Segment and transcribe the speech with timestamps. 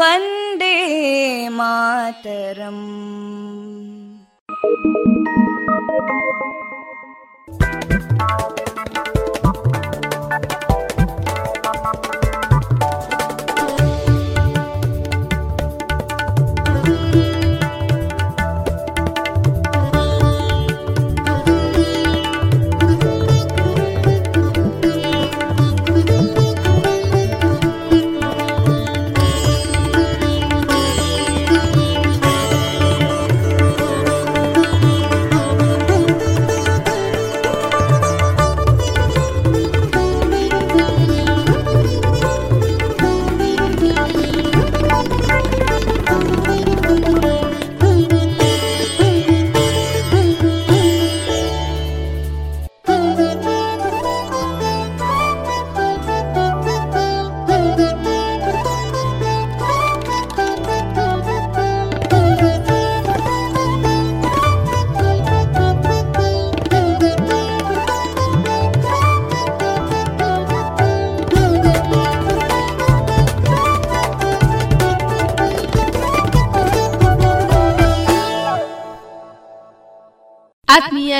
[0.00, 0.74] Vande
[1.58, 2.84] Mataram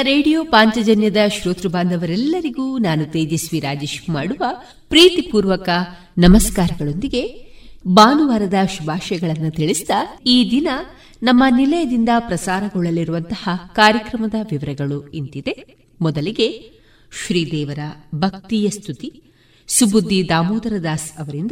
[0.03, 4.44] radio ಪಾಂಚಜನ್ಯದ ಶ್ರೋತೃ ಬಾಂಧವರೆಲ್ಲರಿಗೂ ನಾನು ತೇಜಸ್ವಿ ರಾಜೇಶ್ ಮಾಡುವ
[4.89, 5.69] ಪ್ರೀತಿಪೂರ್ವಕ
[6.17, 7.53] ನಮಸ್ಕಾರಗಳೊಂದಿಗೆ
[7.88, 9.89] ಭಾನುವಾರದ ಶುಭಾಶಯಗಳನ್ನು ತಿಳಿಸಿದ
[10.25, 10.67] ಈ ದಿನ
[11.23, 15.75] ನಮ್ಮ ನಿಲಯದಿಂದ ಪ್ರಸಾರಗೊಳ್ಳಲಿರುವಂತಹ ಕಾರ್ಯಕ್ರಮದ ವಿವರಗಳು ಇಂತಿದೆ.
[16.01, 16.71] ಮೊದಲಿಗೆ
[17.25, 17.79] ಶ್ರೀದೇವರ
[18.15, 19.23] ಭಕ್ತಿಯ ಸ್ತುತಿ.
[19.67, 21.51] ಸುಬುದ್ದಿ ದಾಮೋದರ ದಾಸ್ ಅವರಿಂದ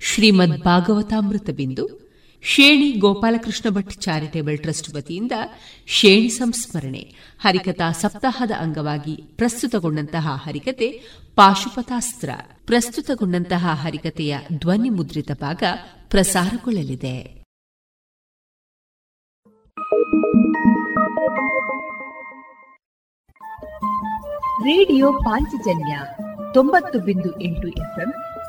[0.00, 2.01] ಶ್ರೀಮದ್ ಭಾಗವತಾಮೃತ ಬಿಂದು.
[2.44, 5.32] ಶೇಣಿ ಗೋಪಾಲಕೃಷ್ಣ ಭಟ್ ಚಾರಿಟೇಬಲ್ ಟ್ರಸ್ಟ್ ವತಿಯಿಂದ
[5.86, 11.02] ಶೇಣಿ ಸಂಸ್ಮರಣೆ, ಹರಿಕಥಾ ಸಪ್ತಾಹದ ಅಂಗವಾಗಿ ಪ್ರಸ್ತುತಗೊಂಡಂತಹ ಹರಿಕತೆ
[11.34, 12.30] ಪಾಶುಪತಾಸ್ತ್ರ
[12.66, 15.62] ಪ್ರಸ್ತುತಗೊಂಡಂತಹ ಹರಿಕತೆಯ ಧ್ವನಿ ಮುದ್ರಿತ ಭಾಗ
[16.08, 17.42] ಪ್ರಸಾರಗೊಳ್ಳಲಿದೆ.
[24.64, 25.98] ರೇಡಿಯೋ ಪಾಂಚಜನ್ಯ
[26.54, 28.14] ತೊಂಬತ್ತು ಬಿಂದು ಎಂಟು ಎಫ್ಎಂ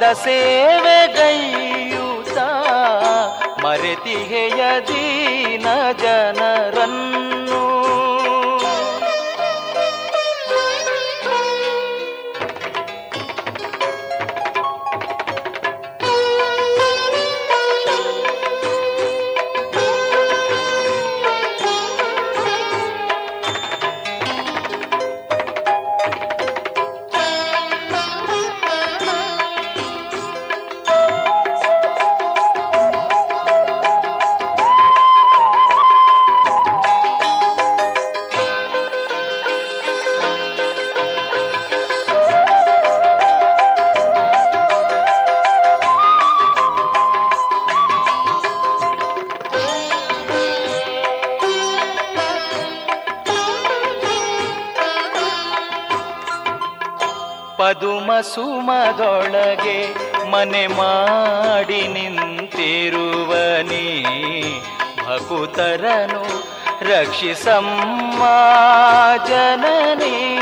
[0.00, 0.04] ಪದ
[58.22, 59.94] ಸುಮದೊಳಗೆ
[60.30, 64.02] ಮನೆ ಮಾಡಿ ನಿಂತಿರುವ ನೀ,
[65.06, 66.48] ಭಕುತರನು
[66.90, 68.22] ರಕ್ಷಿಸಮ್ಮ
[69.28, 70.38] ಜನನಿ.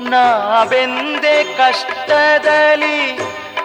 [0.00, 3.18] ನಾವೆಂದೆ ಕಷ್ಟದಲ್ಲಿ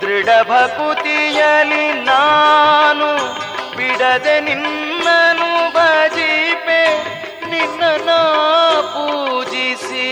[0.00, 3.08] ದೃಢ ಭಕುತಿಯಲಿ ನಾನು
[3.76, 6.82] ಬಿಡದೆ ನಿನ್ನನು ಬಜಿಪೆ
[7.50, 8.10] ನಿನ್ನ
[8.94, 10.08] ಪೂಜಿಸಿ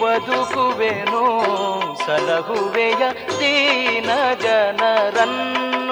[0.00, 1.24] ಬದುಕುವೆನು
[2.06, 3.02] ಸಲಹುವೆಯ
[3.40, 5.89] ದೀನ ಜನರನ್ನು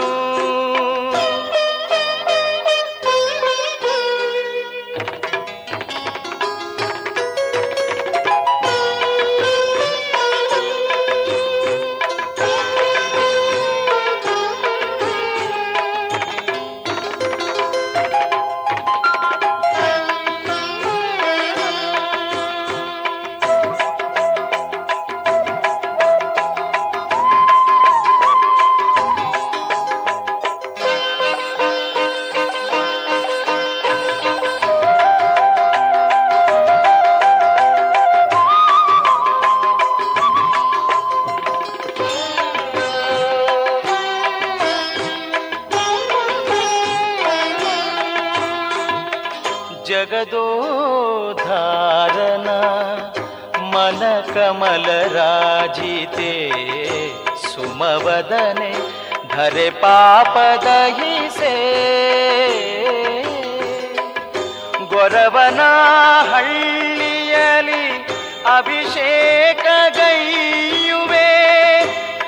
[68.58, 69.66] ಅಭಿಷೇಕ
[69.96, 71.30] ಗೈಯುವೆ.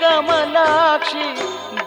[0.00, 1.26] ಕಮಲಾಕ್ಷಿ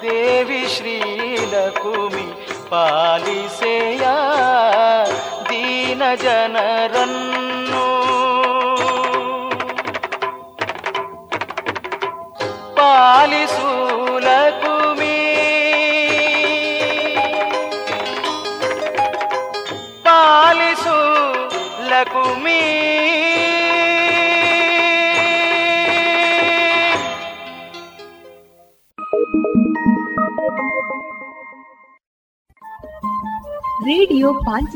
[0.02, 2.28] ದೇವಿ ಶ್ರೀಲಕುಮಿ
[2.70, 4.06] ಪಾಲಿಸೆಯ
[5.50, 7.23] ದೀನ ಜನರನ್ನು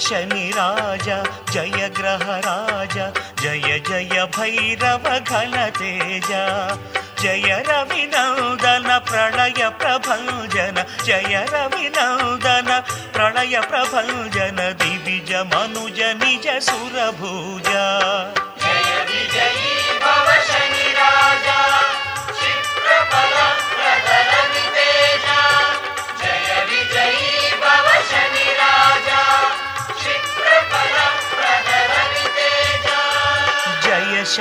[0.00, 1.16] शनि राजा
[1.52, 3.08] जय ग्रह राजा
[3.40, 6.30] जय जय भैरव घन तेज
[7.22, 12.72] जय रविनन्दन प्रणय प्रभञ्जन जय रविनन्दन
[13.12, 17.72] प्रणय प्रभञ्जन दिविज मनुज निज सुरभुज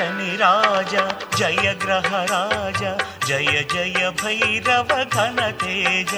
[0.01, 1.03] शनि राजा,
[1.37, 2.93] जय ग्रह राजा,
[3.27, 6.15] जय जय भैरव घन तेज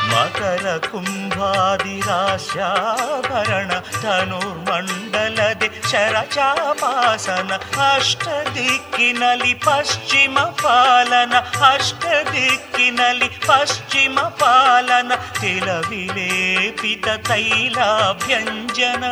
[0.09, 7.51] ಮಕರ ಕುಂಭಾದಿರಾಶಾಭರಣ ಧನುರ್ಮಂಡಲದೆ ಶರಚಾಪಾಸನ.
[7.95, 11.33] ಅಷ್ಟ ದಿಕ್ಕಿನಲ್ಲಿ ಪಶ್ಚಿಮ ಪಾಲನ,
[11.73, 15.15] ಅಷ್ಟ ದಿಕ್ಕಿನಲ್ಲಿ ಪಶ್ಚಿಮ ಪಾಲನ.
[15.15, 19.03] ತಿಲವಿಲೇಪಿತ ತೈಲಾಭ್ಯಂಜನ.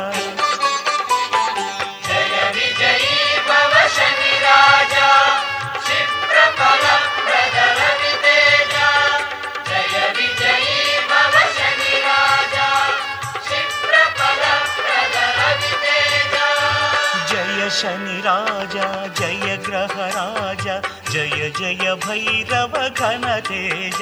[17.85, 20.75] शनि राजा, जय ग्रह राजा,
[21.11, 23.99] जय जय भैरव घन तेज।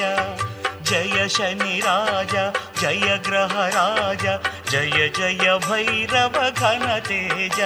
[0.88, 2.44] जय शनि राजा,
[2.80, 4.36] जय ग्रह राजा,
[4.70, 7.60] जय जय भैरव घन तेज।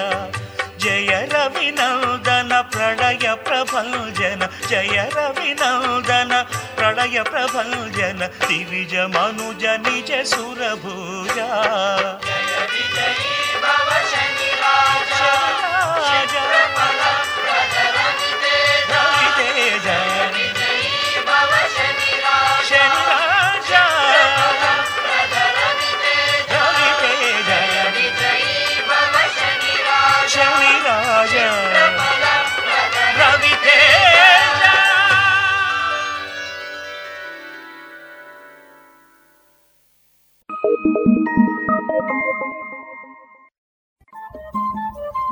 [0.83, 6.35] जय रविनन्दन प्रलय प्रभञ्जन जय रविनन्दन
[6.76, 11.50] प्रलय प्रभञ्जन दिविज मनुज निज सुरभुजा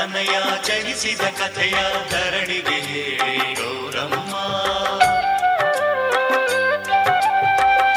[0.00, 0.34] ತನಯ
[0.66, 1.78] ಜನಿಸಿದ ಕಥೆಯ
[2.10, 4.34] ಧರಣಿಗೆ ಹೇಳಿ ಗೌರಮ್ಮ.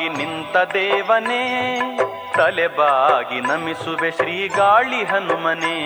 [0.00, 1.42] ದಮನಕ್ಕಾಗಿ ನಿಂತ ದೇವನೇ
[2.36, 5.78] ತಲೆಬಾಗಿ ನಮಿಸುವೆ ಶ್ರೀ ಗಾಳಿ ಹನುಮನೆ.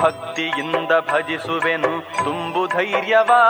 [0.00, 3.42] ಭಕ್ತಿಯಿಂದ ಭಜಿಸುವೆನು ತುಂಬು ಧೈರ್ಯವಾ,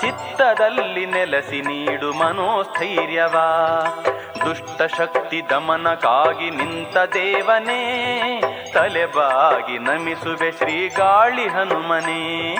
[0.00, 3.46] ಚಿತ್ತದಲ್ಲಿ ನೆಲೆಸಿ ನೀಡು ಮನೋಸ್ಥೈರ್ಯವಾ.
[4.44, 7.82] ದುಷ್ಟಶಕ್ತಿ ದಮನಕ್ಕಾಗಿ ನಿಂತ ದೇವನೇ
[8.72, 12.56] ತಲೆಬಾಗಿ ನಮಿಸುವೆ ಶ್ರೀ ಗಾಳಿ ಹನುಮನೆ.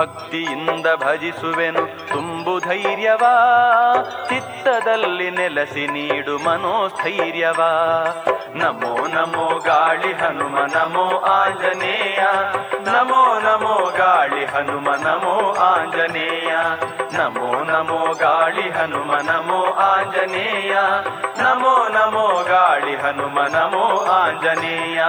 [0.00, 2.08] ಭಕ್ತಿಯಿಂದ ಭಜಿಸುವೆನು.
[2.08, 3.34] ತುಂಬು ಧೈರ್ಯವಾ,
[4.28, 7.70] ಚಿತ್ತದಲ್ಲಿ ನೆಲೆಸಿ ನೀಡು ಮನೋಸ್ಥೈರ್ಯವಾ.
[8.54, 12.18] ನಮೋ ನಮೋ ಗಾಳಿ ಹನುಮ, ನಮೋ ಆಂಜನೇಯ.
[12.92, 16.56] ನಮೋ ನಮೋ ಗಾಳಿ ಹನುಮ, ನಮೋ ಆಂಜನೇಯ.
[17.12, 20.74] ನಮೋ ನಮೋ ಗಾಳಿ ಹನುಮ, ನಮೋ ಆಂಜನೇಯ.
[21.42, 25.02] ನಮೋ ನಮೋ ಗಾಳಿ ಹನುಮ, ನಮೋ ಆಂಜನೇಯ.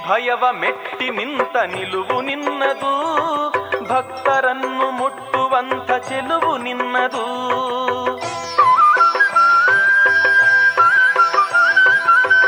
[0.00, 2.92] ಭಯವ ಮೆಟ್ಟಿ ನಿಂತ ನಿಲುವು ನಿನ್ನದು
[3.84, 7.24] ಭಕ್ತರನ್ನು ಮುಟ್ಟುವಂಥ ಚೆಲುವು ನಿನ್ನದು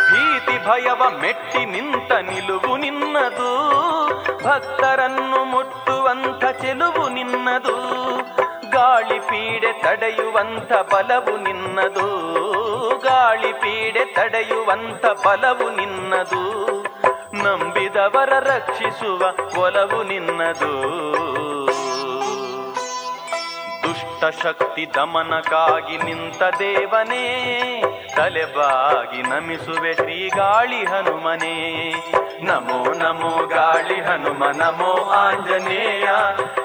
[0.09, 3.51] ಭೀತಿ ಭಯವ ಮೆಟ್ಟಿ ನಿಂತ ನಿಲುವು ನಿನ್ನದು
[4.43, 7.77] ಭಕ್ತರನ್ನು ಮುಟ್ಟುವಂಥ ಚೆಲುವು ನಿನ್ನದು
[8.73, 12.07] ಗಾಳಿ ಪೀಡೆ ತಡೆಯುವಂಥ ಬಲವು ನಿನ್ನದು
[12.99, 16.43] ಗಾಳಿ ಪೀಡೆ ತಡೆಯುವಂಥ ಬಲವು ನಿನ್ನದು
[17.44, 19.24] ನಂಬಿದವರ ರಕ್ಷಿಸುವ
[19.62, 21.04] ಒಲವು ನಿನ್ನದು.
[23.84, 27.84] ದುಷ್ಟಶಕ್ತಿ ದಮನಕ್ಕಾಗಿ ನಿಂತ ದೇವನೇ,
[28.16, 31.94] ತಲೆಬಾಗಿ ನಮಿಸುವೆ ಶ್ರೀ ಗಾಳಿ ಹನುಮನೇ.
[32.42, 36.08] ನಮೋ ನಮೋ ಗಾಳಿ ಹನುಮ, ನಮೋ ಆಂಜನೇಯ.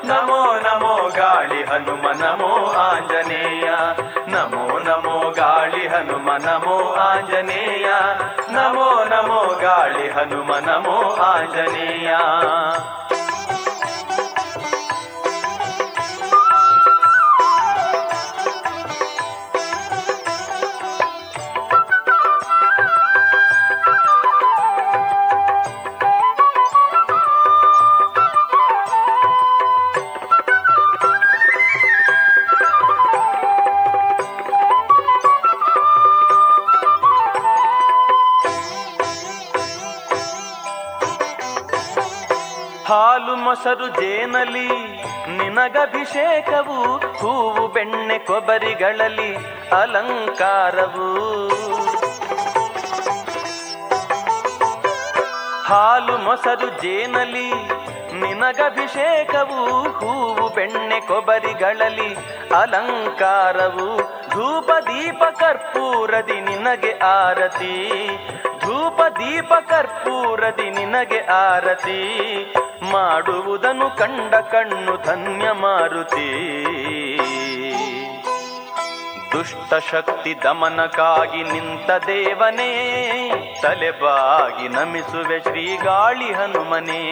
[0.04, 3.70] ನಮೋ ನಮೋ ಗಾಳಿ ಹನುಮ, ನಮೋ ಆಂಜನೇಯ.
[4.26, 5.27] ನಮೋ ನಮೋ
[5.88, 7.90] ಹನುಮ ನಮೋ ಆಂಜನೇಯ.
[8.50, 12.14] ನಮೋ ನಮೋ ಗಾಳಿ ಹನುಮ ನಮೋ ಆಂಜನೇಯ.
[42.88, 44.68] ಹಾಲು ಮೊಸರು ಜೇನಲಿ,
[45.36, 49.36] ನಿನಗಭಿಷೇಕವು, ಹೂವು ಬೆಣ್ಣೆ ಕೊಬರಿಗಳಲ್ಲಿ
[49.70, 51.08] ಅಲಂಕಾರವು.
[55.64, 57.52] ಹಾಲು ಮೊಸರು ಜೇನಲಿ,
[58.20, 62.14] ನಿನಗಭಿಷೇಕವು, ಹೂವು ಬೆಣ್ಣೆ ಕೊಬರಿಗಳಲ್ಲಿ
[62.54, 63.96] ಅಲಂಕಾರವು.
[64.30, 68.08] ಧೂಪ ದೀಪ ಕರ್ಪೂರದಿ ನಿನಗೆ ಆರತಿ
[68.60, 72.00] ಧೂಪ ದೀಪ ಕರ್ಪೂರದಿ ನಿನಗೆ ಆರತಿ.
[72.92, 76.28] ಮಾಡುವುದನ್ನು ಕಂಡ ಕಣ್ಣು ಧನ್ಯ ಮಾರುತಿ.
[79.32, 82.72] ದುಷ್ಟ ಶಕ್ತಿ ದಮನಕ್ಕಾಗಿ ನಿಂತ ದೇವನೇ
[83.62, 87.04] ತಲೆಬಾಗಿ ನಮಿಸುವೆ ಶ್ರೀ ಗಾಳಿ ಹನುಮನೇ.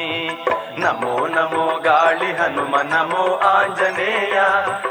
[0.78, 4.40] ನಮೋ ನಮೋ ಗಾಳಿ ಹನುಮ, ನಮೋ ಆಂಜನೇಯ.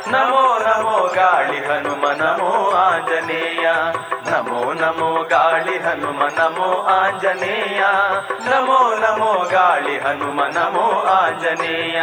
[0.07, 3.69] ನಮೋ ನಮೋ ಗಾಳಿ ಹನುಮ, ನಮೋ ಆಂಜನೇಯ.
[4.31, 7.83] ನಮೋ ನಮೋ ಗಾಳಿ ಹನುಮ, ನಮೋ ಆಂಜನೇಯ.
[8.49, 12.01] ನಮೋ ನಮೋ ಗಾಳಿ ಹನುಮ, ನಮೋ ಆಂಜನೇಯ.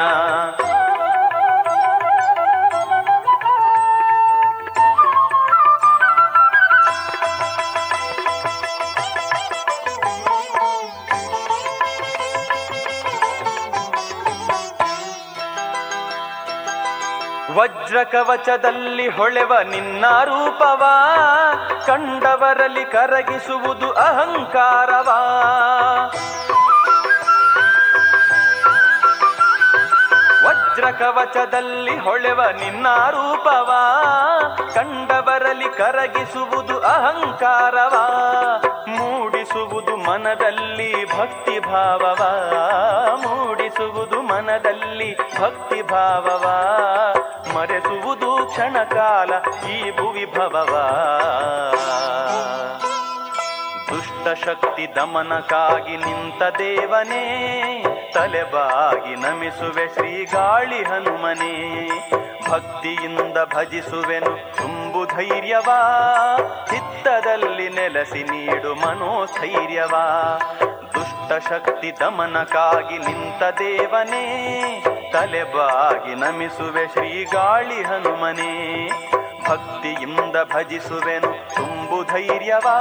[17.55, 20.83] ವಜ್ರ ಕವಚದಲ್ಲಿ ಹೊಳೆವ ನಿನ್ನ ರೂಪವ,
[21.87, 25.09] ಕಂಡವರಲ್ಲಿ ಕರಗಿಸುವುದು ಅಹಂಕಾರವ.
[30.47, 33.73] ವಜ್ರ ಕವಚದಲ್ಲಿ ಹೊಳೆವ ನಿನ್ನ ರೂಪವ,
[34.75, 37.97] ಕಂಡವರಲ್ಲಿ ಕರಗಿಸುವುದು ಅಹಂಕಾರವ.
[38.87, 42.23] ಮೂಡಿಸುವುದು ಮನದಲ್ಲಿ ಭಕ್ತಿ ಭಾವವ
[43.17, 46.45] ಮೂಡಿಸುವುದು ಮನದಲ್ಲಿ ಭಕ್ತಿ ಭಾವವ
[47.55, 49.33] ಮರೆಸುವುದು ಕ್ಷಣಕಾಲ
[49.71, 50.75] ಈ ಭುವಿ ಭವವ
[53.91, 57.25] ದುಷ್ಟ ಶಕ್ತಿ ದಮನಕ್ಕಾಗಿ ನಿಂತ ದೇವನೇ,
[58.15, 61.55] ತಲೆಬಾಗಿ ನಮಿಸುವೆ ಶ್ರೀ ಗಾಳಿ ಹನುಮನೇ.
[62.51, 65.79] ಭಕ್ತಿಯಿಂದ ಭಜಿಸುವೆನು ತುಂಬು ಧೈರ್ಯವಾ
[66.71, 70.05] ಚಿತ್ತದಲ್ಲಿ ನೆಲೆಸಿ ನೀಡು ಮನೋಸ್ಥೈರ್ಯವಾ.
[71.39, 74.25] ಶಕ್ತಿ ದಮನಕ್ಕಾಗಿ ನಿಂತ ದೇವನೇ,
[75.13, 78.89] ತಲೆಬಾಗಿ ನಮಿಸುವೆ ಶ್ರೀ ಗಾಳಿ ಹನುಮನೇ.
[79.49, 82.77] ಭಕ್ತಿಯಿಂದ ಭಜಿಸುವೆನು ತುಂಬು ಧೈರ್ಯವಾ,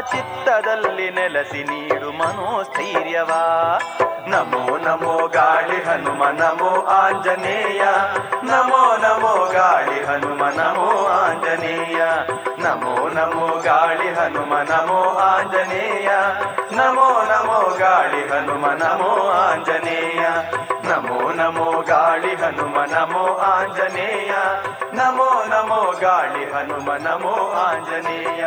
[0.00, 3.78] ಚಿತ್ತದಲ್ಲಿ ನೆಲೆಸಿ ನೀಡು ಮನೋಸ್ಥೈರ್ಯವಾ.
[4.26, 7.82] ನಮೋ ನಮೋ ಗಾಳಿ ಹನುಮ, ನಮೋ ಆಂಜನೇಯ.
[8.42, 12.02] ನಮೋ ನಮೋ ಗಾಳಿ ಹನುಮ, ನಮೋ ಆಂಜನೇಯ.
[12.58, 16.08] ನಮೋ ನಮೋ ಗಾಳಿ ಹನುಮ, ನಮೋ ಆಂಜನೇಯ.
[16.76, 20.26] ನಮೋ ನಮೋ ಗಾಳಿ ಹನುಮ, ನಮೋ ಆಂಜನೇಯ.
[20.88, 24.32] ನಮೋ ನಮೋ ಗಾಳಿ ಹನುಮ, ನಮೋ ಆಂಜನೇಯ.
[24.92, 28.44] ನಮೋ ನಮೋ ಗಾಳಿ ಹನುಮ, ನಮೋ ಆಂಜನೇಯ.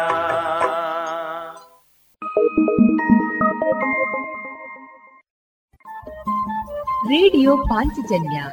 [7.10, 8.44] ರೇಡಿಯೋ ಪಾಂಚಜನ್ಯ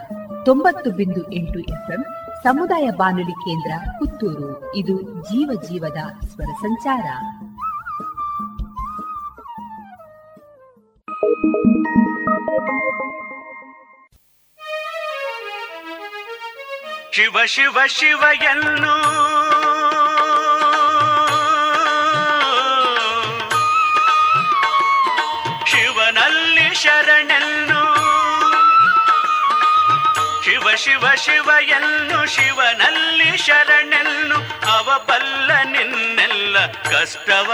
[0.44, 2.04] ತೊಂಬತ್ತು ಬಿಂದು ಎಂಟು ಎಫ್ಎಂ
[2.42, 4.74] ಸಮುದಾಯ ಬಾನುಲಿ ಕೇಂದ್ರ ಪುತ್ತೂರು.
[4.74, 7.04] ಇದು ಜೀವ ಜೀವದ ಸ್ವರ ಸಂಚಾರ.
[17.12, 18.94] ಶಿವ ಶಿವ ಶಿವ ಎನ್ನು
[25.64, 27.80] ಶಿವನಲ್ಲಿ ಶರಣೆನ್ನು
[30.44, 34.38] ಶಿವ ಶಿವ ಶಿವ ಎನ್ನು ಶಿವನಲ್ಲಿ ಶರಣೆನ್ನು
[34.76, 35.50] ಅವ ಬಲ್ಲ
[36.64, 37.52] ಕಷ್ಟವ?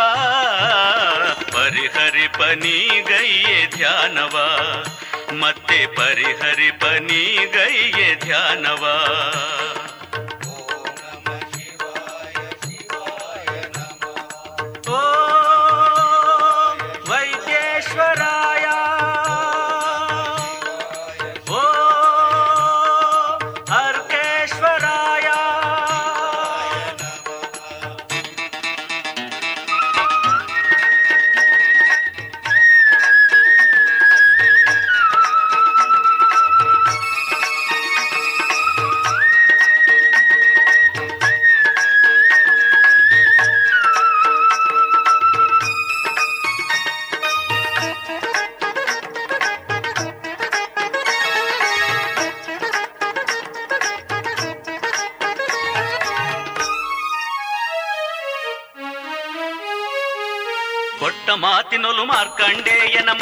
[1.53, 4.37] ಪರಿಹರಿಪ ನೀಗೈಯೆ ಧ್ಯಾನವ?
[5.33, 8.85] ಮತ್ತೆ ಪರಿಹರಿಪ ನೀಗೈಯೆ ಧ್ಯಾನವ?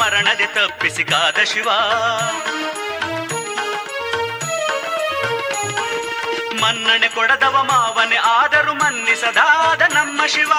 [0.01, 1.69] ಮರಣದೆ ತಪ್ಪಿಸಿ ಕಾದ ಶಿವ.
[6.61, 10.53] ಮನ್ನಣೆ ಕೊಡದವ ಮಾವನೆ, ಆದರೂ ಮನ್ನಿಸದಾದ ನಮ್ಮ ಶಿವ.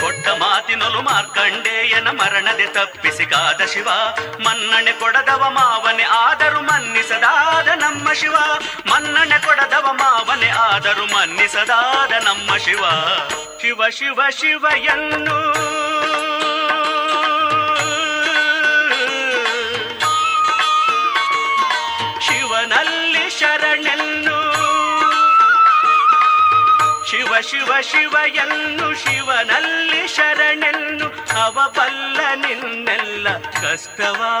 [0.00, 3.88] ಕೊಟ್ಟ ಮಾತಿನಲು ಮಾರ್ಕಂಡೇಯನ ಮರಣದೆ ತಪ್ಪಿಸಿ ಕಾದ ಶಿವ.
[4.44, 8.36] ಮನ್ನಣೆ ಕೊಡದವ ಮಾವನೆ, ಆದರೂ ಮನ್ನಿಸದಾದ ನಮ್ಮ ಶಿವ.
[8.86, 12.84] ಮನ್ನಣೆ ಕೊಡದವ ಮಾವನೆ, ಆದರೂ ಮನ್ನಿಸದಾದ ನಮ್ಮ ಶಿವ.
[13.60, 15.52] ಶಿವ ಶಿವ ಶಿವಯನ್ನು.
[22.26, 24.38] ಶಿವನಲ್ಲಿ ಶರಣೆನ್ನು.
[27.06, 31.40] ಶಿವ ಶಿವ ಶಿವಯನ್ನು ಶಿವನಲ್ಲಿ ಶರಣೆನ್ನು.
[31.42, 34.40] ಅವಬಲ್ಲ ನಿನ್ನೆಲ್ಲ ಕಷ್ಟವಾ.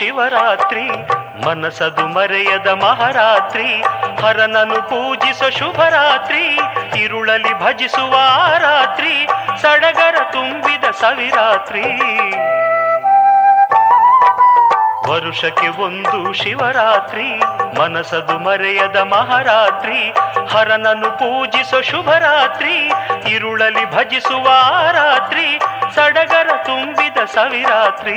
[0.00, 0.84] ಶಿವರಾತ್ರಿ,
[1.46, 3.82] ಮನಸದು ಮರೆಯದ ಮಹಾರಾತ್ರಿ,
[4.22, 6.58] ಹರನನು ಪೂಜಿಸ ಶುಭರಾತ್ರಿ,
[7.00, 8.14] ಇರುಳಲಿ ಭಜಿಸುವ
[8.58, 9.28] ರಾತ್ರಿ
[9.62, 11.82] ಸಡಗರ ತುಂಬಿದ ಸವಿರಾತ್ರಿ.
[15.10, 17.38] ವರುಷಕ್ಕೆ ಒಂದು ಶಿವರಾತ್ರಿ,
[17.78, 20.10] ಮನಸದು ಮರೆಯದ ಮಹಾರಾತ್ರಿ,
[20.56, 22.92] ಹರನನು ಪೂಜಿಸ ಶುಭರಾತ್ರಿ,
[23.30, 24.46] ಇರುಳಲಿ ಭಜಿಸುವ
[24.92, 25.58] ರಾತ್ರಿ
[25.94, 28.16] ಸಡಗರ ತುಂಬಿದ ಸವಿರಾತ್ರಿ.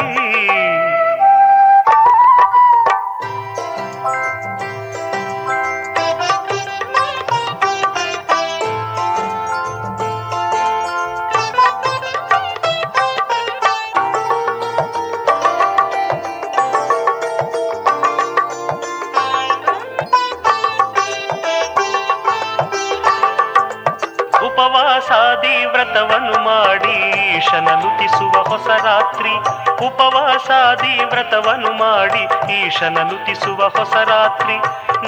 [32.03, 34.57] ವ್ರತವನ್ನು ಮಾಡಿ ಈಶನನು ತಿಸುವ ಹೊಸ ರಾತ್ರಿ.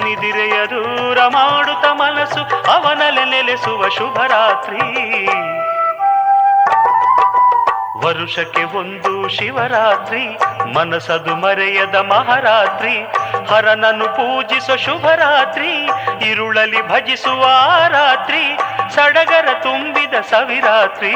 [0.03, 5.25] ನಿದಿರೆಯ ದೂರ ಮಾಡುತ್ತ ಮನಸ್ಸು ಅವನಲ್ಲಿ ನೆಲೆಸುವ ಶುಭರಾತ್ರಿ.
[8.07, 10.37] ವರುಷಕ್ಕೆ ಒಂದು ಶಿವರಾತ್ರಿ,
[10.73, 13.03] ಮನಸದು ಮರೆಯದ ಮಹಾರಾತ್ರಿ.
[13.49, 15.89] ಹರನನ್ನು ಪೂಜಿಸೋ ಶುಭರಾತ್ರಿ,
[16.29, 17.43] ಇರುಳಲಿ ಭಜಿಸುವ
[17.87, 18.57] ರಾತ್ರಿ.
[18.95, 21.15] ಸಡಗರ ತುಂಬಿದ ಸವಿರಾತ್ರಿ.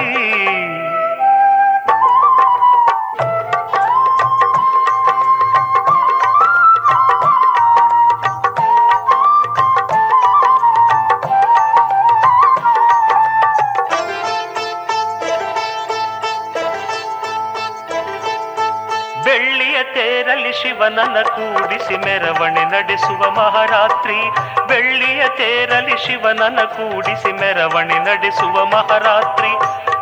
[20.90, 24.30] ಶಿವನನ್ನ ಕೂಡಿಸಿ ಮೆರವಣೆ ನಡೆಸುವ ಮಹಾರಾತ್ರಿ.
[24.68, 29.52] ಬೆಳ್ಳಿಯ ತೇರಲಿ ಶಿವನನ ಕೂಡಿಸಿ ಮೆರವಣೆ ನಡೆಸುವ ಮಹಾರಾತ್ರಿ.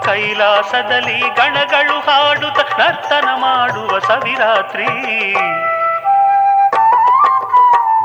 [0.05, 4.88] ಕೈಲಾಸದಲ್ಲಿ ಗಣಗಳು ಹಾಡುತ್ತ ನರ್ತನ ಮಾಡುವ ಸವಿರಾತ್ರಿ.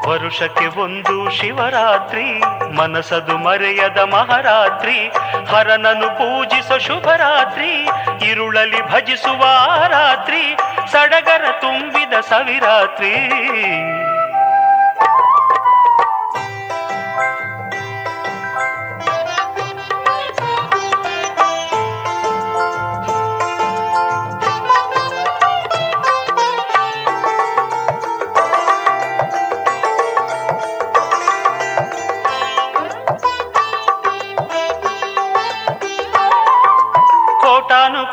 [0.09, 2.40] ವರುಷಕ್ಕೆ ಒಂದು ಶಿವರಾತ್ರಿ,
[2.72, 5.09] ಮನಸದು ಮರೆಯದ ಮಹಾರಾತ್ರಿ,
[5.50, 7.72] ಹರನನು ಪೂಜಿಸೋ ಶುಭರಾತ್ರಿ,
[8.30, 9.42] ಇರುಳಲಿ ಭಜಿಸುವ
[9.88, 10.57] ರಾತ್ರಿ,
[10.92, 13.14] ಸಡಗರ ತುಂಬಿದ ಸವಿರಾತ್ರಿ.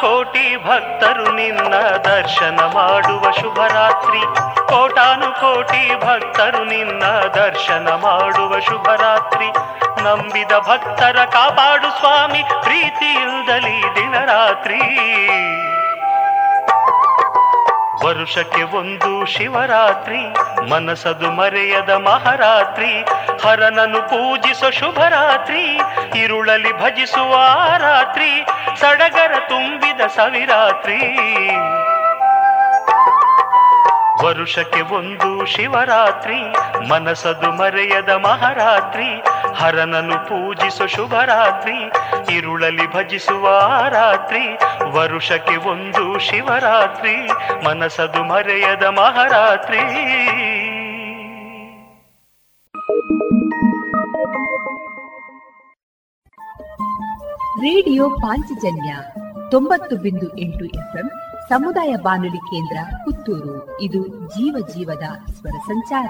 [0.10, 4.22] ಕೋಟಿ ಭಕ್ತರು ನಿನ್ನ ದರ್ಶನ ಮಾಡುವ ಶುಭರಾತ್ರಿ.
[4.68, 7.04] ಕೋಟಾನು ಕೋಟಿ ಭಕ್ತರು ನಿನ್ನ
[7.36, 9.46] ದರ್ಶನ ಮಾಡುವ ಶುಭರಾತ್ರಿ.
[10.04, 14.82] ನಂಬಿದ ಭಕ್ತರ ಕಾಪಾಡು ಸ್ವಾಮಿ ಪ್ರೀತಿಯಿಂದಲೇ ದಿನರಾತ್ರಿ.
[18.06, 20.22] ವರುಷಕ್ಕೆ ಒಂದು ಶಿವರಾತ್ರಿ,
[20.70, 22.92] ಮನಸದು ಮರೆಯದ ಮಹಾರಾತ್ರಿ
[23.44, 25.64] ಹರನನು ಪೂಜಿಸೋ ಶುಭರಾತ್ರಿ,
[26.20, 27.34] ಇರುಳಲಿ ಭಜಿಸುವ
[27.78, 28.46] ರಾತ್ರಿ
[28.80, 31.00] ಸಡಗರ ತುಂಬಿದ ಸವಿರಾತ್ರಿ.
[34.24, 36.40] ವರುಷಕ್ಕೆ ಒಂದು ಶಿವರಾತ್ರಿ,
[36.90, 39.10] ಮನಸದು ಮರೆಯದ ಮಹಾರಾತ್ರಿ
[39.54, 41.92] ಹರನನು ಪೂಜಿಸು ಶುಭರಾತ್ರಿ,
[42.36, 43.50] ಇರುಳಲಿ ಭಜಿಸುವ
[43.90, 44.58] ರಾತ್ರಿ
[44.92, 47.28] ವರುಷಕ್ಕೆ ಒಂದು ಶಿವರಾತ್ರಿ,
[47.66, 49.80] ಮನಸದು ಮರೆಯದ ಮಹಾರಾತ್ರಿ.
[57.60, 58.96] ರೇಡಿಯೋ ಪಾಂಚಜನ್ಯ
[59.52, 61.12] ತೊಂಬತ್ತು ಬಿಂದು ಎಂಟು ಎಫ್ಎಂ,
[61.50, 63.82] ಸಮುದಾಯ ಬಾನುಲಿ ಕೇಂದ್ರ ಪುತ್ತೂರು.
[63.82, 66.10] ಇದು ಜೀವ ಜೀವದ ಸ್ವರ ಸಂಚಾರ.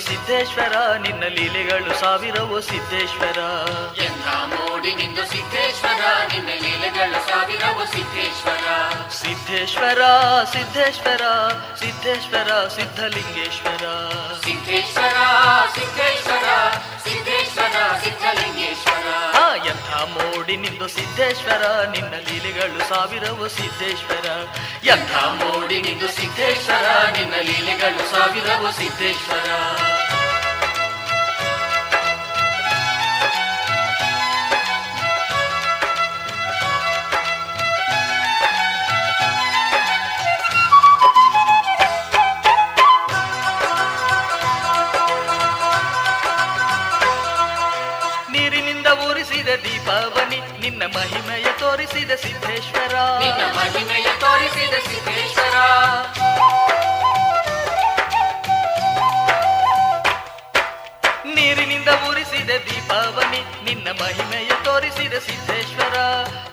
[0.00, 3.38] ಸಿದ್ದೇಶ್ವರ ನಿನ್ನ ಲೀಲೆಗಳು ಸಾವಿರವು ಸಿದ್ದೇಶ್ವರ.
[4.02, 8.66] ಎಂಥ ಮೋಡಿ ನಿಂದು ಸಿದ್ದೇಶ್ವರ ನಿನ್ನ ಲೀಲೆಗಳು ಸಾವಿರವು ಸಿದ್ದೇಶ್ವರ.
[9.08, 10.02] ಸಿದ್ದೇಶ್ವರ
[10.44, 11.22] ಸಿದ್ದೇಶ್ವರ
[11.78, 13.84] ಸಿದ್ದೇಶ್ವರ ಸಿದ್ಧಲಿಂಗೇಶ್ವರ.
[14.44, 15.16] ಸಿದ್ದೇಶ್ವರ
[15.74, 16.48] ಸಿದ್ದೇಶ್ವರ
[17.04, 19.06] ಸಿದ್ದೇಶ್ವರ ಸಿದ್ಧಲಿಂಗೇಶ್ವರ.
[19.66, 24.26] ಎಂಥ ಮೋಡಿ ನಿಂದು ಸಿದ್ದೇಶ್ವರ ನಿನ್ನ ಲೀಲೆಗಳು ಸಾವಿರವು ಸಿದ್ದೇಶ್ವರ.
[24.84, 29.50] ಎಂಥ ಮೋಡಿ ನಿಂದು ಸಿದ್ದೇಶ್ವರ ನಿನ್ನ ಲೀಲೆಗಳು ಸಾವಿರವು ಸಿದ್ದೇಶ್ವರ.
[49.64, 52.94] ದೀಪಾವಳಿ ನಿನ್ನ ಮಹಿಮೆಯ ತೋರಿಸಿದ ಸಿದ್ದೇಶ್ವರ.
[53.18, 55.54] ನಿನ್ನ ಮಹಿಮೆಯ ತೋರಿಸಿದ ಸಿದ್ದೇಶ್ವರ.
[61.34, 65.94] ನೀರಿನಿಂದ ಉರಿಸಿದ ದೀಪಾವನಿ ನಿನ್ನ ಮಹಿಮೆಯ ತೋರಿಸಿದ ಸಿದ್ದೇಶ್ವರ.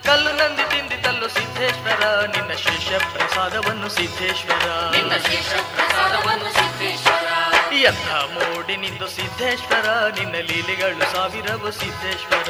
[0.06, 4.96] ಕಲ್ಲು ನಂದಿ ತಿಂದಿತಲ್ಲು ಸಿದ್ದೇಶ್ವರ ನಿನ್ನ ಶೇಷ ಪ್ರಸಾದವನ್ನು ಸಿದ್ದೇಶ್ವರ.
[4.96, 7.47] ನಿನ್ನ ಶೇಷ ಪ್ರಸಾದವನ್ನು ಸಿದ್ದೇಶ್ವರ.
[7.76, 10.14] ಎಂಥ ಮೋಡಿ ನಿಂದು ಸಿದ್ದೇಶ್ವರ?
[10.20, 12.50] ನಿನ್ನ ಲೀಲೆಗಳು ಸಾವಿರವು ಸಿದ್ದೇಶ್ವರ.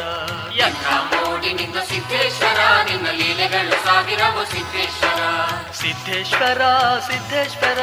[0.55, 2.81] ಎಂಥ ಮೋಡಿ ನಿಂದು ಸಿದ್ದೇಶ್ವರ?
[2.83, 5.21] ನಿನ್ನ ಲೀಲೆಗಳು ಸಾವಿರವು ಸಿದ್ದೇಶ್ವರ.
[5.71, 6.61] ಸಿದ್ದೇಶ್ವರ
[6.99, 7.79] ಸಿದ್ದೇಶ್ವರ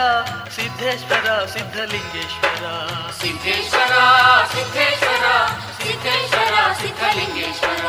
[0.48, 2.64] ಸಿದ್ದೇಶ್ವರ ಸಿದ್ಧಲಿಂಗೇಶ್ವರ.
[3.22, 3.92] ಸಿದ್ದೇಶ್ವರ
[4.54, 5.46] ಸಿದ್ದೇಶ್ವರ
[5.82, 7.86] ಸಿದ್ದೇಶ್ವರ ಸಿದ್ಧಲಿಂಗೇಶ್ವರ.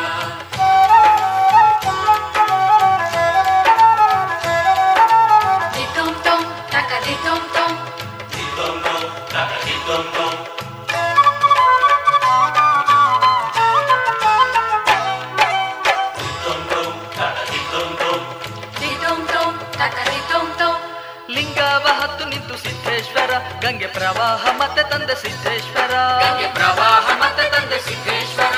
[23.66, 25.92] ಗಂಗೆ ಪ್ರವಾಹ ಮತ್ತೆ ತಂದ ಸಿದ್ದೇಶ್ವರ.
[26.20, 28.58] ಗಂಗೆ ಪ್ರವಾಹ ಮತ್ತೆ ತಂದ ಸಿದ್ದೇಶ್ವರ.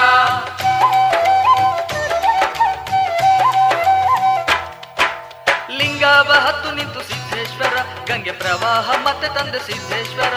[5.70, 7.78] ಲಿಂಗಾವ ಹತ್ತು ನಿಂತು ಸಿದ್ದೇಶ್ವರ
[8.08, 10.36] ಗಂಗೆ ಪ್ರವಾಹ ಮತ್ತೆ ತಂದ ಸಿದ್ದೇಶ್ವರ.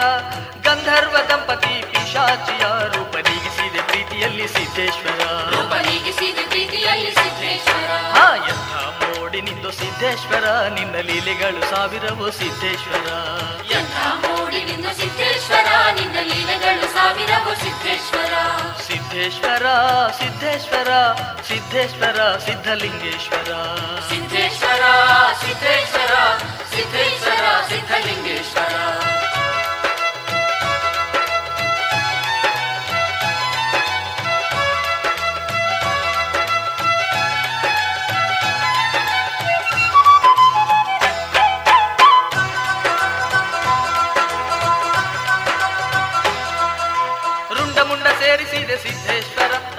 [0.61, 2.65] ಗಂಧರ್ವ ದಂಪತಿ ಪಿಶಾಚಿಯ
[2.97, 3.10] ರೂಪ ನೀಗಿಸಿದೆ
[4.41, 5.55] ಪ್ರೀತಿಯಲ್ಲಿ ಸಿದ್ದೇಶ್ವರ.
[5.55, 8.17] ರೂಪ ನೀಗಿಸಿದ ಪ್ರೀತಿಯಲ್ಲಿ ಸಿದ್ದೇಶ್ವರ.
[8.21, 10.67] ಆ ಎಂಥ ಮೋಡಿ ನಿಂದು ಸಿದ್ದೇಶ್ವರ.
[10.67, 13.07] ನಿನ್ನ ಲೀಲೆಗಳು ಸಾವಿರವು ಸಿದ್ದೇಶ್ವರ.
[13.71, 15.93] ಎಂಥ ಮೋಡಿ ನಿಂದು ಸಿದ್ದೇಶ್ವರ.
[15.93, 18.33] ನಿನ್ನ ಲೀಲೆಗಳು ಸಾವಿರವು ಸಿದ್ದೇಶ್ವರ.
[18.81, 19.65] ಸಿದ್ದೇಶ್ವರ
[20.19, 20.89] ಸಿದ್ದೇಶ್ವರ
[21.47, 23.51] ಸಿದ್ದೇಶ್ವರ ಸಿದ್ಧಲಿಂಗೇಶ್ವರ.
[24.09, 24.83] ಸಿದ್ದೇಶ್ವರ
[25.45, 26.15] ಸಿದ್ದೇಶ್ವರ
[26.75, 28.75] ಸಿದ್ದೇಶ್ವರ ಸಿದ್ಧಲಿಂಗೇಶ್ವರ.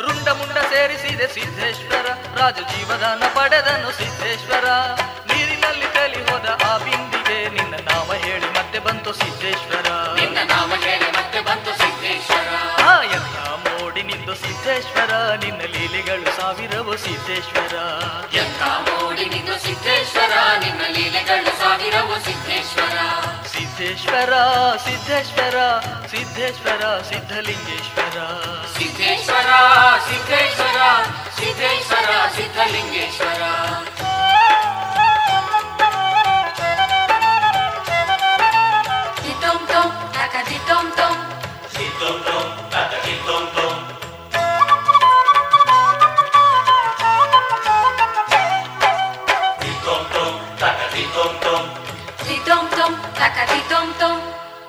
[0.00, 2.06] ರುಂಡ ಮುಂಡ ಸೇರಿಸಿದೆ ಸಿದ್ದೇಶ್ವರ.
[2.40, 4.64] ರಾಜ ಜೀವದಾನ ಪಡೆದನು ಸಿದ್ದೇಶ್ವರ.
[5.32, 10.20] ನೀರಿನಲ್ಲಿ ತಲಿ ಹೋದ ಆ ಬಿಂದಿಗೆ ನಿನ್ನ ನಾಮ ಹೇಳಿ ಮತ್ತೆ ಬಂತು ಸಿದ್ದೇಶ್ವರ.
[10.20, 12.48] ನಿನ್ನ ನಾಮ ಹೇಳಿ ಮತ್ತೆ ಬಂತು ಸಿದ್ದೇಶ್ವರ.
[14.22, 15.12] ಆ ಎಂಥ ಮೋಡಿ ನಿಂದು ಸಿದ್ದೇಶ್ವರ
[15.42, 17.74] ನಿನ್ನ ಲೀಲೆಗಳು ಸಾವಿರವು ಸಿದ್ದೇಶ್ವರ
[18.34, 22.96] ಎಂಥ ಮೋಡಿ ನಿಂದು ಸಿದ್ದೇಶ್ವರ ನಿನ್ನ ಲೀಲೆಗಳು ಸಾವಿರವು ಸಿದ್ದೇಶ್ವರ
[23.46, 24.32] ಸಿದ್ದೇಶ್ವರ
[24.84, 25.58] ಸಿದ್ದೇಶ್ವರ
[26.06, 28.18] ಸಿದ್ದೇಶ್ವರ ಸಿದ್ಧಲಿಂಗೇಶ್ವರ
[28.78, 29.50] ಸಿದ್ದೇಶ್ವರ
[30.08, 30.80] ಸಿದ್ದೇಶ್ವರ
[31.38, 33.42] ಸಿದ್ದೇಶ್ವರ ಸಿದ್ಧಲಿಂಗೇಶ್ವರ
[40.44, 42.61] ದಿತುಂ ತುಂ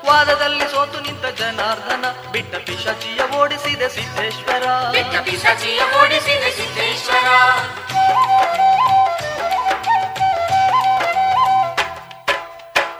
[0.05, 4.91] ವಾದದಲ್ಲಿ ಸೋತು ನಿಂತ ಜನಾರ್ದನ ಬಿಟ್ಟ ಪಿಶಚಿಯ ಓಡಿಸಿದೆ ಸಿದ್ದೇಶ್ವರ.
[4.91, 7.27] ಬಿಟ್ಟ ಪಿಶಾಚಿಯ ಓಡಿಸಿದೆ ಸಿದ್ದೇಶ್ವರ.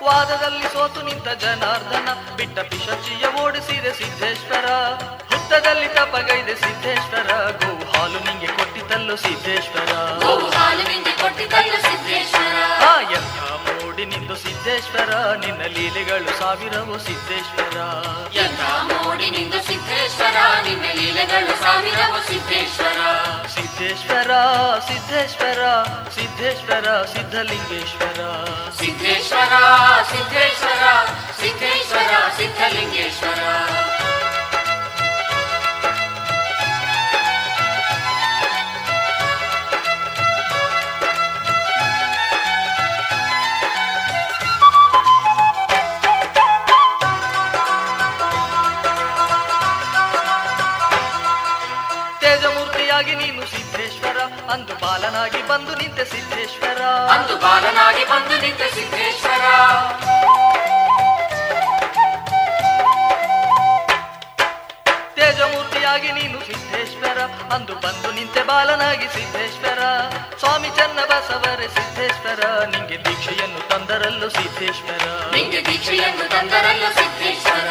[0.04, 4.66] ವಾದದಲ್ಲಿ ಸೋತು ನಿಂತ ಜನಾರ್ದನ ಬಿಟ್ಟ ಪಿಶಚಿಯ ಓಡಿಸಿದೆ ಸಿದ್ದೇಶ್ವರ.
[5.44, 7.32] ಹುತ್ತದಲ್ಲಿ ತಪಗೈದೆ ಸಿದ್ದೇಶ್ವರ.
[7.52, 9.92] ಗೋ ಹಾಲು ನಿಂಗೆ ಕೊಟ್ಟಿತಲ್ಲೋ ಸಿದ್ದೇಶ್ವರ.
[10.24, 10.50] ಗೋವು
[10.90, 12.84] ನಿಂಗೆ ಕೊಟ್ಟಿದ್ದಲ್ಲ ಸಿದ್ದೇಶ್ವರ.
[12.84, 15.10] ಆ ಎಂಥ ಮೋಡಿ ನಿಂದು ಸಿದ್ದೇಶ್ವರ.
[15.46, 17.78] ನಿನ್ನ ಲೀಲೆಗಳು ಸಾವಿರವು ಸಿದ್ದೇಶ್ವರ.
[18.36, 20.38] ಎಂಥ ಮೋಡಿ ನಿಂದು ಸಿದ್ದೇಶ್ವರ.
[20.64, 23.00] ನಿನ್ನ ಲೀಲೆಗಳು ಸಾವಿರವು ಸಿದ್ದೇಶ್ವರ.
[23.48, 24.32] ಸಿದ್ದೇಶ್ವರ
[24.80, 25.62] ಸಿದ್ದೇಶ್ವರ
[26.10, 28.20] ಸಿದ್ದೇಶ್ವರ ಸಿದ್ಧಲಿಂಗೇಶ್ವರ.
[28.80, 29.54] ಸಿದ್ದೇಶ್ವರ
[30.12, 30.84] ಸಿದ್ದೇಶ್ವರ
[31.42, 33.40] ಸಿದ್ದೇಶ್ವರ ಸಿದ್ಧಲಿಂಗೇಶ್ವರ.
[54.54, 56.82] ಅಂದು ಬಾಲನಾಗಿ ಬಂದು ನಿಂತ ಸಿದ್ದೇಶ್ವರ.
[56.86, 59.46] ಅಂದು ಬಾಲನಾಗಿ ಬಂದು ನಿಂತ ಸಿದ್ದೇಶ್ವರ.
[65.16, 67.22] ತೇಜಮೂರ್ತಿಯಾಗಿ ನೀನು ಸಿದ್ದೇಶ್ವರ.
[67.54, 69.80] ಅಂದು ಬಂದು ನಿಂತೆ ಬಾಲನಾಗಿ ಸಿದ್ದೇಶ್ವರ.
[70.40, 72.64] ಸ್ವಾಮಿ ಚನ್ನ ಬಸವರೇ ಸಿದ್ದೇಶ್ವರ.
[72.64, 75.32] ನಿಂಗೆ ದೀಕ್ಷೆಯನ್ನು ತಂದರಲ್ಲೂ ಸಿದ್ದೇಶ್ವರ.
[75.32, 77.68] ನಿಂಗೆ ದೀಕ್ಷೆಯನ್ನು ತಂದರಲ್ಲ ಸಿದ್ದೇಶ್ವರ.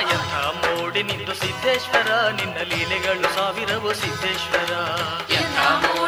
[0.00, 2.28] ಎಂಥ ಮೋಡಿ ನಿಂದು ಸಿದ್ದೇಶ್ವರ.
[2.30, 4.72] ನಿನ್ನ ಲೀಲೆಗಳು ಸಾವಿರವು ಸಿದ್ದೇಶ್ವರ.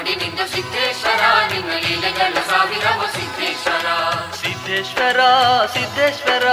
[0.08, 3.88] ಎಂಥ ಮೋಡಿ ನಿಂದು ಸಿದ್ದೇಶ್ವರ ನಿನ್ನ ಲೀಲೆಗಳು ಸಾವಿರವು ಸಿದ್ದೇಶ್ವರ
[4.40, 5.20] ಸಿದ್ದೇಶ್ವರ
[5.74, 6.46] ಸಿದ್ದೇಶ್ವರ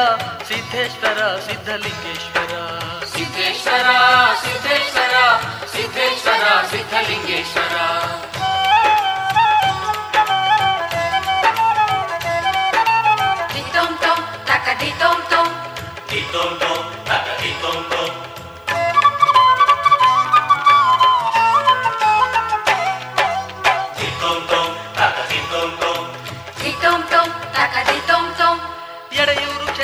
[0.49, 2.53] ಸಿದ್ದೇಶ್ವರ ಸಿದ್ಧಲಿಂಗೇಶ್ವರ
[3.13, 3.87] ಸಿದ್ದೇಶ್ವರ
[4.43, 5.15] ಸಿದ್ದೇಶ್ವರ
[5.73, 7.75] ಸಿದ್ದೇಶ್ವರ ಸಿದ್ಧಲಿಂಗೇಶ್ವರ
[13.55, 15.49] ದಿತ್ತೋಂ ತೋಂ ತಕ ದಿತ್ತೋಂ ತೋಂ
[16.11, 16.53] ದಿತ್ತೋಂ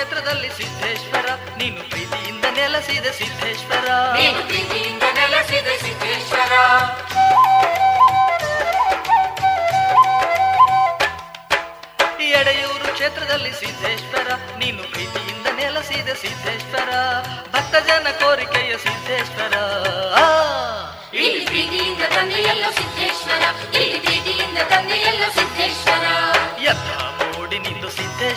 [0.01, 3.85] ಕ್ಷೇತ್ರದಲ್ಲಿ ಸಿದ್ದೇಶ್ವರ ನೀನು ಪ್ರೀತಿಯಿಂದ ನೆಲೆಸಿದ ಸಿದ್ದೇಶ್ವರ.
[4.17, 6.53] ನೀನು ಪ್ರೀತಿಯಿಂದ ನೆಲೆಸಿದ ಸಿದ್ದೇಶ್ವರ.
[12.21, 16.89] ಎಡೆಯೂರು ಕ್ಷೇತ್ರದಲ್ಲಿ ಸಿದ್ದೇಶ್ವರ ನೀನು ಪ್ರೀತಿಯಿಂದ ನೆಲೆಸಿದ ಸಿದ್ದೇಶ್ವರ.
[17.51, 19.53] ಭಕ್ತ ಜನ ಕೋರಿಕೆಯ ಸಿದ್ದೇಶ್ವರ.
[21.13, 26.05] ಇಲ್ಲಿ ಪ್ರೀತಿಯಿಂದ ತಂದೆಯಲ್ಲ ಸಿದ್ದೇಶ್ವರ ಇಲ್ಲಿ ಪ್ರೀತಿಯಿಂದ ತಂದೆಯಲ್ಲ ಸಿದ್ದೇಶ್ವರ.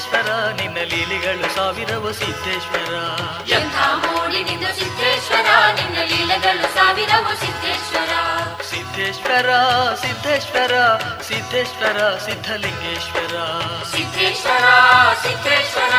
[0.04, 2.94] ಸಿದ್ದೇಶ್ವರ ನಿನ್ನ ಲೀಲೆಗಳು ಸಾವಿರವು ಸಿದ್ದೇಶ್ವರ.
[3.48, 8.12] ಎಂಥ ಮೋಡಿ ನಿಂದು ಸಿದ್ದೇಶ್ವರ ನಿನ್ನ ಲೀಲೆಗಳು ಸಾವಿರವು ಸಿದ್ದೇಶ್ವರ.
[8.62, 9.50] ಸಿದ್ದೇಶ್ವರ
[9.94, 10.72] ಸಿದ್ದೇಶ್ವರ
[11.22, 13.36] ಸಿದ್ದೇಶ್ವರ ಸಿದ್ಧಲಿಂಗೇಶ್ವರ.
[13.96, 14.66] ಸಿದ್ದೇಶ್ವರ
[15.22, 15.94] ಸಿದ್ದೇಶ್ವರ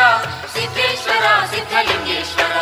[0.53, 2.57] ಸಿದ್ದೇಶ್ವರ ಸಿದ್ಧಲಿಂಗೇಶ್ವರ.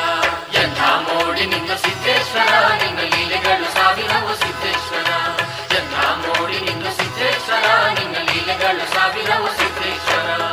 [0.56, 5.12] ಎಂಥ ಮೋಡಿ ನಿನ್ನ ಸಿದ್ದೇಶ್ವರ ನಿನ್ನ ಲೀಲೆಗಳು ಸಾವಿರವು ಸಿದ್ದೇಶ್ವರ.
[5.76, 10.53] ಎಂಥ ಮೋಡಿ ನಿನ್ನ ಸಿದ್ದೇಶ್ವರ ನಿನ್ನ ಲೀಲೆಗಳು ಸಾವಿರವು ಸಿದ್ದೇಶ್ವರ.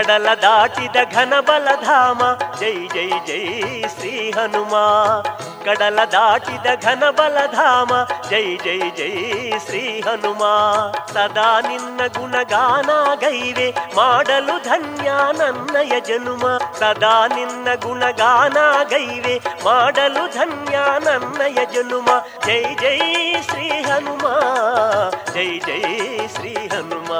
[0.00, 2.22] ಕಡಲ ದಾಟಿದ ಘನ ಬಲಧಾಮ
[2.60, 4.74] ಜೈ ಜೈ ಜೈ ಶ್ರೀ ಹನುಮ.
[5.64, 7.90] ಕಡಲ ದಾಟಿದ ಘನ ಬಲಧಾಮ
[8.30, 10.42] ಜೈ ಜೈ ಜೈ ಶ್ರೀ ಹನುಮ.
[11.12, 13.70] ಸದಾ ನಿನ್ನ ಗುಣಗಾನ ಗೈವೆ.
[13.96, 16.46] ಮಾಡಲು ಧನ್ಯ ನನ್ನಯ ಜನುಮ
[16.78, 18.56] ಸದಾ ನಿನ್ನ ಗುಣಗಾನ
[18.88, 19.40] ಗೈವೆ.
[19.64, 22.08] ಮಾಡಲು ಧನ್ಯ ನನ್ನಯ ಜನುಮ
[22.46, 24.26] ಜೈ ಜೈ ಶ್ರೀ ಹನುಮ.
[25.34, 27.12] ಜೈ ಜೈ ಶ್ರೀ ಹನುಮ.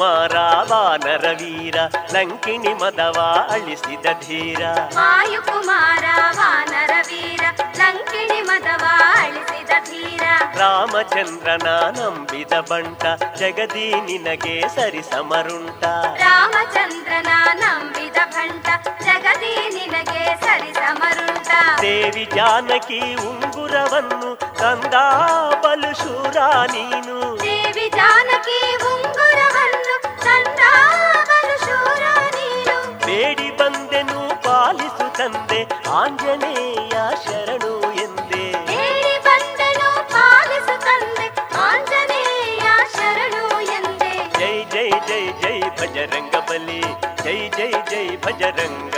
[0.00, 0.36] ವಾಯುಕುಮಾರ
[0.70, 1.76] ವಾನರ ವೀರ
[2.14, 3.18] ಲಂಕಿಣಿ ಮದವ
[3.50, 4.60] ಅಳಿಸಿದ ಧೀರ.
[4.96, 6.04] ವಾಯುಕುಮಾರ
[6.38, 7.44] ವಾನರ ವೀರ
[7.80, 8.84] ಲಂಕಿಣಿ ಮದವ
[9.16, 10.22] ಅಳಿಸಿದ ಧೀರ.
[10.60, 11.68] ರಾಮಚಂದ್ರನ
[11.98, 13.02] ನಂಬಿದ ಬಂಟ
[13.40, 15.82] ಜಗದಿ ನಿನಗೆ ಸರಿ ಸಮರುಂಟ
[16.22, 17.30] ರಾಮಚಂದ್ರನ
[17.62, 18.66] ನಂಬಿದ ಭಂಟ
[19.02, 21.50] ಜಗದಿ ನಿನಗೆ ಸರಿ ಸಮರುಂಟ
[21.82, 24.30] ದೇವಿ ಜಾನಕಿ ಉಂಗುರವನ್ನು
[24.60, 24.94] ತಂದ
[25.64, 26.36] ಬಲು ಶೂರ
[26.74, 27.18] ನೀನು.
[27.42, 29.27] ದೇವಿ ಜಾನಕಿ ನೀನು
[33.06, 35.60] ಬೇಡಿ ಬಂದೆನು ಪಾಲಿಸು ತಂದೆ
[35.98, 36.94] ಆಂಜನೇಯ
[37.24, 37.72] ಶರಣು
[38.04, 41.26] ಎಂದೇ ಹೇಳಿ ಬಂದೆನು ಪಾಲಿಸು ತಂದೆ
[41.64, 42.66] ಆಂಜನೇಯ
[42.96, 43.42] ಶರಣು
[43.78, 46.80] ಎಂದೆ ಜೈ ಜೈ ಜೈ ಜೈ ಭಜರಂಗ ಬಲಿ
[47.24, 48.97] ಜೈ ಜೈ ಜೈ ಭಜರಂಗ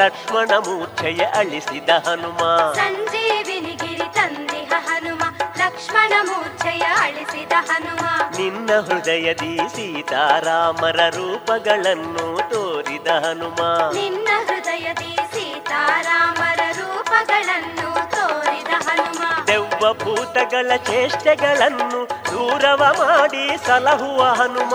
[0.00, 2.38] ಲಕ್ಷ್ಮಣ ಮೂರ್ಛೆಯ ಅಳಿಸಿದ ಹನುಮ.
[2.74, 5.22] ಸಂಜೀವಿನಿಗಿರಿ ತಂದಿಹ ಹನುಮ
[5.58, 8.06] ಲಕ್ಷ್ಮಣ ಮೂರ್ಛೆಯ ಅಳಿಸಿದ ಹನುಮ.
[8.38, 13.60] ನಿನ್ನ ಹೃದಯದಿ ಸೀತಾರಾಮರ ರೂಪಗಳನ್ನು ತೋರಿದ ಹನುಮ.
[13.94, 19.46] ನಿನ್ನ ಹೃದಯದಿ ಸೀತಾರಾಮರ ರೂಪಗಳನ್ನು ತೋರಿದ ಹನುಮ.
[19.46, 24.74] ದೆವ್ವ ಭೂತಗಳ ಚೇಷ್ಟೆಗಳನ್ನು ದೂರವ ಮಾಡಿ ಸಲಹುವ ಹನುಮ.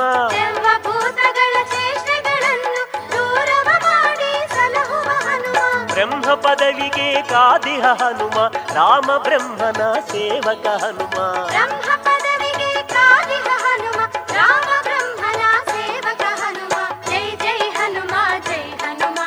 [5.95, 8.37] ಬ್ರಹ್ಮ ಪದವಿಗೆ ಕಾದಿಹ ಹನುಮ
[8.75, 9.81] ರಾಮ ಬ್ರಹ್ಮನ
[10.11, 11.15] ಸೇವಕ ಹನುಮ.
[11.47, 13.99] ಬ್ರಹ್ಮ ಪದವಿಗೆ ಕಾದಿಹ ಹನುಮ
[14.33, 16.73] ರಾಮ ಬ್ರಹ್ಮನ ಸೇವಕ ಹನುಮ.
[17.09, 18.13] ಜೈ ಜೈ ಹನುಮ
[18.49, 19.19] ಜೈ ಹನುಮ.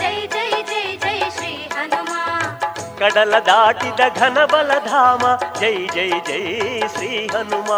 [0.00, 2.12] ಜೈ ಜೈ ಜೈ ಜೈ ಶ್ರೀ ಹನುಮ.
[3.00, 5.22] ಕಡಲ ದಾಟಿದ ಘನ ಬಲಧಾಮ
[5.60, 6.44] ಜೈ ಜೈ ಜೈ
[6.94, 7.70] ಶ್ರೀ ಹನುಮ.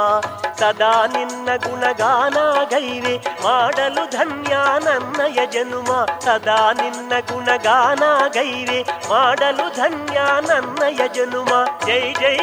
[0.58, 2.38] ಸದಾ ನಿನ್ನ ಗುಣಗಾನ
[2.72, 3.12] ಗೈವೆ
[3.44, 4.54] ಮಾಡಲು ಧನ್ಯ
[4.86, 5.90] ನನ್ನಯ ಜನುಮ
[6.26, 8.02] ಸದಾ ನಿನ್ನ ಗುಣಗಾನ
[8.36, 8.78] ಗೈವೆ
[9.10, 11.52] ಮಾಡಲು ಧನ್ಯ ನನ್ನಯ ಜನುಮ
[11.86, 12.36] ಜೈ ಜೈ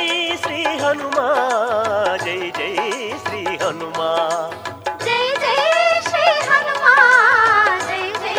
[0.44, 1.18] ಶ್ರೀ ಹನುಮ
[2.26, 2.74] ಜೈ ಜೈ
[3.26, 4.00] ಶ್ರೀ ಹನುಮ
[5.06, 5.58] ಜೈ ಜೈ
[6.08, 6.86] ಶ್ರೀ ಹನುಮ
[7.88, 8.38] ಜೈ ಜೈ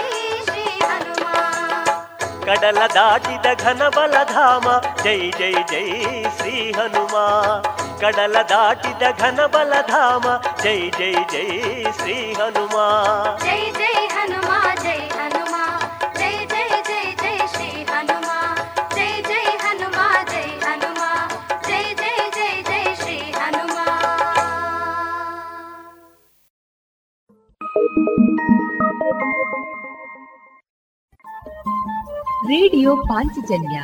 [0.49, 1.25] ಶ್ರೀ ಹನುಮ
[2.47, 4.67] ಕಡಲ ದಾಟಿದ ಘನ ಬಲಧಾಮ
[5.05, 5.89] ಜೈ ಜೈ ಜೈ
[6.39, 7.15] ಶ್ರೀ ಹನುಮ
[8.01, 10.25] ಕಡಲ ದಾಟಿದ ಘನ ಬಲಧಾಮ
[10.63, 11.47] ಜೈ ಜೈ ಜೈ
[11.99, 12.77] ಶ್ರೀ ಹನುಮ
[13.45, 14.51] ಜೈ ಜೈ ಹನುಮ
[14.85, 15.55] ಜೈ ಹನುಮ
[16.19, 18.29] ಜೈ ಜೈ ಜೈ ಜೈ ಶ್ರೀ ಹನುಮ
[18.97, 19.99] ಜೈ ಜೈ ಹನುಮ
[20.33, 21.03] ಜೈ ಹನುಮ
[21.69, 23.79] ಜೈ ಜೈ ಜೈ ಜೈ ಶ್ರೀ ಹನುಮ
[32.51, 33.79] ರೇಡಿಯೋ ಪಾಂಚಜನ್ಯ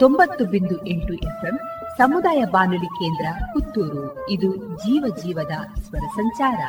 [0.00, 1.56] ತೊಂಬತ್ತು ಬಿಂದು ಎಂಟು ಎಫ್ಎಂ
[1.98, 4.30] ಸಮುದಾಯ ಬಾನುಲಿ ಕೇಂದ್ರ ಪುತ್ತೂರು.
[4.30, 6.60] ಇದು ಜೀವ ಜೀವದ ಸ್ವರ ಸಂಚಾರ.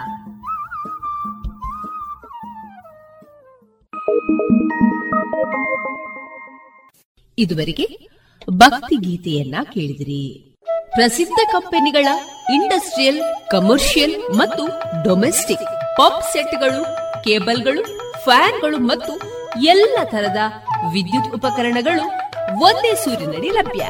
[7.38, 8.10] ಇದುವರೆಗೆ
[8.50, 10.56] ಭಕ್ತಿ ಗೀತೆಯನ್ನ ಕೇಳಿದಿರಿ.
[10.92, 12.08] ಪ್ರಸಿದ್ಧ ಕಂಪನಿಗಳ
[12.54, 14.68] ಇಂಡಸ್ಟ್ರಿಯಲ್, ಕಮರ್ಷಿಯಲ್ ಮತ್ತು
[15.04, 16.84] ಡೊಮೆಸ್ಟಿಕ್ ಪಾಪ್ ಸೆಟ್ಗಳು,
[17.24, 17.84] ಕೇಬಲ್ಗಳು,
[18.24, 19.14] ಫ್ಯಾನ್ಗಳು ಮತ್ತು
[19.62, 20.38] ಎಲ್ಲ ತರದ
[20.92, 22.06] ವಿದ್ಯುತ್ ಉಪಕರಣಗಳು
[22.62, 23.86] ಒಂದೇ ಸೂರಿನಡಿ ಲಭ್ಯ.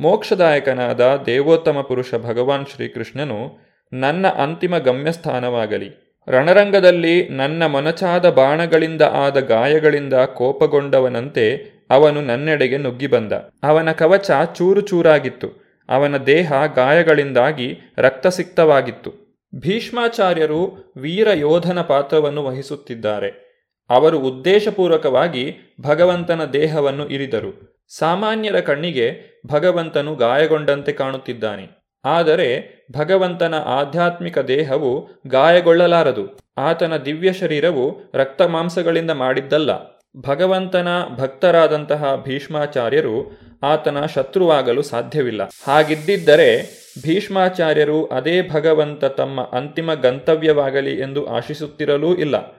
[0.00, 6.18] ಮೋಕ್ಷದಾಯಕನಾದ ದೇವೋತ್ತಮ ಪುರುಷ ಭಗವಾನ್ ಶ್ರೀಕೃಷ್ಣನು ನನ್ನ ಅಂತಿಮ ಗಮ್ಯಸ್ಥಾನವಾಗಲಿ.
[6.28, 13.32] ರಣರಂಗದಲ್ಲಿ ನನ್ನ ಮೊನಚಾದ ಬಾಣಗಳಿಂದ ಆದ ಗಾಯಗಳಿಂದ ಕೋಪಗೊಂಡವನಂತೆ ಅವನು ನನ್ನೆಡೆಗೆ ನುಗ್ಗಿ ಬಂದ
[13.62, 15.68] ಅವನ ಕವಚ ಚೂರು ಚೂರಾಗಿತ್ತು.
[15.88, 19.27] ಅವನ ದೇಹ ಗಾಯಗಳಿಂದಾಗಿ ರಕ್ತಸಿಕ್ತವಾಗಿತ್ತು.
[19.54, 23.48] ಭೀಷ್ಮಾಚಾರ್ಯರು ವೀರ ಯೋಧನ ಪಾತ್ರವನ್ನು ವಹಿಸುತ್ತಿದ್ದಾರೆ.
[23.90, 27.78] ಅವರು ಉದ್ದೇಶಪೂರ್ವಕವಾಗಿ ಭಗವಂತನ ದೇಹವನ್ನು ಇರಿದರು.
[27.98, 31.94] ಸಾಮಾನ್ಯರ ಕಣ್ಣಿಗೆ ಭಗವಂತನು ಗಾಯಗೊಂಡಂತೆ ಕಾಣುತ್ತಿದ್ದಾನೆ.
[32.04, 36.38] ಆದರೆ ಭಗವಂತನ ಆಧ್ಯಾತ್ಮಿಕ ದೇಹವು ಗಾಯಗೊಳ್ಳಲಾರದು.
[36.58, 39.70] ಆತನ ದಿವ್ಯ ಶರೀರವು ರಕ್ತ ಮಾಂಸಗಳಿಂದ ಮಾಡಿದ್ದಲ್ಲ.
[40.16, 45.42] ಭಗವಂತನ ಭಕ್ತರಾದಂತಹ ಭೀಷ್ಮಾಚಾರ್ಯರು ಆತನ ಶತ್ರುವಾಗಲು ಸಾಧ್ಯವಿಲ್ಲ.
[45.64, 52.58] ಹಾಗಿದ್ದಿದ್ದರೆ ಭೀಷ್ಮಾಚಾರ್ಯರು ಅದೇ ಭಗವಂತ ತಮ್ಮ ಅಂತಿಮ ಗಂತವ್ಯವಾಗಲಿ ಎಂದು ಆಶಿಸುತ್ತಿರಲೂ ಇಲ್ಲ.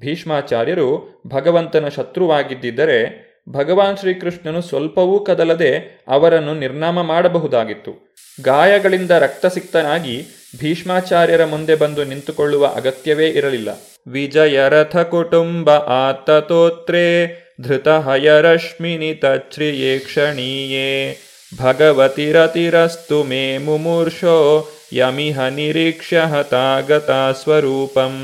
[0.00, 8.14] ಭೀಷ್ಮಾಚಾರ್ಯರು ಭಗವಂತನ ಶತ್ರುವಾಗಿದ್ದರೆ ಭಗವಾನ್ ಶ್ರೀಕೃಷ್ಣನು ಸ್ವಲ್ಪವೂ ಕದಲದೆ ಅವರನ್ನು ನಿರ್ನಾಮ ಮಾಡಬಹುದಾಗಿತ್ತು.
[8.42, 10.26] ಗಾಯಗಳಿಂದ ರಕ್ತಸಿಕ್ತನಾಗಿ
[10.60, 13.68] ಭೀಷ್ಮಾಚಾರ್ಯರ ಮುಂದೆ ಬಂದು ನಿಂತುಕೊಳ್ಳುವ ಅಗತ್ಯವೇ ಇರಲಿಲ್ಲ.
[14.08, 21.18] ವಿಜಯರಥ ಕುಟುಂಬ ಆತತೋತ್ರೇ ಧೃತ ಹಯರಶ್ಮಿನಿ ತಚ್ಛ್ರಿಯೇ ಕ್ಷಣೀಯೇ
[21.58, 28.14] ಭಗವತಿರತಿರಸ್ತು ಮೇ ಮುಮೂರ್ಷೋ ಯಮಿಹ ನಿರೀಕ್ಷ್ಯ ಹತಾಗತ ಸ್ವರೂಪಂ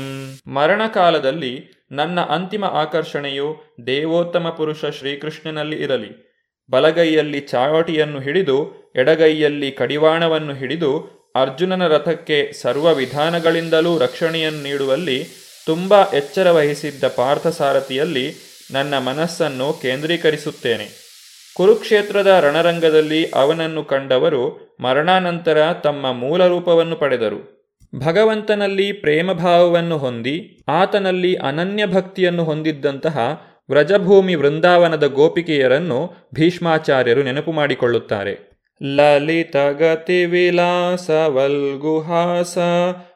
[0.47, 6.31] ಮರಣಕಾಲದಲ್ಲಿ ನನ್ನ ಅಂತಿಮ ಆಕರ್ಷಣೆಯು ದೇವೋತ್ತಮ ಪುರುಷ ಶ್ರೀಕೃಷ್ಣನಲ್ಲಿ ಇರಲಿ.
[6.71, 15.27] ಬಲಗೈಯಲ್ಲಿ ಚಾವಟಿಯನ್ನು ಹಿಡಿದು, ಎಡಗೈಯಲ್ಲಿ ಕಡಿವಾಣವನ್ನು ಹಿಡಿದು, ಅರ್ಜುನನ ರಥಕ್ಕೆ ಸರ್ವ ವಿಧಾನಗಳಿಂದಲೂ ರಕ್ಷಣೆಯನ್ನು ನೀಡುವಲ್ಲಿ
[15.65, 18.35] ತುಂಬ ಎಚ್ಚರವಹಿಸಿದ್ದ ಪಾರ್ಥಸಾರಥಿಯಲ್ಲಿ
[18.71, 21.10] ನನ್ನ ಮನಸ್ಸನ್ನು ಕೇಂದ್ರೀಕರಿಸುತ್ತೇನೆ.
[21.55, 27.61] ಕುರುಕ್ಷೇತ್ರದ ರಣರಂಗದಲ್ಲಿ ಅವನನ್ನು ಕಂಡವರು ಮರಣಾನಂತರ ತಮ್ಮ ಮೂಲ ರೂಪವನ್ನು ಪಡೆದರು.
[28.05, 38.51] ಭಗವಂತನಲ್ಲಿ ಪ್ರೇಮಭಾವವನ್ನು ಹೊಂದಿ, ಆತನಲ್ಲಿ ಅನನ್ಯ ಭಕ್ತಿಯನ್ನು ಹೊಂದಿದ್ದಂತಹ ವ್ರಜಭೂಮಿ ವೃಂದಾವನದ ಗೋಪಿಕೆಯರನ್ನು ಭೀಷ್ಮಾಚಾರ್ಯರು ನೆನಪು ಮಾಡಿಕೊಳ್ಳುತ್ತಾರೆ.
[38.83, 42.57] ಲಲಿತಗತಿ ವಿಲಾಸ ವಲ್ಗುಹಾಸ,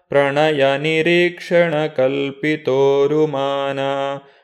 [0.10, 3.80] ಪ್ರಣಯ ನಿರೀಕ್ಷಣ ಕಲ್ಪಿತೋರುಮಾನ,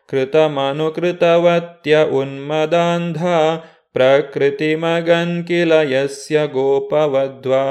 [0.10, 3.26] ಕೃತಮನುಕೃತವತ್ಯ ಉನ್ಮದಾಂಧ
[3.94, 7.64] ಪ್ರಕೃತಿ ಮಗನ್ ಕಿಲ ಯಸ್ಯ ಗೋಪವದ್ವಾ.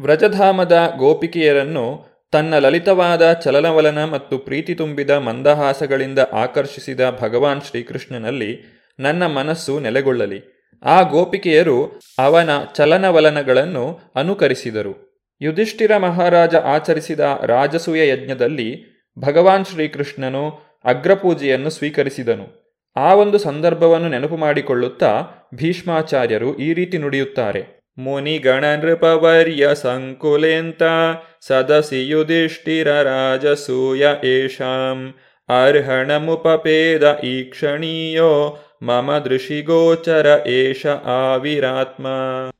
[0.00, 8.58] ವ್ರಜಧಾಮದ ಗೋಪಿಕೆಯರನ್ನು ತನ್ನ ಲಲಿತವಾದ ಚಲನವಲನ ಮತ್ತು ಪ್ರೀತಿ ತುಂಬಿದ ಮಂದಹಾಸಗಳಿಂದ ಆಕರ್ಷಿಸಿದ ಭಗವಾನ್ ಶ್ರೀಕೃಷ್ಣನಲ್ಲಿ
[9.00, 10.70] ನನ್ನ ಮನಸ್ಸು ನೆಲೆಗೊಳ್ಳಲಿ.
[10.82, 15.14] ಆ ಗೋಪಿಕೆಯರು ಅವನ ಚಲನವಲನಗಳನ್ನು ಅನುಕರಿಸಿದರು.
[15.42, 20.50] ಯುಧಿಷ್ಠಿರ ಮಹಾರಾಜ ಆಚರಿಸಿದ ರಾಜಸೂಯ ಯಜ್ಞದಲ್ಲಿ ಭಗವಾನ್ ಶ್ರೀಕೃಷ್ಣನು
[20.84, 22.63] ಅಗ್ರಪೂಜೆಯನ್ನು ಸ್ವೀಕರಿಸಿದನು.
[22.96, 25.12] ಆ ಒಂದು ಸಂದರ್ಭವನ್ನು ನೆನಪು ಮಾಡಿಕೊಳ್ಳುತ್ತಾ
[25.54, 27.84] ಭೀಷ್ಮಾಚಾರ್ಯರು ಈ ರೀತಿ ನುಡಿಯುತ್ತಾರೆ.
[27.98, 30.82] ಮುನಿಗಣನೃಪವರ್ಯ ಸಂಕುಲೇಂತ
[31.46, 35.14] ಸದಸಿ ಯುಧಿಷ್ಠಿರ ರಾಜಸೂಯ ಏಷಾಂ.
[35.48, 42.06] ಅರ್ಹಣಮುಪಪೇದ ಈಕ್ಷಣೀಯೋ ಮಮ ದೃಷಿಗೋಚರ ಏಷ ಆವಿರಾತ್ಮ.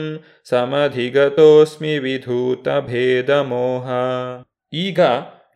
[0.50, 3.88] ಸಮಧಿಗತೋಸ್ಮಿ ವಿಧೂತ ಭೇದ ಮೋಹ
[4.72, 5.00] ಈಗ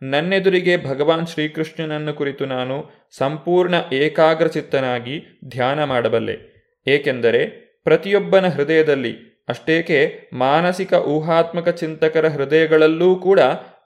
[0.03, 2.75] ನನ್ನೆದುರಿಗೆ ಭಗವಾನ್ ಶ್ರೀಕೃಷ್ಣನನ್ನು ಕುರಿತು ನಾನು
[3.17, 5.15] ಸಂಪೂರ್ಣ ಏಕಾಗ್ರಚಿತ್ತನಾಗಿ
[5.47, 6.35] ಧ್ಯಾನ ಮಾಡಬಲ್ಲೆ.
[6.87, 7.41] ಏಕೆಂದರೆ
[7.83, 9.13] ಪ್ರತಿಯೊಬ್ಬನ ಹೃದಯದಲ್ಲಿ
[9.49, 9.99] ಅಷ್ಟೇಕೆ
[10.33, 13.39] ಮಾನಸಿಕ ಊಹಾತ್ಮಕ ಚಿಂತಕರ ಹೃದಯಗಳಲ್ಲೂ ಕೂಡ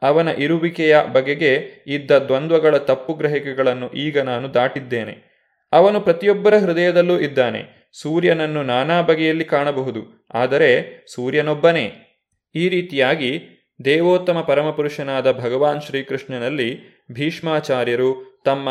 [0.04, 1.52] ಅವನ ಇರುವಿಕೆಯ ಬಗೆಗೆ
[1.88, 5.33] ಇದ್ದ ದ್ವಂದ್ವಗಳ ತಪ್ಪು ಗ್ರಹಿಕೆಗಳನ್ನು ಈಗ ನಾನು ದಾಟಿದ್ದೇನೆ.
[5.74, 7.62] ಅವನು ಪ್ರತಿಯೊಬ್ಬರ ಹೃದಯದಲ್ಲೂ ಇದ್ದಾನೆ.
[8.02, 10.02] ಸೂರ್ಯನನ್ನು ನಾನಾ ಬಗೆಯಲ್ಲಿ ಕಾಣಬಹುದು.
[10.34, 10.70] ಆದರೆ
[11.14, 11.86] ಸೂರ್ಯನೊಬ್ಬನೇ.
[12.56, 13.32] ಈ ರೀತಿಯಾಗಿ
[13.86, 16.70] ದೇವೋತ್ತಮ ಪರಮಪುರುಷನಾದ ಭಗವಾನ್ ಶ್ರೀಕೃಷ್ಣನಲ್ಲಿ
[17.12, 18.68] ಭೀಷ್ಮಾಚಾರ್ಯರು ತಮ್ಮ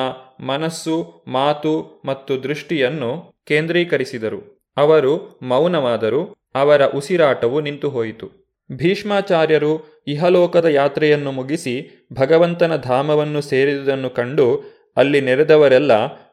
[0.46, 3.10] ಮನಸ್ಸು, ಮಾತು ಮತ್ತು ದೃಷ್ಟಿಯನ್ನು
[3.48, 4.40] ಕೇಂದ್ರೀಕರಿಸಿದರು.
[4.76, 5.12] ಅವರು
[5.42, 6.22] ಮೌನವಾದರು.
[6.54, 8.26] ಅವರ ಉಸಿರಾಟವು ನಿಂತು ಹೋಯಿತು
[8.72, 11.74] ಭೀಷ್ಮಾಚಾರ್ಯರು ಇಹಲೋಕದ ಯಾತ್ರೆಯನ್ನು ಮುಗಿಸಿ
[12.12, 14.46] ಭಗವಂತನ ಧಾಮವನ್ನು ಸೇರಿದುದನ್ನು ಕಂಡು
[14.96, 15.92] ಅಲ್ಲಿ ನೆರೆದವರೆಲ್ಲ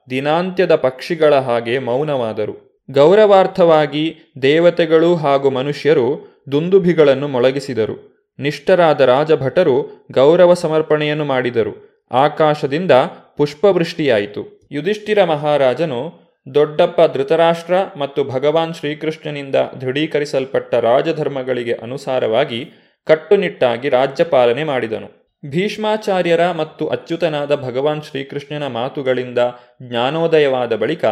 [0.09, 2.85] ದಿನಾಂತ್ಯದ ಪಕ್ಷಿಗಳ ಹಾಗೆ ಮೌನವಾದರು.
[2.91, 8.19] ಗೌರವಾರ್ಥವಾಗಿ ದೇವತೆಗಳು ಹಾಗೂ ಮನುಷ್ಯರು ದುಂದುಭಿಗಳನ್ನು ಮೊಳಗಿಸಿದರು.
[8.39, 12.05] ನಿಷ್ಠರಾದ ರಾಜಭಟರು ಗೌರವ ಸಮರ್ಪಣೆಯನ್ನು ಮಾಡಿದರು.
[12.11, 12.91] ಆಕಾಶದಿಂದ
[13.37, 14.67] ಪುಷ್ಪವೃಷ್ಟಿಯಾಯಿತು.
[14.71, 22.71] ಯುಧಿಷ್ಠಿರ ಮಹಾರಾಜನು ದೊಡ್ಡಪ್ಪ ಧೃತರಾಷ್ಟ್ರ ಮತ್ತು ಭಗವಾನ್ ಶ್ರೀಕೃಷ್ಣನಿಂದ ದೃಢೀಕರಿಸಲ್ಪಟ್ಟ ರಾಜಧರ್ಮಗಳಿಗೆ ಅನುಸಾರವಾಗಿ
[23.05, 25.18] ಕಟ್ಟುನಿಟ್ಟಾಗಿ ರಾಜ್ಯಪಾಲನೆ ಮಾಡಿದನು.
[25.45, 29.37] ಭೀಷ್ಮಾಚಾರ್ಯರ ಮತ್ತು ಅಚ್ಯುತನಾದ ಭಗವಾನ್ ಶ್ರೀಕೃಷ್ಣನ ಮಾತುಗಳಿಂದ
[29.81, 31.05] ಜ್ಞಾನೋದಯವಾದ ಬಳಿಕ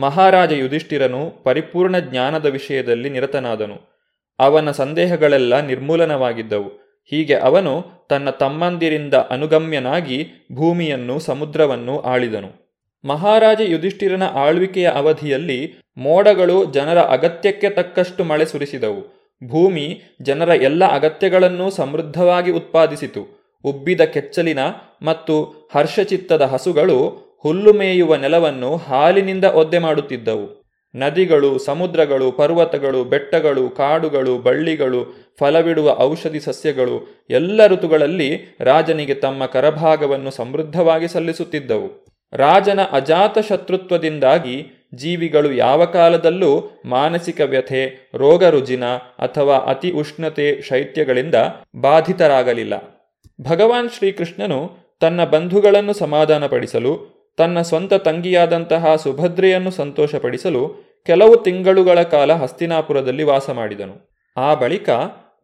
[0.00, 4.00] ಮಹಾರಾಜ ಯುಧಿಷ್ಠಿರನು ಪರಿಪೂರ್ಣ ಜ್ಞಾನದ ವಿಷಯದಲ್ಲಿ ನಿರತನಾದನು.
[4.38, 6.68] ಅವನ ಸಂದೇಹಗಳೆಲ್ಲ ನಿರ್ಮೂಲನವಾಗಿದ್ದವು.
[7.10, 12.70] ಹೀಗೆ ಅವನು ತನ್ನ ತಮ್ಮಂದಿರಿಂದ ಅನುಗಮ್ಯನಾಗಿ ಭೂಮಿಯನ್ನು, ಸಮುದ್ರವನ್ನು ಆಳಿದನು.
[13.04, 19.20] ಮಹಾರಾಜ ಯುಧಿಷ್ಠಿರನ ಆಳ್ವಿಕೆಯ ಅವಧಿಯಲ್ಲಿ ಮೋಡಗಳು ಜನರ ಅಗತ್ಯಕ್ಕೆ ತಕ್ಕಷ್ಟು ಮಳೆ ಸುರಿಸಿದವು.
[19.48, 23.39] ಭೂಮಿ ಜನರ ಎಲ್ಲ ಅಗತ್ಯಗಳನ್ನೂ ಸಮೃದ್ಧವಾಗಿ ಉತ್ಪಾದಿಸಿತು.
[23.64, 24.58] ಉಬ್ಬಿದ ಕೆಚ್ಚಲಿನ
[25.02, 30.60] ಮತ್ತು ಹರ್ಷಚಿತ್ತದ ಹಸುಗಳು ಹುಲ್ಲು ಮೇಯುವ ನೆಲವನ್ನು ಹಾಲಿನಿಂದ ಒದ್ದೆ ಮಾಡುತ್ತಿದ್ದವು.
[30.96, 41.08] ನದಿಗಳು, ಸಮುದ್ರಗಳು, ಪರ್ವತಗಳು, ಬೆಟ್ಟಗಳು, ಕಾಡುಗಳು, ಬಳ್ಳಿಗಳು, ಫಲವಿಡುವ ಔಷಧಿ ಸಸ್ಯಗಳು ಎಲ್ಲ ಋತುಗಳಲ್ಲಿ ರಾಜನಿಗೆ ತಮ್ಮ ಕರಭಾಗವನ್ನು ಸಮೃದ್ಧವಾಗಿ
[41.08, 42.06] ಸಲ್ಲಿಸುತ್ತಿದ್ದವು.
[42.32, 48.84] ರಾಜನ ಅಜಾತ ಶತ್ರುತ್ವದಿಂದಾಗಿ ಜೀವಿಗಳು ಯಾವ ಕಾಲದಲ್ಲೂ ಮಾನಸಿಕ ವ್ಯಥೆ ರೋಗ ರುಜಿನ
[49.18, 51.34] ಅಥವಾ ಅತಿ ಉಷ್ಣತೆ ಶೈತ್ಯಗಳಿಂದ
[51.80, 52.99] ಬಾಧಿತರಾಗಲಿಲ್ಲ.
[53.42, 63.50] ಭಗವಾನ್ ಶ್ರೀಕೃಷ್ಣನು ತನ್ನ ಬಂಧುಗಳನ್ನು ಸಮಾಧಾನಪಡಿಸಲು, ತನ್ನ ಸ್ವಂತ ತಂಗಿಯಾದಂತಹ ಸುಭದ್ರೆಯನ್ನು ಸಂತೋಷಪಡಿಸಲು ಕೆಲವು ತಿಂಗಳುಗಳ ಕಾಲ ಹಸ್ತಿನಾಪುರದಲ್ಲಿ ವಾಸ
[63.50, 64.10] ಮಾಡಿದನು.
[64.36, 64.88] ಆ ಬಳಿಕ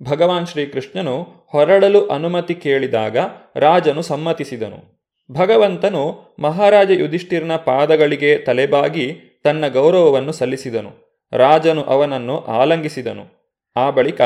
[0.03, 3.17] ಭಗವಾನ್ ಶ್ರೀಕೃಷ್ಣನು ಹೊರಡಲು ಅನುಮತಿ ಕೇಳಿದಾಗ
[3.57, 4.97] ರಾಜನು ಸಮ್ಮತಿಸಿದನು.
[5.33, 11.21] ಭಗವಂತನು ಮಹಾರಾಜ ಯುಧಿಷ್ಠಿರನ ಪಾದಗಳಿಗೆ ತಲೆಬಾಗಿ ತನ್ನ ಗೌರವವನ್ನು ಸಲ್ಲಿಸಿದನು.
[11.33, 13.37] ರಾಜನು ಅವನನ್ನು ಆಲಂಗಿಸಿದನು.
[13.77, 14.21] ಆ ಬಳಿಕ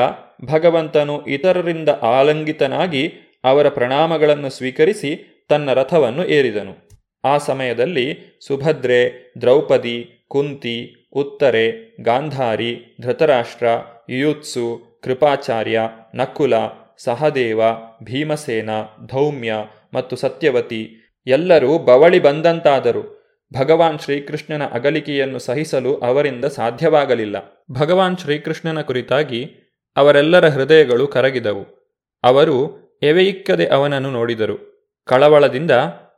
[0.45, 3.15] ಭಗವಂತನು ಇತರರಿಂದ ಆಲಂಗಿತನಾಗಿ
[3.45, 6.91] ಅವರ ಪ್ರಣಾಮಗಳನ್ನು ಸ್ವೀಕರಿಸಿ ತನ್ನ ರಥವನ್ನು ಏರಿದನು.
[7.25, 13.67] ಆ ಸಮಯದಲ್ಲಿ ಸುಭದ್ರೆ, ದ್ರೌಪದಿ, ಕುಂತಿ, ಉತ್ತರೆ, ಗಾಂಧಾರಿ, ಧೃತರಾಷ್ಟ್ರ,
[14.11, 15.81] ಯುಯುತ್ಸು, ಕೃಪಾಚಾರ್ಯ,
[16.15, 16.55] ನಕುಲ,
[16.99, 17.61] ಸಹದೇವ,
[18.05, 18.71] ಭೀಮಸೇನ,
[19.07, 19.55] ಧೌಮ್ಯ
[19.95, 20.97] ಮತ್ತು ಸತ್ಯವತಿ
[21.27, 23.21] ಎಲ್ಲರೂ ಬವಳಿ ಬಂದಂತಾದರು.
[23.59, 27.67] ಭಗವಾನ್ ಶ್ರೀಕೃಷ್ಣನ ಅಗಲಿಕೆಯನ್ನು ಸಹಿಸಲು ಅವರಿಂದ ಸಾಧ್ಯವಾಗಲಿಲ್ಲ.
[27.73, 29.51] ಭಗವಾನ್ ಶ್ರೀಕೃಷ್ಣನ ಕುರಿತಾಗಿ
[29.97, 31.81] ಅವರೆಲ್ಲರ ಹೃದಯಗಳು ಕರಗಿದವು.
[32.23, 34.87] ಅವರು ಎವೆಯಿಕ್ಕದೆ ಅವನನ್ನು ನೋಡಿದರು.
[35.05, 35.71] ಕಳವಳದಿಂದ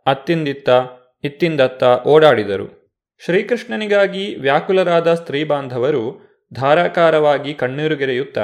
[0.07, 0.69] ಅತ್ತಿಂದಿತ್ತ,
[1.25, 2.83] ಇತ್ತಿಂದತ್ತ ಓಡಾಡಿದರು.
[3.25, 8.43] ಶ್ರೀಕೃಷ್ಣನಿಗಾಗಿ ವ್ಯಾಕುಲರಾದ ಸ್ತ್ರೀ ಬಾಂಧವರು ಧಾರಾಕಾರವಾಗಿ ಕಣ್ಣೀರುಗೆರೆಯುತ್ತಾ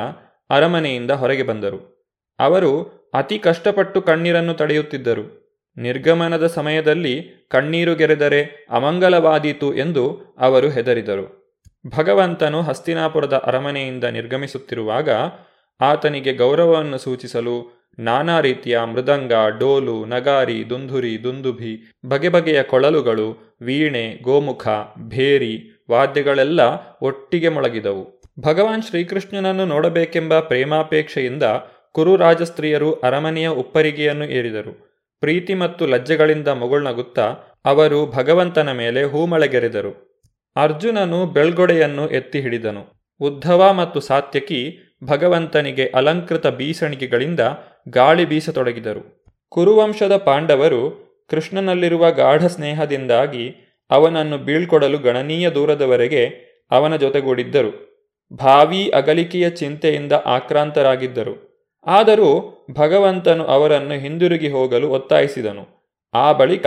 [0.51, 1.99] ಅರಮನೆಯಿಂದ ಹೊರಗೆ ಬಂದರು.
[2.39, 5.49] ಅವರು ಅತಿ ಕಷ್ಟಪಟ್ಟು ಕಣ್ಣೀರನ್ನು ತಡೆಯುತ್ತಿದ್ದರು.
[5.77, 11.49] ನಿರ್ಗಮನದ ಸಮಯದಲ್ಲಿ ಕಣ್ಣೀರುಗೆರೆದರೆ ಅಮಂಗಲವಾದೀತು ಎಂದು ಅವರು ಹೆದರಿದರು.
[11.97, 15.09] ಭಗವಂತನು ಹಸ್ತಿನಾಪುರದ ಅರಮನೆಯಿಂದ ನಿರ್ಗಮಿಸುತ್ತಿರುವಾಗ
[15.81, 24.69] ಆತನಿಗೆ ಗೌರವವನ್ನು ಸೂಚಿಸಲು ನಾನಾ ರೀತಿಯ ಮೃದಂಗ, ಡೋಲು, ನಗಾರಿ, ದುಂಧುರಿ, ದುಂದುಭಿ, ಬಗೆ ಬಗೆಯ ಕೊಳಲುಗಳು, ವೀಣೆ, ಗೋಮುಖ,
[25.09, 26.61] ಭೇರಿ ವಾದ್ಯಗಳೆಲ್ಲ
[27.03, 28.23] ಒಟ್ಟಿಗೆ ಮೊಳಗಿದವು.
[28.41, 31.43] ಭಗವಾನ್ ಶ್ರೀಕೃಷ್ಣನನ್ನು ನೋಡಬೇಕೆಂಬ ಪ್ರೇಮಾಪೇಕ್ಷೆಯಿಂದ
[31.93, 34.89] ಕುರು ರಾಜಸ್ತ್ರೀಯರು ಅರಮನೆಯ ಉಪ್ಪರಿಗೆಯನ್ನು ಏರಿದರು.
[35.21, 37.35] ಪ್ರೀತಿ ಮತ್ತು ಲಜ್ಜೆಗಳಿಂದ ಮುಗುಳ್ನಗುತ್ತಾ
[37.65, 40.21] ಅವರು ಭಗವಂತನ ಮೇಲೆ ಹೂಮಳೆಗೆರೆದರು.
[40.57, 43.15] ಅರ್ಜುನನು ಬೆಳ್ಗೊಡೆಯನ್ನು ಎತ್ತಿ ಹಿಡಿದನು.
[43.21, 47.41] ಉದ್ಧವ ಮತ್ತು ಸಾತ್ಯಕಿ ಭಗವಂತನಿಗೆ ಅಲಂಕೃತ ಬೀಸಣಿಗೆಗಳಿಂದ
[47.91, 49.25] ಗಾಳಿ ಬೀಸತೊಡಗಿದರು.
[49.49, 53.57] ಕುರುವಂಶದ ಪಾಂಡವರು ಕೃಷ್ಣನಲ್ಲಿರುವ ಗಾಢ ಸ್ನೇಹದಿಂದಾಗಿ
[53.91, 56.27] ಅವನನ್ನು ಬೀಳ್ಕೊಡಲು ಗಣನೀಯ ದೂರದವರೆಗೆ
[56.71, 57.89] ಅವನ ಜೊತೆಗೂಡಿದ್ದರು.
[58.33, 61.49] ಭಾವಿ ಅಗಲಿಕೆಯ ಚಿಂತೆಯಿಂದ ಆಕ್ರಾಂತರಾಗಿದ್ದರು.
[61.87, 65.79] ಆದರೂ ಭಗವಂತನು ಅವರನ್ನು ಹಿಂದಿರುಗಿ ಹೋಗಲು ಒತ್ತಾಯಿಸಿದನು.
[66.15, 66.67] ಆ ಬಳಿಕ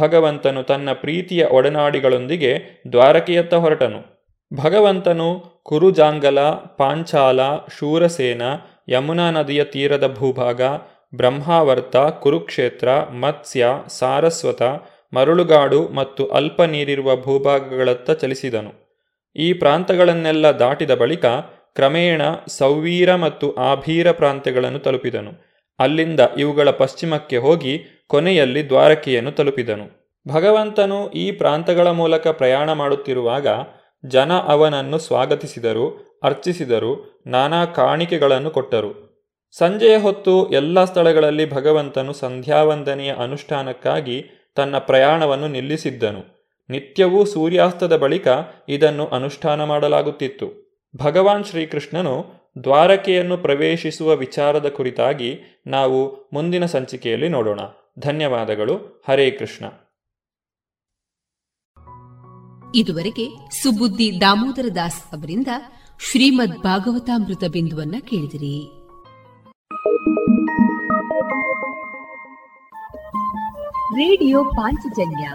[0.00, 4.30] ಭಗವಂತನು ತನ್ನ ಪ್ರೀತಿಯ ಒಡನಾಡಿಗಳೊಂದಿಗೆ ದ್ವಾರಕೆಯತ್ತ ಹೊರಟನು.
[4.62, 7.40] ಭಗವಂತನು ಕುರುಜಾಂಗಲ, ಪಾಂಚಾಲ,
[7.78, 8.42] ಶೂರಸೇನ
[8.88, 10.62] ಯಮುನಾ ನದಿಯ ತೀರದ ಭೂಭಾಗ,
[11.14, 14.62] ಬ್ರಹ್ಮಾವರ್ತ, ಕುರುಕ್ಷೇತ್ರ, ಮತ್ಸ್ಯ, ಸಾರಸ್ವತ,
[15.14, 19.00] ಮರಳುಗಾಡು ಮತ್ತು ಅಲ್ಪ ನೀರಿರುವ ಭೂಭಾಗಗಳತ್ತ ಚಲಿಸಿದನು.
[19.36, 21.24] ಈ ಪ್ರಾಂತಗಳನ್ನೆಲ್ಲ ದಾಟಿದ ಬಳಿಕ
[21.74, 25.30] ಕ್ರಮೇಣ ಸೌವೀರ ಮತ್ತು ಆಭೀರ ಪ್ರಾಂತ್ಯಗಳನ್ನು ತಲುಪಿದನು.
[25.78, 30.04] ಅಲ್ಲಿಂದ ಇವುಗಳ ಪಶ್ಚಿಮಕ್ಕೆ ಹೋಗಿ ಕೊನೆಯಲ್ಲಿ ದ್ವಾರಕೆಯನ್ನು ತಲುಪಿದನು.
[30.28, 33.46] ಭಗವಂತನು ಈ ಪ್ರಾಂತಗಳ ಮೂಲಕ ಪ್ರಯಾಣ ಮಾಡುತ್ತಿರುವಾಗ
[34.06, 36.13] ಜನ ಅವನನ್ನು ಸ್ವಾಗತಿಸಿದರು.
[36.22, 39.14] ಅರ್ಚಿಸಿದರು, ನಾನಾ ಕಾಣಿಕೆಗಳನ್ನು ಕೊಟ್ಟರು.
[39.56, 44.24] ಸಂಜೆಯ ಹೊತ್ತು ಎಲ್ಲ ಸ್ಥಳಗಳಲ್ಲಿ ಭಗವಂತನು ಸಂಧ್ಯಾವಂದನೆಯ ಅನುಷ್ಠಾನಕ್ಕಾಗಿ
[44.54, 46.50] ತನ್ನ ಪ್ರಯಾಣವನ್ನು ನಿಲ್ಲಿಸಿದ್ದನು.
[46.70, 48.28] ನಿತ್ಯವೂ ಸೂರ್ಯಾಸ್ತದ ಬಳಿಕ
[48.68, 50.64] ಇದನ್ನು ಅನುಷ್ಠಾನ ಮಾಡಲಾಗುತ್ತಿತ್ತು.
[50.96, 52.26] ಭಗವಾನ್ ಶ್ರೀಕೃಷ್ಣನು
[52.64, 57.60] ದ್ವಾರಕೆಯನ್ನು ಪ್ರವೇಶಿಸುವ ವಿಚಾರದ ಕುರಿತಾಗಿ ನಾವು ಮುಂದಿನ ಸಂಚಿಕೆಯಲ್ಲಿ ನೋಡೋಣ.
[57.98, 59.04] ಧನ್ಯವಾದಗಳು.
[59.08, 59.64] ಹರೇ ಕೃಷ್ಣ.
[62.74, 65.46] ಇದುವರೆಗೆ ಸುಬುದ್ದಿ ದಾಮೋದರ ದಾಸ್ ಅವರಿಂದ
[66.00, 68.84] ಶ್ರೀಮದ್ ಭಾಗವತಾಮೃತ ಬಿಂದುವನ್ನ ಕೇಳಿದಿರಿ.
[73.94, 75.30] ರೇಡಿಯೋ ಪಾಂಚಜನ್ಯ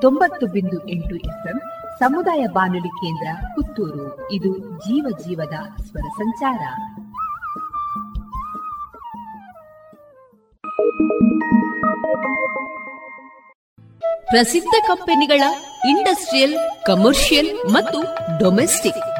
[0.00, 1.60] ತೊಂಬತ್ತು ಬಿಂದು ಎಂಟು ಎಫ್ಎಂ
[1.98, 4.32] ಸಮುದಾಯ ಬಾನುಲಿ ಕೇಂದ್ರ ಪುತ್ತೂರು.
[4.32, 6.58] ಇದು ಜೀವ ಜೀವದ ಸ್ವರ ಸಂಚಾರ.
[14.26, 15.42] ಪ್ರಸಿದ್ಧ ಕಂಪನಿಗಳ
[15.88, 18.02] ಇಂಡಸ್ಟ್ರಿಯಲ್ ಕಮರ್ಷಿಯಲ್ ಮತ್ತು
[18.38, 19.19] ಡೊಮೆಸ್ಟಿಕ್.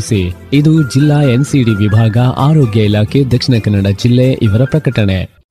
[0.53, 5.41] ಇದು ಜಿಲ್ಲಾ ಎನ್ಸಿಡಿ ವಿಭಾಗ, ಆರೋಗ್ಯ ಇಲಾಖೆ, ದಕ್ಷಿಣ ಕನ್ನಡ ಜಿಲ್ಲೆ ಇವರ ಪ್ರಕಟಣೆ.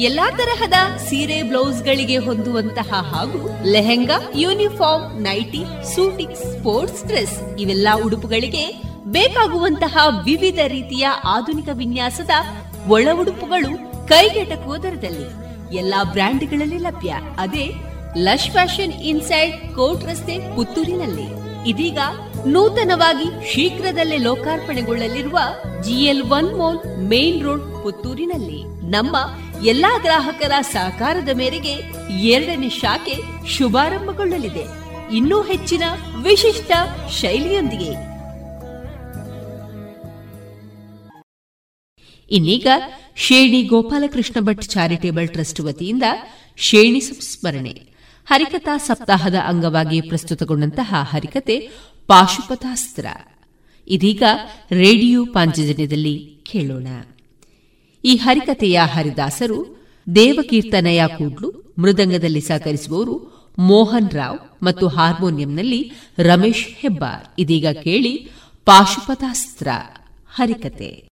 [0.00, 5.64] ಎಲ್ಲಾ ತರಹದ ಸೀರೆ ಬ್ಲೌಸ್ ಗಳಿಗೆ ಹೊಂದುವಂತಹ ಹಾಗೂ lehenga, uniform, nightie
[5.94, 12.30] suiting sports dress ಇವೆಲ್ಲ ಉಡುಪುಗಳಿಗೆ ಬೇಕಾಗುವಂತಹ ವಿವಿಧ ರೀತಿಯ ಆಧುನಿಕ ವಿನ್ಯಾಸದ
[12.88, 15.52] ಒಳ ಉಡುಪುಗಳು ಕೈಗೆಟಕುವ ದರದಲ್ಲಿ.
[15.76, 17.14] ಎಲ್ಲಾ ಬ್ರ್ಯಾಂಡ್ಗಳಲ್ಲಿ ಲಭ್ಯ.
[17.38, 17.72] ಅದೇ
[18.18, 21.51] ಲಶ್ ಫ್ಯಾಷನ್ ಇನ್ಸೈಡ್ ಕೋರ್ಟ್ ರಸ್ತೆ ಪುತ್ತೂರಿನಲ್ಲಿ.
[21.66, 21.98] ಇದೀಗ
[22.46, 25.38] ನೂತನವಾಗಿ ಶೀಘ್ರದಲ್ಲೇ ಲೋಕಾರ್ಪಣೆಗೊಳ್ಳಲಿರುವ
[25.82, 28.90] G L one mall main road ಪುತ್ತೂರಿನಲ್ಲಿ.
[28.90, 29.16] ನಮ್ಮ
[29.66, 31.72] ಎಲ್ಲಾ ಗ್ರಾಹಕರ ಸಹಕಾರದ ಮೇರೆಗೆ
[32.18, 34.82] ಎರಡನೇ ಶಾಖೆ ಶುಭಾರಂಭಗೊಳ್ಳಲಿದೆ.
[35.16, 35.82] ಇನ್ನೂ ಹೆಚ್ಚಿನ
[36.22, 36.72] ವಿಶಿಷ್ಟ
[37.20, 38.12] ಶೈಲಿಯೊಂದಿಗೆ.
[42.30, 42.66] ಇನ್ನೀಗ
[43.16, 46.02] ಶೇಣಿ ಗೋಪಾಲಕೃಷ್ಣ ಭಟ್ ಚಾರಿಟೇಬಲ್ ಟ್ರಸ್ಟ್ ವತಿಯಿಂದ
[46.56, 47.91] ಶೇಣಿ ಸಂಸ್ಮರಣೆ.
[48.26, 51.70] ಹರಿಕಥಾ ಸಪ್ತಾಹದ ಅಂಗವಾಗಿ ಪ್ರಸ್ತುತಗೊಂಡಂತಹ ಹರಿಕತೆ
[52.06, 53.06] ಪಾಶುಪತಾಸ್ತ್ರ
[53.88, 54.22] ಇದೀಗ
[54.70, 56.86] ರೇಡಿಯೋ ಪಾಂಚಜನ್ಯದಲ್ಲಿ ಕೇಳೋಣ.
[58.04, 59.58] ಈ ಹರಿಕತೆಯ ಹರಿದಾಸರು
[60.14, 63.14] ದೇವಕೀರ್ತನಯ ಕೂಡ್ಲು ಮೃದಂಗದಲ್ಲಿ ಸಹಕರಿಸುವವರು
[63.58, 67.26] ಮೋಹನ್ ರಾವ್ ಮತ್ತು ಹಾರ್ಮೋನಿಯಂನಲ್ಲಿ ರಮೇಶ್ ಹೆಬ್ಬಾರ್.
[67.38, 68.30] ಇದೀಗ ಕೇಳಿ
[68.64, 69.68] ಪಾಶುಪತಾಸ್ತ್ರ
[70.34, 71.08] ಹರಿಕತೆ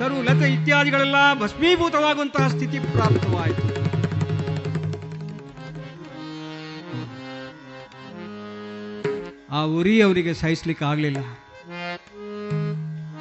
[0.00, 3.80] ತರು ಲತೆ ಇತ್ಯಾದಿಗಳೆಲ್ಲ ಭಸ್ಮೀಭೂತವಾಗುವಂತಹ ಸ್ಥಿತಿ ಪ್ರಾಪ್ತವಾಯಿತು.
[9.50, 11.18] ಆ ಉರಿ ಅವರಿಗೆ ಸಹಿಸ್ಲಿಕ್ಕೆ ಆಗಲಿಲ್ಲ.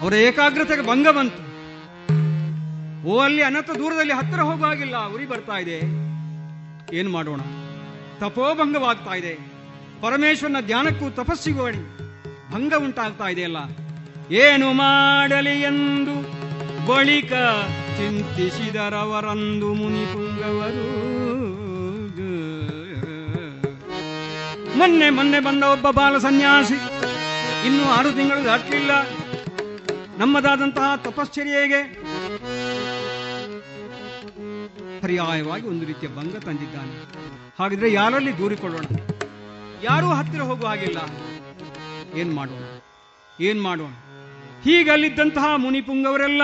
[0.01, 1.43] ಅವರ ಏಕಾಗ್ರತೆಗೆ ಭಂಗ ಬಂತು.
[3.07, 5.14] ಓ, ಅಲ್ಲಿ ಅನಂತ ದೂರದಲ್ಲಿ ಹತ್ತಿರ ಹೋಗುವಾಗಿಲ್ಲ.
[5.14, 5.77] ಉರಿ ಬರ್ತಾ ಇದೆ.
[6.95, 7.39] ಏನು ಮಾಡೋಣ?
[8.19, 9.34] ತಪೋಭಂಗವಾಗ್ತಾ ಇದೆ.
[10.01, 11.72] ಪರಮೇಶ್ವರನ ಧ್ಯಾನಕ್ಕೂ ತಪಸ್ಸಿಗೂ
[12.51, 13.57] ಭಂಗ ಉಂಟಾಗ್ತಾ ಇದೆಯಲ್ಲ.
[14.31, 16.48] ಏನು ಮಾಡಲಿ ಎಂದು
[16.90, 17.34] ಬಳಿಕ
[17.98, 20.88] ಚಿಂತಿಸಿದರವರಂದು ಮುನಿಪುಂಗವರು.
[24.78, 26.78] ಮೊನ್ನೆ ಮೊನ್ನೆ ಬಂದ ಒಬ್ಬ ಬಾಲ ಸನ್ಯಾಸಿ.
[27.68, 28.91] ಇನ್ನು ಆರು ತಿಂಗಳು ದಾಟಲಿಲ್ಲ.
[30.18, 31.82] ನಮ್ಮದಾದಂತಹ ತಪಶ್ಚರ್ಯೆಗೆ
[35.02, 36.95] ಪರ್ಯಾಯವಾಗಿ ಒಂದು ರೀತಿಯ ಭಂಗ ತಂದಿದ್ದಾನೆ.
[37.60, 38.86] ಹಾಗಿದ್ರೆ ಯಾರಲ್ಲಿ ದೂರಿಕೊಳ್ಳೋಣ
[39.84, 40.99] ಯಾರೂ ಹತ್ತಿರ ಹೋಗುವ ಹಾಗಿಲ್ಲ.
[42.20, 42.64] ಏನ್ ಮಾಡೋಣ?
[43.40, 43.94] ಏನ್ ಮಾಡೋಣ?
[44.64, 46.41] ಹೀಗಲ್ಲಿದ್ದಂತಹ ಮುನಿಪುಂಗವರೆಲ್ಲ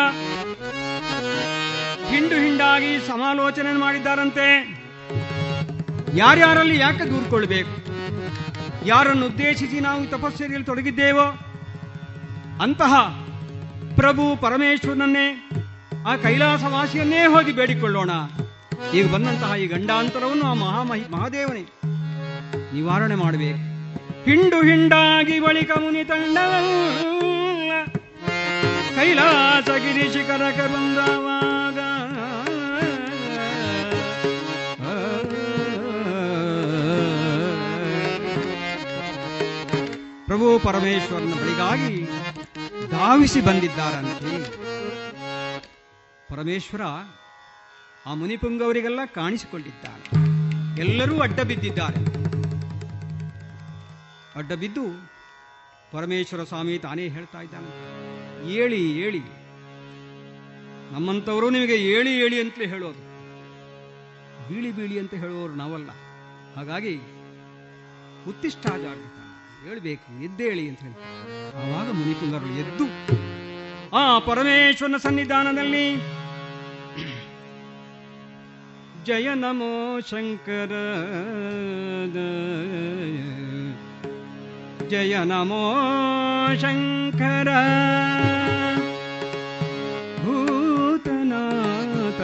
[2.10, 4.46] ಹಿಂಡು ಹಿಂಡಾಗಿ ಸಮಾಲೋಚನೆ ಮಾಡಿದ್ದಾರಂತೆ.
[6.16, 7.74] ಯಾರ್ಯಾರಲ್ಲಿ ಯಾಕೆ ದೂರ್ಕೊಳ್ಬೇಕು?
[8.86, 11.26] ಯಾರನ್ನು ಉದ್ದೇಶಿಸಿ ನಾವು ತಪಸ್ಸರಿಯಲ್ಲಿ ತೊಡಗಿದ್ದೇವೋ?
[12.62, 12.94] ಅಂತಹ
[13.96, 15.28] ಪ್ರಭು ಪರಮೇಶ್ವರನನ್ನೇ,
[16.08, 18.12] ಆ ಕೈಲಾಸವಾಸಿಯನ್ನೇ ಹೋಗಿ ಬೇಡಿಕೊಳ್ಳೋಣ.
[18.94, 21.64] ಈಗ ಬಂದಂತಹ ಈ ಗಂಡಾಂತರವನ್ನು ಆ ಮಹಾಮಹಿ ಮಹಾದೇವನೇ,
[22.74, 23.62] ನಿವಾರಣೆ ಮಾಡಬೇಕು.
[24.26, 26.38] ಹಿಂಡು ಹಿಂಡಾಗಿ ಬಳಿಕ ಮುನಿ ತಂಡ
[28.96, 31.80] ಕೈಲಾಸಗಿರಿ ಶಿಖರ ಬಂದವಾಗ
[40.26, 42.06] ಪ್ರಭು ಪರಮೇಶ್ವರನ ಬಳಿಗಾಗಿ
[42.90, 44.44] ಧಾವಿಸಿ ಬಂದಿದ್ದಾರಂತೆ.
[46.30, 46.82] ಪರಮೇಶ್ವರ
[48.06, 50.06] ಆ ಮುನಿಪುಂಗವರಿಗೆಲ್ಲ ಕಾಣಿಸಿಕೊಂಡಿದ್ದಾನೆ.
[50.80, 52.06] ಎಲ್ಲರೂ ಅಡ್ಡ ಬಿದ್ದಿದ್ದಾರೆ.
[54.36, 55.16] ಅಡ್ಡ ಬಿದ್ದು
[55.92, 57.95] ಪರಮೇಶ್ವರ ಸ್ವಾಮಿ ತಾನೇ ಹೇಳ್ತಾ ಇದ್ದಾನೆ
[58.60, 59.22] ಏಳಿ ಏಳಿ.
[60.94, 63.02] ನಮ್ಮಂಥವರು ನಿಮಗೆ ಏಳಿ ಏಳಿ ಅಂತಲೇ ಹೇಳೋದು.
[64.48, 65.92] ಬೀಳಿ ಬೀಳಿ ಅಂತ ಹೇಳುವವರು ನಾವಲ್ಲ.
[66.56, 66.96] ಹಾಗಾಗಿ
[68.32, 69.16] ಉತ್ತಿಷ್ಟ ಜಾಗೃತ
[69.66, 71.16] ಹೇಳಬೇಕು, ಎದ್ದೇಳಿ ಅಂತ ಹೇಳ್ತಾರೆ.
[71.62, 72.86] ಆವಾಗ ಮುನಿಪುಂಗರು ಎದ್ದು,
[73.98, 75.86] ಆ ಪರಮೇಶ್ವರನ ಸನ್ನಿಧಾನದಲ್ಲಿ,
[79.08, 79.74] ಜಯ ನಮೋ
[80.10, 80.74] ಶಂಕರ
[84.90, 85.62] जय नमो
[86.56, 87.50] शङ्कर।
[90.24, 92.20] भूतनात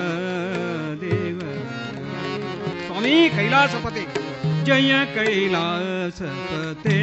[1.03, 1.39] देव।
[2.87, 4.05] स्वामी कैलासपते।
[4.63, 6.99] जय कैलासपते।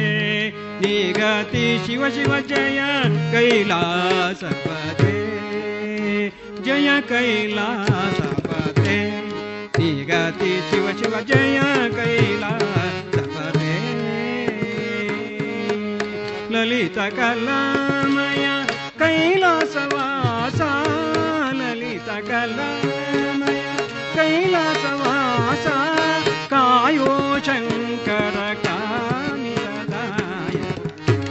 [0.81, 2.81] निगति शिव शिव जय
[3.31, 5.13] कैलासपते।
[6.65, 8.97] जय कैलासपते।
[9.79, 11.59] निगति शिव शिव जय
[11.95, 12.78] कैलास
[16.59, 17.59] ललित कला
[18.13, 18.55] मया
[18.99, 20.59] कैला सवास
[21.59, 22.67] ललित कला
[23.39, 23.75] माया
[24.15, 24.63] कैला
[26.53, 27.13] कायो
[27.47, 28.37] शङ्कर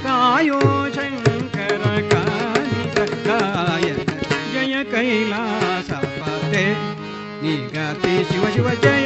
[0.06, 0.60] कायो
[4.52, 6.64] जय कैलासपते
[7.42, 8.97] निगति शिव शिव जय।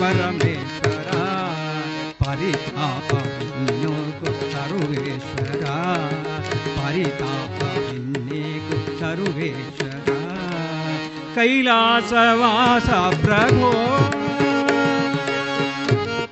[0.00, 1.10] ಪರಮೇಶ್ವರ
[2.18, 3.10] ಪರಿತಾಪ
[3.46, 5.64] ಇನ್ನೋಕು ಸರ್ವೇಶ್ವರ
[6.78, 7.60] ಪರಿತಾಪ
[7.94, 9.98] ಇನ್ನೇಕು ಸರ್ವೇಶ್ವರ
[11.34, 12.88] ಕೈಲಾಸವಾಸ
[13.24, 13.72] ಪ್ರಭೋ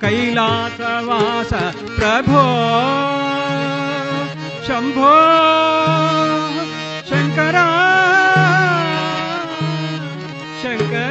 [0.01, 1.53] ಕೈಲಾಸವಾಸ
[1.95, 2.43] ಪ್ರಭೋ
[4.67, 5.13] ಶಂಭೋ
[7.09, 7.57] ಶಂಕರ
[10.61, 11.10] ಶಂಕರ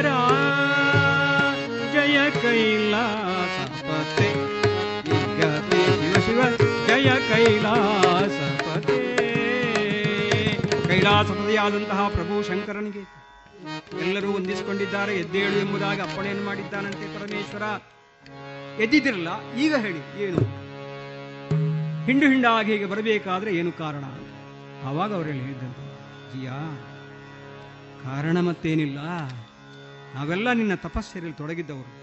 [2.41, 4.29] ಕೈಲಾಸಪತೆ
[5.39, 5.81] ಗತಿ
[6.25, 6.41] ಶಿವ
[6.87, 8.97] ಜಯ ಕೈಲಾಸಪತೆ
[10.87, 13.03] ಕೈಲಾಸಪತಿಯಾದಂತಹ ಪ್ರಭು ಶಂಕರನಿಗೆ
[14.01, 17.61] ಎಲ್ಲರೂ ಹೊಂದಿಸಿಕೊಂಡಿದ್ದಾರೆ ಎದ್ದೇಳು ಎಂಬುದಾಗಿ ಅಪ್ಪಣೆಯನ್ನು ಮಾಡಿದ್ದಾನಂತೆ ಪರಮೇಶ್ವರ.
[18.81, 20.41] ಎದ್ದಿದ್ದಿರಲ್ಲ, ಈಗ ಹೇಳಿ, ಏನು?
[22.05, 24.03] ಹಿಂಡು ಹಿಂಡಾಗಿ ಹೀಗೆ ಬರಬೇಕಾದ್ರೆ ಏನು ಕಾರಣ
[24.89, 25.83] ಆವಾಗ ಅವರಲ್ಲಿ ಹೇಳಿದ್ದಂತೆ.
[26.33, 26.57] ಜಿಯಾ,
[28.03, 28.99] ಕಾರಣ ಮತ್ತೇನಿಲ್ಲ.
[30.15, 32.00] ನಾವೆಲ್ಲ ನಿನ್ನ ತಪಸ್ಸೆಯಲ್ಲಿ ತೊಡಗಿದ್ದವರು.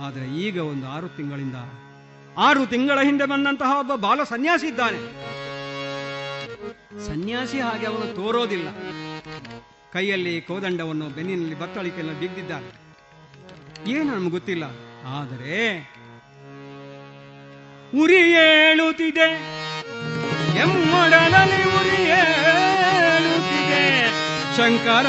[0.00, 1.58] ಆದರೆ ಈಗ ಒಂದು ಆರು ತಿಂಗಳಿಂದ,
[2.46, 5.00] ಆರು ತಿಂಗಳ ಹಿಂದೆ ಬಂದಂತಹ ಒಬ್ಬ ಬಾಲ ಸನ್ಯಾಸಿ ಇದ್ದಾನೆ.
[7.08, 8.68] ಸನ್ಯಾಸಿ ಹಾಗೆ ಅವನು ತೋರೋದಿಲ್ಲ.
[9.92, 12.68] ಕೈಯಲ್ಲಿ ಕೋದಂಡವನ್ನು ಬೆನ್ನಿನಲ್ಲಿ ಬತ್ತಳಿಕೆಯನ್ನು ಬಿದ್ದಿದ್ದಾನೆ
[13.94, 14.64] ಏನು ನಮ್ಗೆ ಗೊತ್ತಿಲ್ಲ.
[15.18, 15.56] ಆದರೆ
[18.02, 19.28] ಉರಿ ಹೇಳುತ್ತಿದೆ
[20.62, 23.84] ಎಮ್ಮಡಲಲ್ಲಿ ಉರಿ ಹೇಳುತ್ತಿದೆ
[24.56, 25.08] ಶಂಕರ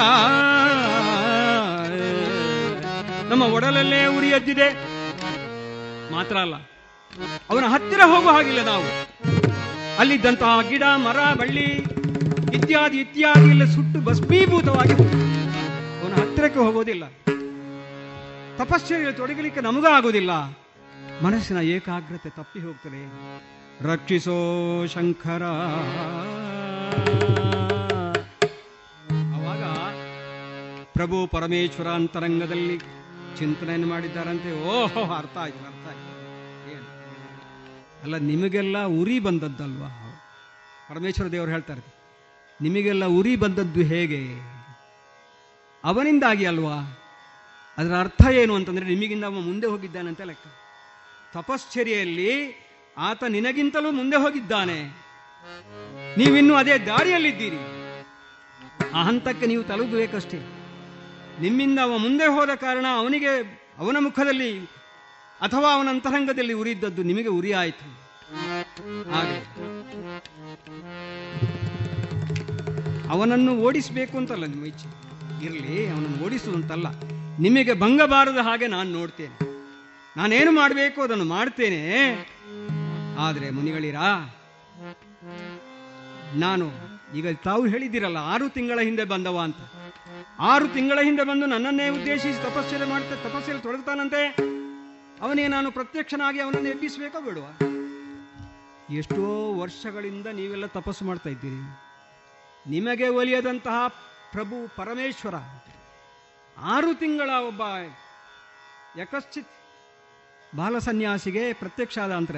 [3.56, 4.30] ಒಡಲಲ್ಲೇ ಉರಿ
[6.11, 6.56] ಮಾತ್ರ ಅಲ್ಲ,
[7.49, 8.88] ಅವನ ಹತ್ತಿರ ಹೋಗುವ ಹಾಗಿಲ್ಲ ನಾವು.
[9.99, 11.68] ಅಲ್ಲಿದ್ದಂತಹ ಗಿಡ, ಮರ, ಬಳ್ಳಿ
[12.57, 14.95] ಇತ್ಯಾದಿ ಇತ್ಯಾದಿ ಎಲ್ಲ ಸುಟ್ಟು ಭಸ್ಮೀಭೂತವಾಗಿ
[16.02, 17.03] ಅವನ ಹತ್ತಿರಕ್ಕೆ ಹೋಗೋದಿಲ್ಲ.
[18.57, 20.32] ತಪಸ್ಸಿನಲ್ಲಿ ತೊಡಗಲಿಕ್ಕೆ ನಮಗೂ ಆಗೋದಿಲ್ಲ.
[21.24, 23.02] ಮನಸ್ಸಿನ ಏಕಾಗ್ರತೆ ತಪ್ಪಿ ಹೋಗ್ತದೆ.
[23.91, 24.38] ರಕ್ಷಿಸೋ
[24.86, 25.44] ಶಂಕರ.
[29.36, 29.64] ಅವಾಗ
[30.94, 32.78] ಪ್ರಭು ಪರಮೇಶ್ವರ ಅಂತರಂಗದಲ್ಲಿ
[33.38, 34.61] ಚಿಂತನೆಯನ್ನು ಮಾಡಿದ್ದಾರಂತೆ.
[34.61, 36.14] ಓಹೋ, ಅರ್ಥ ಆಯ್ತು ಅರ್ಥ ಆಯ್ತು.
[36.72, 36.93] ಏನು?
[38.03, 39.99] ಅಲ್ಲ, ನಿಮಗೆಲ್ಲ ಉರಿ ಬಂದದ್ದಲ್ವಾ?
[40.89, 41.93] ಪರಮೇಶ್ವರ ದೇವರು ಹೇಳ್ತಾರೆ
[42.61, 44.53] ನಿಮಗೆಲ್ಲ ಉರಿ ಬಂದದ್ದು ಹೇಗೆ?
[45.84, 46.99] ಅವನಿಂದಾಗಿ ಅಲ್ವಾ?
[47.77, 50.47] ಅದರ ಅರ್ಥ ಏನು ಅಂತಂದ್ರೆ, ನಿಮಗಿಂದ ಅವ ಮುಂದೆ ಹೋಗಿದ್ದಾನಂತ ಲೆಕ್ಕ.
[51.34, 52.64] ತಪಶ್ಚರ್ಯೆಯಲ್ಲಿ
[52.97, 54.84] ಆತ ನಿನಗಿಂತಲೂ ಮುಂದೆ ಹೋಗಿದ್ದಾನೆ.
[56.18, 57.57] ನೀವಿನ್ನೂ ಅದೇ ದಾರಿಯಲ್ಲಿದ್ದೀರಿ.
[58.93, 60.53] ಆ ಹಂತಕ್ಕೆ ನೀವು ತಲುಪಬೇಕಷ್ಟೇ
[61.41, 63.31] ನಿಮ್ಮಿಂದ ಅವ ಮುಂದೆ ಹೋದ ಕಾರಣ ಅವನಿಗೆ,
[63.77, 64.51] ಅವನ ಮುಖದಲ್ಲಿ
[65.41, 67.88] ಅಥವಾ ಅವನ ಅಂತರಂಗದಲ್ಲಿ ಉರಿದ್ದದ್ದು ನಿಮಗೆ ಉರಿ ಆಯಿತು
[69.14, 69.38] ಹಾಗೆ
[73.10, 74.88] ಅವನನ್ನು ಓಡಿಸಬೇಕು ಅಂತಲ್ಲ ನಿಮ್ಮ ಇಚ್ಛೆ?
[75.45, 76.88] ಇರಲಿ, ಅವನನ್ನು ಓಡಿಸುವಂತಲ್ಲ
[77.39, 79.35] ನಿಮಗೆ ಭಂಗ ಬಾರದ ಹಾಗೆ ನಾನು ನೋಡ್ತೇನೆ.
[80.18, 81.81] ನಾನೇನು ಮಾಡಬೇಕು ಅದನ್ನು ಮಾಡ್ತೇನೆ.
[83.18, 84.10] ಆದರೆ ಮುನಿಗಳಿರಾ,
[86.35, 86.68] ನಾನು,
[87.15, 89.61] ಈಗ ತಾವು ಹೇಳಿದ್ದೀರಲ್ಲ, ಆರು ತಿಂಗಳ ಹಿಂದೆ ಬಂದವ ಅಂತ.
[90.39, 94.35] ಆರು ತಿಂಗಳ ಹಿಂದೆ ಬಂದು ನನ್ನನ್ನೇ ಉದ್ದೇಶಿಸಿ ತಪಸ್ಸೆಲೆ ಮಾಡ್ತಾ ತಪಸ್ಸೆಯಲ್ಲಿ ತೊಡಗ್ತಾನಂತೆ
[95.22, 97.45] ಅವನಿಗೆ ನಾನು ಪ್ರತ್ಯಕ್ಷನಾಗಿ ಅವನನ್ನು ಎಬ್ಬಿಸಬೇಕೋ ಬೇಡುವ?
[98.93, 101.61] ಎಷ್ಟೋ ವರ್ಷಗಳಿಂದ ನೀವೆಲ್ಲ ತಪಸ್ಸು ಮಾಡ್ತಾ ಇದ್ದೀರಿ.
[102.69, 103.88] ನಿಮಗೆ ಒಲಿಯದಂತಹ
[104.31, 105.35] ಪ್ರಭು ಪರಮೇಶ್ವರ.
[106.57, 107.61] ಆರು ತಿಂಗಳ ಒಬ್ಬ
[108.99, 109.47] ಯಕಶ್ಚಿತ್
[110.55, 112.35] ಬಾಲಸನ್ಯಾಸಿಗೆ ಪ್ರತ್ಯಕ್ಷ ಆದ ಅಂತರ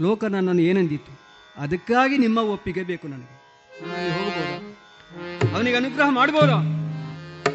[0.00, 1.20] ಲೋಕ ನನ್ನನ್ನು ಏನಂದಿತ್ತು?
[1.56, 3.36] ಅದಕ್ಕಾಗಿ ನಿಮ್ಮ ಒಪ್ಪಿಗೆ ಬೇಕು ನನಗೆ.
[5.54, 6.75] ಅವನಿಗೆ ಅನುಗ್ರಹ ಮಾಡ್ಬೋದಾ?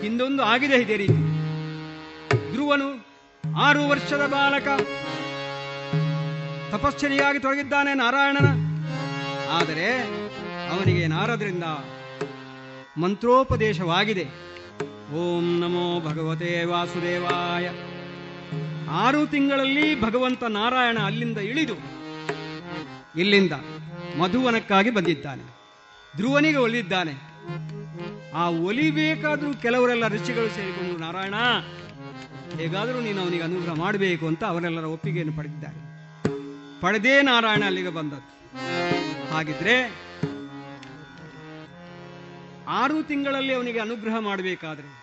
[0.02, 1.14] ಹಿಂದೊಂದು ಆಗಿದೆ ಇದೇ ರೀತಿ.
[2.52, 3.06] ಧ್ರುವನು
[3.58, 4.68] ಆರು ವರ್ಷದ ಬಾಲಕ.
[6.72, 8.48] ತಪಶ್ಚರಿಯಾಗಿ ತೊಡಗಿದ್ದಾನೆ ನಾರಾಯಣನ.
[9.50, 10.02] ಆದರೆ
[10.68, 11.64] ಅವನಿಗೆ ನಾರದರಿಂದ
[12.98, 14.26] ಮಂತ್ರೋಪದೇಶವಾಗಿದೆ.
[15.14, 17.70] ಓಂ ನಮೋ ಭಗವತೆ ವಾಸುದೇವಾಯ.
[18.90, 21.74] ಆರು ತಿಂಗಳಲ್ಲಿ ಭಗವಂತ ನಾರಾಯಣ ಅಲ್ಲಿಂದ ಇಳಿದು
[23.20, 23.52] ಇಲ್ಲಿಂದ
[24.20, 25.44] ಮಧುವನಕ್ಕಾಗಿ ಬಂದಿದ್ದಾನೆ.
[26.18, 27.32] ಧ್ರುವನಿಗೆ ಒಲಿದಿದ್ದಾನೆ
[28.34, 31.36] ಆ ಒಲಿಬೇಕಾದ್ರೂ ಕೆಲವರೆಲ್ಲ ಋಷಿಗಳು ಸೇರಿಕೊಂಡು, ನಾರಾಯಣ,
[32.58, 35.82] ಹೇಗಾದರೂ ನೀನು ಅವನಿಗೆ ಅನುಗ್ರಹ ಮಾಡಬೇಕು ಅಂತ ಅವರೆಲ್ಲರ ಒಪ್ಪಿಗೆಯನ್ನು ಪಡೆದಿದ್ದಾರೆ.
[36.82, 38.32] ಪಡೆದೇ ನಾರಾಯಣ ಅಲ್ಲಿಗೆ ಬಂದದ್ದು.
[39.34, 39.76] ಹಾಗಿದ್ರೆ
[42.68, 45.02] ಆರು ತಿಂಗಳಲ್ಲಿ ಅವನಿಗೆ ಅನುಗ್ರಹ ಮಾಡಬೇಕಾದ್ರೆ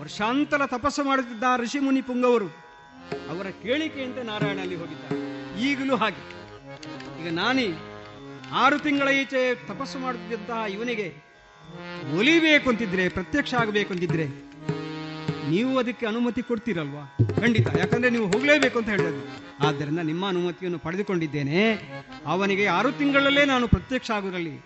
[0.00, 2.46] ವರ್ಷಾಂತರ ತಪಸ್ಸು ಮಾಡುತ್ತಿದ್ದ ಋಷಿ ಮುನಿ ಪುಂಗವರು
[3.30, 5.62] ಅವರ ಕೇಳಿಕೆಯಂತೆ ನಾರಾಯಣ ಅಲ್ಲಿ ಹೋಗಿದ್ದಾರೆ.
[5.62, 6.22] ಈಗಲೂ ಹಾಗೆ.
[7.22, 7.68] ಈಗ ನಾನೇ
[8.52, 11.33] ಆರು ತಿಂಗಳ ಈಚೆ ತಪಸ್ಸು ಮಾಡುತ್ತಿದ್ದಂತಹ ಇವನಿಗೆ
[12.18, 14.26] ಒಲಿಬೇಕು ಅಂತಿದ್ರೆ, ಪ್ರತ್ಯಕ್ಷ ಆಗಬೇಕು ಅಂತಿದ್ರೆ
[15.50, 17.16] ನೀವು ಅದಕ್ಕೆ ಅನುಮತಿ ಕೊಡ್ತೀರಲ್ವಾ?
[17.40, 17.66] ಖಂಡಿತ.
[17.78, 19.22] ಯಾಕಂದ್ರೆ ನೀವು ಹೋಗಲೇಬೇಕು ಅಂತ ಹೇಳಿದ್ರು.
[19.66, 21.58] ಆದ್ದರಿಂದ ನಿಮ್ಮ ಅನುಮತಿಯನ್ನು ಪಡೆದುಕೊಂಡಿದ್ದೇನೆ.
[22.26, 24.56] ಅವನಿಗೆ ಆರು ತಿಂಗಳಲ್ಲೇ ನಾನು ಪ್ರತ್ಯಕ್ಷ ಆಗುವುದರಲ್ಲಿ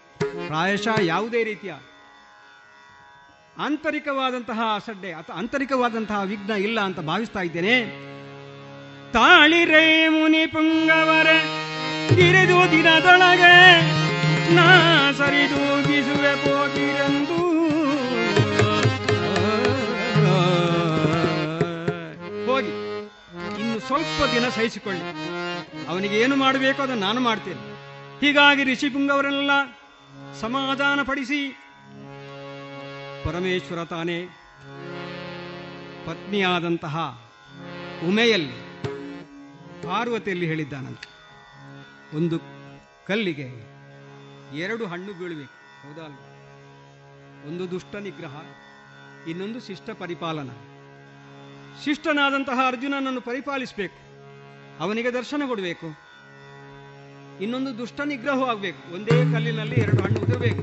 [0.47, 1.73] ಪ್ರಾಯಶಃ ಯಾವುದೇ ರೀತಿಯ
[3.59, 8.09] ಆಂತರಿಕವಾದಂತಹ ಅಸಡ್ಡೆ ಅಥವಾ ಆಂತರಿಕವಾದಂತಹ ವಿಘ್ನ ಇಲ್ಲ ಅಂತ ಭಾವಿಸ್ತಾ ಇದ್ದೇನೆ.
[9.13, 11.27] ತಾಳಿರೇ ಮುನಿ ಪುಂಗವರ
[12.15, 13.55] ಗಿರಿದು ದಿನದೊಳಗೆ
[14.57, 14.67] ನಾ
[15.19, 17.39] ಸರಿದೂಗಿಸುವೆ ಪೋಗಿರೆಂದು
[22.49, 22.73] ಹೋಗಿ,
[23.61, 25.05] ಇನ್ನು ಸ್ವಲ್ಪ ದಿನ ಸಹಿಸಿಕೊಳ್ಳಿ.
[25.89, 27.63] ಅವನಿಗೆ ಏನು ಮಾಡಬೇಕು ಅದನ್ನು ನಾನು ಮಾಡ್ತೇನೆ.
[28.21, 29.51] ಹೀಗಾಗಿ ಋಷಿಪುಂಗವರೆಲ್ಲ
[30.41, 31.41] ಸಮಾಧಾನ ಪಡಿಸಿ.
[33.25, 34.19] ಪರಮೇಶ್ವರ ತಾನೇ
[36.07, 36.97] ಪತ್ನಿಯಾದಂತಹ
[38.09, 38.57] ಉಮೆಯಲ್ಲಿ
[39.87, 41.09] ಪಾರ್ವತಿಯಲ್ಲಿ ಹೇಳಿದ್ದಾನಂತೆ.
[42.17, 42.37] ಒಂದು
[43.07, 43.49] ಕಲ್ಲಿಗೆ
[44.57, 46.07] ಎರಡು ಹಣ್ಣು ಬೀಳಬೇಕು ಹೌದಾ
[47.49, 48.37] ಒಂದು ದುಷ್ಟ ನಿಗ್ರಹ,
[49.29, 50.51] ಇನ್ನೊಂದು ಶಿಷ್ಟ ಪರಿಪಾಲನ.
[51.85, 53.99] ಶಿಷ್ಟನಾದಂತಹ ಅರ್ಜುನನನ್ನು ಪರಿಪಾಲಿಸಬೇಕು.
[54.81, 55.89] ಅವನಿಗೆ ದರ್ಶನ ಕೊಡಬೇಕು.
[57.43, 58.95] ಇನ್ನೊಂದು ದುಷ್ಟ ನಿಗ್ರಹ ಆಗಬೇಕು.
[58.95, 60.63] ಒಂದೇ ಕಲ್ಲಿನಲ್ಲಿ ಎರಡು ಹಣ್ಣು ಉದಬೇಕು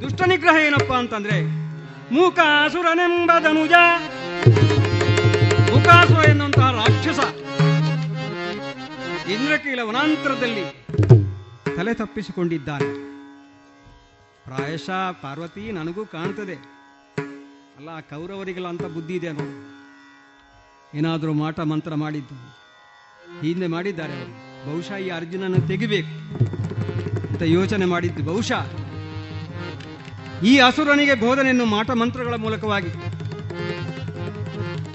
[0.00, 1.42] ದುಷ್ಟ ನಿಗ್ರಹ ಏನಪ್ಪಾ ಅಂತಂದ್ರೆ
[2.14, 3.72] ಮೂಕಾಸುರನೆಂಬದನುಜ
[5.70, 7.20] ಮೂಕಾಸುರ ಎನ್ನುವಂತಹ ರಾಕ್ಷಸ.
[9.30, 10.64] ಇಂದ್ರಕೀಲ ವನಾಂತರದಲ್ಲಿ
[11.84, 12.84] ತಲೆ ತಪ್ಪಿಸಿಕೊಂಡಿದ್ದಾನೆ
[14.44, 16.54] ಪ್ರಾಯಶಃ ಪಾರ್ವತಿ ನನಗೂ ಕಾಣ್ತದೆ.
[17.76, 20.98] ಅಲ್ಲ ಕೌರವರಿಗೆಲ್ಲ ಅಂತ ಬುದ್ಧಿ ಇದೆ ನೋಡಿ.
[20.98, 22.34] ಏನಾದರೂ ಮಾಟ ಮಂತ್ರ ಮಾಡಿದ್ದು.
[23.46, 24.72] ಹಿಂದೆ ಮಾಡಿದ್ದಾರೆ ಅವರು.
[24.72, 26.44] ಬಹುಶಃ ಈ ಅರ್ಜುನನ ತೆಗಿಬೇಕು
[27.28, 28.24] ಅಂತ ಯೋಚನೆ ಮಾಡಿದ್ದು.
[28.24, 28.66] ಬಹುಶಃ.
[30.44, 32.88] ಈ ಅಸುರನಿಗೆ ಬೋಧನೆಯನ್ನು ಮಾಟ ಮಂತ್ರಗಳ ಮೂಲಕವಾಗಿ.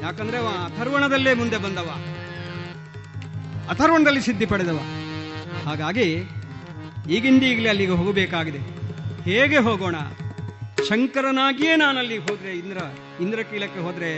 [0.01, 1.97] ಯಾಕಂದ್ರೆ ಅಥರ್ವಣದಲ್ಲೇ ಮುಂದೆ ಬಂದವ.
[3.69, 4.79] ಅಥರ್ವಣದಲ್ಲಿ ಸಿದ್ಧಿ ಪಡೆದವ.
[5.65, 6.23] ಹಾಗಾಗಿ
[7.09, 8.59] ಈಗಿಂದೀಗಲೇ ಅಲ್ಲಿಗೆ ಹೋಗಬೇಕಾಗಿದೆ.
[9.23, 9.95] ಹೇಗೆ ಹೋಗೋಣ?
[10.89, 12.77] ಶಂಕರನಾಗಿಯೇ ನಾನು ಅಲ್ಲಿಗೆ ಹೋದ್ರೆ, ಇಂದ್ರ,
[13.21, 14.11] ಇಂದ್ರಕೀಲಕ್ಕೆ ಹೋದ್ರೆ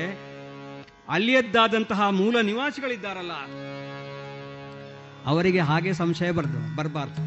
[1.10, 3.32] ಅಲ್ಲಿಯದ್ದಾದಂತಹ ಮೂಲ ನಿವಾಸಿಗಳಿದ್ದಾರಲ್ಲ,
[5.26, 7.22] ಅವರಿಗೆ ಹಾಗೆ ಸಂಶಯ ಬರ್ದು, ಬರಬಾರ್ದು.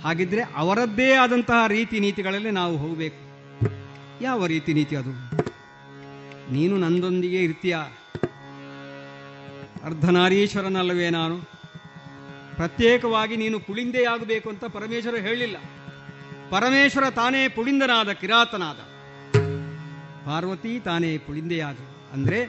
[0.00, 3.20] ಹಾಗಿದ್ರೆ ಅವರದ್ದೇ ಆದಂತಹ ರೀತಿ ನೀತಿಗಳಲ್ಲಿ ನಾವು ಹೋಗಬೇಕು.
[4.22, 5.12] ಯಾವ ರೀತಿ ನೀತಿ ಅದು?
[6.52, 7.76] ನೀನು ನಂದೊಂದಿಗೆ ಇರ್ತೀಯ?
[9.84, 11.61] ಅರ್ಧನಾರೀಶ್ವರನಲ್ಲವೇ ನಾನು?
[12.56, 15.56] ಪ್ರತ್ಯೇಕವಾಗಿ ನೀನು ಪುಳಿಂದೆಯಾಗಬೇಕು ಅಂತ ಪರಮೇಶ್ವರ ಹೇಳಿಲ್ಲ.
[16.50, 18.76] ಪರಮೇಶ್ವರ ತಾನೇ ಪುಳಿಂದನಾದ, ಕಿರಾತನಾದ.
[20.26, 21.76] ಪಾರ್ವತಿ ತಾನೇ ಪುಳಿಂದೆಯಾದ.
[22.12, 22.44] ಅಂದ್ರೆ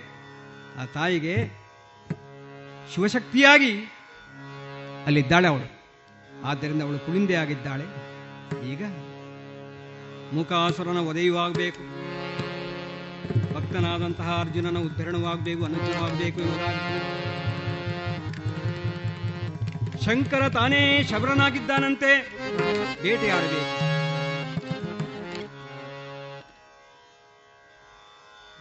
[0.81, 1.63] ಆ ತಾಯಿಗೆ
[2.95, 3.79] ಶಿವಶಕ್ತಿಯಾಗಿ
[5.05, 5.83] ಅಲ್ಲಿದ್ದಾಳೆ ಅವಳು.
[6.45, 7.83] ಆದ್ದರಿಂದ ಅವಳು ಪುಳಿಂದೆ ಆಗಿದ್ದಾಳೆ.
[8.71, 8.85] ಈಗ
[10.33, 11.83] ಮುಖಾಸುರನ ಒದೆಯುವಾಗಬೇಕು
[13.53, 17.13] ಭಕ್ತನಾದಂತಹ ಅರ್ಜುನನ ಉದ್ಧರಣವಾಗಬೇಕು, ಅನುಗ್ರಹವಾಗಬೇಕು ಎಂಬುದಾಗಿ
[20.05, 22.11] ಶಂಕರ ತಾನೇ ಶಬರನಾಗಿದ್ದಾನಂತೆ.
[23.01, 23.93] ಬೇಟೆಯಾಡಬೇಕು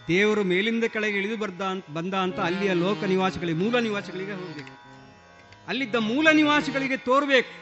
[0.07, 1.61] ದೇವರು ಮೇಲಿಂದ ಕೆಳಗೆ ಇಳಿದು ಬರ್ದ
[1.93, 4.73] ಬಂದ ಅಂತ ಅಲ್ಲಿಯ ಲೋಕ ನಿವಾಸಿಗಳಿಗೆ, ಮೂಲ ನಿವಾಸಿಗಳಿಗೆ ಹೋಗಬೇಕು.
[5.67, 7.53] ಅಲ್ಲಿದ್ದ ಮೂಲ ನಿವಾಸಿಗಳಿಗೆ ತೋರ್ಬೇಕು.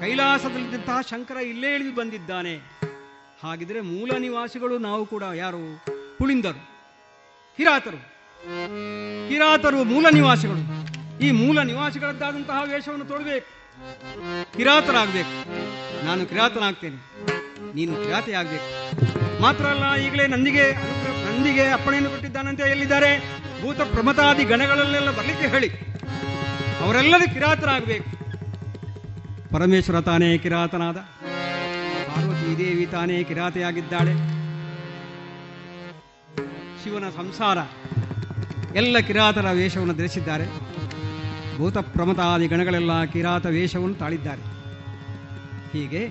[0.00, 2.54] ಕೈಲಾಸದಲ್ಲಿದ್ದಂತಹ ಶಂಕರ ಇಲ್ಲೇ ಇಳಿದು ಬಂದಿದ್ದಾನೆ.
[3.42, 5.62] ಹಾಗಿದ್ರೆ ಮೂಲ ನಿವಾಸಿಗಳು ನಾವು ಕೂಡ ಯಾರು?
[6.18, 6.62] ಪುಳಿಂದರು
[7.56, 8.00] ಕಿರಾತರು
[9.28, 10.85] ಕಿರಾತರು ಮೂಲ ನಿವಾಸಿಗಳು.
[11.20, 13.48] ಈ ಮೂಲ ನಿವಾಸಿಗಳದ್ದಾದಂತಹ ವೇಷವನ್ನು ತೊಡಬೇಕು.
[14.56, 15.34] ಕಿರಾತರಾಗಬೇಕು.
[16.04, 16.98] ನಾನು ಕಿರಾತನಾಗ್ತೇನೆ.
[17.74, 18.68] ನೀನು ಕಿರಾತೆ ಆಗ್ಬೇಕು
[19.42, 20.72] ಮಾತ್ರ ಅಲ್ಲ, ಈಗಲೇ ನಂದಿಗೆ
[21.26, 23.10] ನಂದಿಗೆ ಅಪ್ಪಣೆಯನ್ನು ಕೊಟ್ಟಿದ್ದಾನಂತೆ ಎಲ್ಲಿದ್ದಾರೆ?
[23.62, 25.68] ಭೂತ ಪ್ರಮತಾದಿ ಗಣಗಳಲ್ಲೆಲ್ಲ ಬರಲಿಕ್ಕೆ ಹೇಳಿ.
[26.80, 28.10] ಅವರೆಲ್ಲರೂ ಕಿರಾತರಾಗಬೇಕು.
[29.52, 30.96] ಪರಮೇಶ್ವರ ತಾನೇ ಕಿರಾತನಾದ.
[32.08, 34.14] ಪಾರ್ವತಿ ದೇವಿ ತಾನೇ ಕಿರಾತೆಯಾಗಿದ್ದಾಳೆ.
[36.84, 37.58] ಶಿವನ ಸಂಸಾರ.
[38.76, 40.44] ಎಲ್ಲ ಕಿರಾತರ ವೇಷವನ್ನು ಧರಿಸಿದ್ದಾರೆ.
[41.56, 44.42] ಭೂತ ಪ್ರಮತಾದಿ ಗಣಗಳೆಲ್ಲ ಕಿರಾತ ವೇಷವನ್ನು ತಾಳಿದ್ದಾರೆ.
[45.72, 46.02] ಹೀಗೆ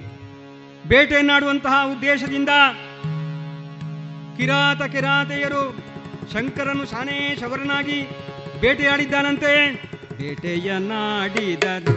[0.88, 2.50] ಬೇಟೆಯನ್ನಾಡುವಂತಹ ಉದ್ದೇಶದಿಂದ
[4.38, 5.64] ಕಿರಾತ ಕಿರಾತೆಯರು
[6.34, 8.00] ಶಂಕರನು ಶಾನೇ ಶಬರನಾಗಿ
[8.62, 9.54] ಬೇಟೆಯಾಡಿದ್ದಾನಂತೆ.
[10.20, 11.96] ಬೇಟೆಯನ್ನಾಡಿದರು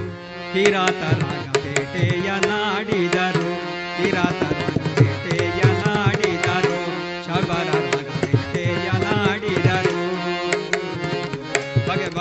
[0.53, 3.49] ಕಿರಾತರಾಗ ಬೇಟೆಯನ್ನಾಡಿದರು
[3.97, 4.78] ಕಿರಾತರಾಗ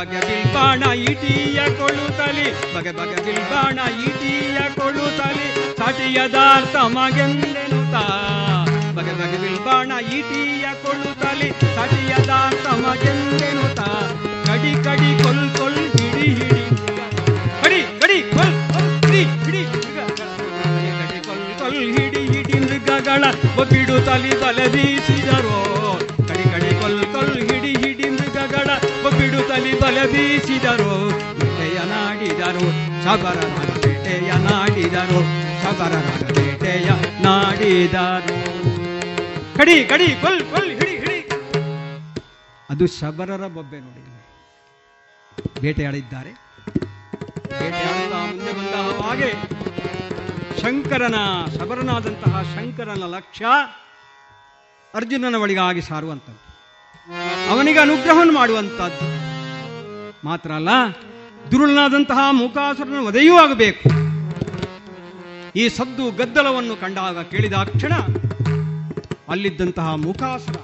[0.10, 3.78] ಬಗೆ ಬಿಲ್ಬಾಣ ಇಟಿಯ ಕೊಳ್ಳುತ್ತಲಿ ಬಗೆ ಬಗೆ ಬಿಲ್ಬಾಣ
[4.08, 5.48] ಇಟಿಯ ಕೊಳ್ಳುತ್ತಲಿ
[5.80, 7.96] ಸಟಿಯದಾರ್ಥ ಮಗೆಂದೆನುತ
[8.98, 13.82] ಬಗೆ ಬಗೆ ಬಿಲ್ಬಾಣ ಇಟಿಯ ಕೊಳ್ಳುತ್ತಲಿ ಸಟಿಯದಾರ್ಥ ಮಗೆಂದೆನುತ
[14.48, 16.64] ಕಡಿ ಕಡಿ ಕೊಲ್ ಕೊಲ್ ಹಿಡಿ ಹಿಡಿ.
[17.62, 18.54] ಕಡಿ ಕಡಿ ಕೊಲ್
[19.06, 19.64] ಹಿಡಿ ಹಿಡಿ.
[20.96, 23.24] ಕಡಿ ಕೊಲ್ ಕೊಲ್ ಹಿಡಿ ಹಿಡಿ ಮೃಗಗಳ
[23.58, 24.34] ಒಬ್ಬಿಡು ತಲಿ
[29.98, 30.92] ಬಲ ಬೀಸಿದರು
[31.38, 32.66] ಬೇಟೆಯ ನಾಡಿದರು
[33.04, 35.20] ಶಬರನಾಗ ಬೇಟೆಯ ನಾಡಿದರು.
[35.62, 36.90] ಶಬರನಾಗ ಬೇಟೆಯ
[37.26, 38.36] ನಾಡಿದರು
[39.58, 41.20] ಕಡಿ ಕಡಿ, ಕೊಲ್ ಕೊಲ್, ಹಿಡಿ ಹಿಡಿ.
[42.70, 44.04] ಅದು ಶಬರರ ಬೊಬ್ಬೆ ನೋಡಿ
[45.64, 46.32] ಬೇಟೆಯಾಡಿದ್ದಾರೆ.
[47.60, 49.30] ಬೇಟೆಯಾಡುತ್ತಾ ಮುಂದೆ ಬಂದ ಹಾಗೆ
[50.62, 51.20] ಶಂಕರನ,
[51.58, 53.46] ಶಬರನಾದಂತಹ ಶಂಕರನ ಲಕ್ಷ್ಯ
[54.94, 56.44] ಅರ್ಜುನನ ಬಳಿಗಾಗಿ ಸಾರುವಂಥದ್ದು.
[57.54, 59.06] ಅವನಿಗೆ ಅನುಗ್ರಹವನ್ನು ಮಾಡುವಂತಹದ್ದು
[60.30, 60.72] ಮಾತ್ರ ಅಲ್ಲ,
[61.52, 63.84] ದುರುಳನಾದಂತಹ ಮುಖಾಸುರನ ವಧೆಯೂ ಆಗಬೇಕು.
[65.56, 67.94] ಈ ಸದ್ದು ಗದ್ದಲವನ್ನು ಕಂಡಾಗ ಕೇಳಿದ ಕ್ಷಣ
[69.34, 70.58] ಅಲ್ಲಿದ್ದಂತಹ ಮೂಕಾಸುರ,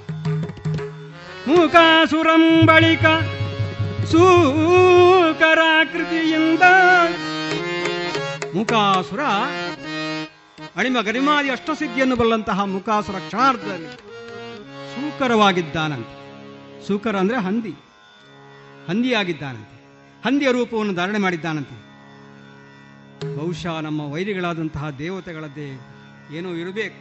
[1.48, 3.06] ಮೂಕಾಸುರಂ ಬಳಿಕ
[4.12, 5.44] ಸೂಕರಾಕೃತಿಯಿಂದ
[8.56, 9.22] ಮುಖಾಸುರ
[10.80, 13.90] ಅಣಿಮ ಗರಿಮಾದಿ ಅಷ್ಟಸಿದ್ಧಿಯನ್ನು ಬಲ್ಲಂತಹ ಮುಖಾಸುರ ಕ್ಷಣಾರ್ಧದಲ್ಲಿ
[14.94, 16.14] ಸೂಕರವಾಗಿದ್ದಾನಂತೆ.
[16.86, 17.74] ಸೂಕರ ಅಂದ್ರೆ ಹಂದಿ.
[18.88, 19.74] ಹಂದಿಯಾಗಿದ್ದಾನಂತೆ.
[20.24, 21.76] ಹಂದಿಯ ರೂಪವನ್ನು ಧಾರಣೆ ಮಾಡಿದ್ದಾನಂತೆ.
[23.36, 25.68] ಬಹುಶಃ ನಮ್ಮ ವೈರಿಗಳಾದಂತಹ ದೇವತೆಗಳದ್ದೇ
[26.36, 27.00] ಏನೋ ಇರಬೇಕು.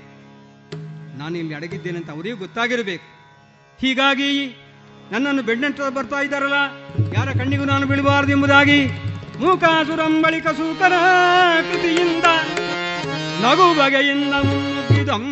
[1.17, 3.07] ನಾನು ಇಲ್ಲಿ ಅಡಗಿದ್ದೇನೆ ಅಂತ ಅವರಿಗೂ ಗೊತ್ತಾಗಿರಬೇಕು.
[3.81, 4.29] ಹೀಗಾಗಿ
[5.11, 6.59] ನನ್ನನ್ನು ಬೆನ್ನಟ್ಟ ಬರ್ತಾ ಇದ್ದಾರಲ್ಲ,
[7.17, 8.87] ಯಾರ ಕಣ್ಣಿಗೂ ನಾನು ಬೀಳಬಾರದು ಎಂಬುದಾಗಿ
[9.39, 10.93] ಮೂಕಾಸುರಂ ಬಳಿಕ ಸೂಕರ
[11.71, 12.23] ಕೃತಿಯಿಂದ
[13.41, 15.23] ನಗು ಬಗೆಯಿಂದ ಮುನ್ನುಗ್ಗಿದಂ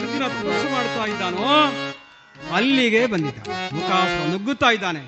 [0.00, 1.48] ಅರ್ಜುನ ತಪಸ್ಸು ಮಾಡ್ತಾ ಇದ್ದಾನೋ,
[2.56, 3.38] ಅಲ್ಲಿಗೆ ಬಂದಿದ್ದ
[3.76, 5.02] ಮುಖಾಸುರ ನುಗ್ಗುತ್ತಾ ಇದ್ದಾನೆ.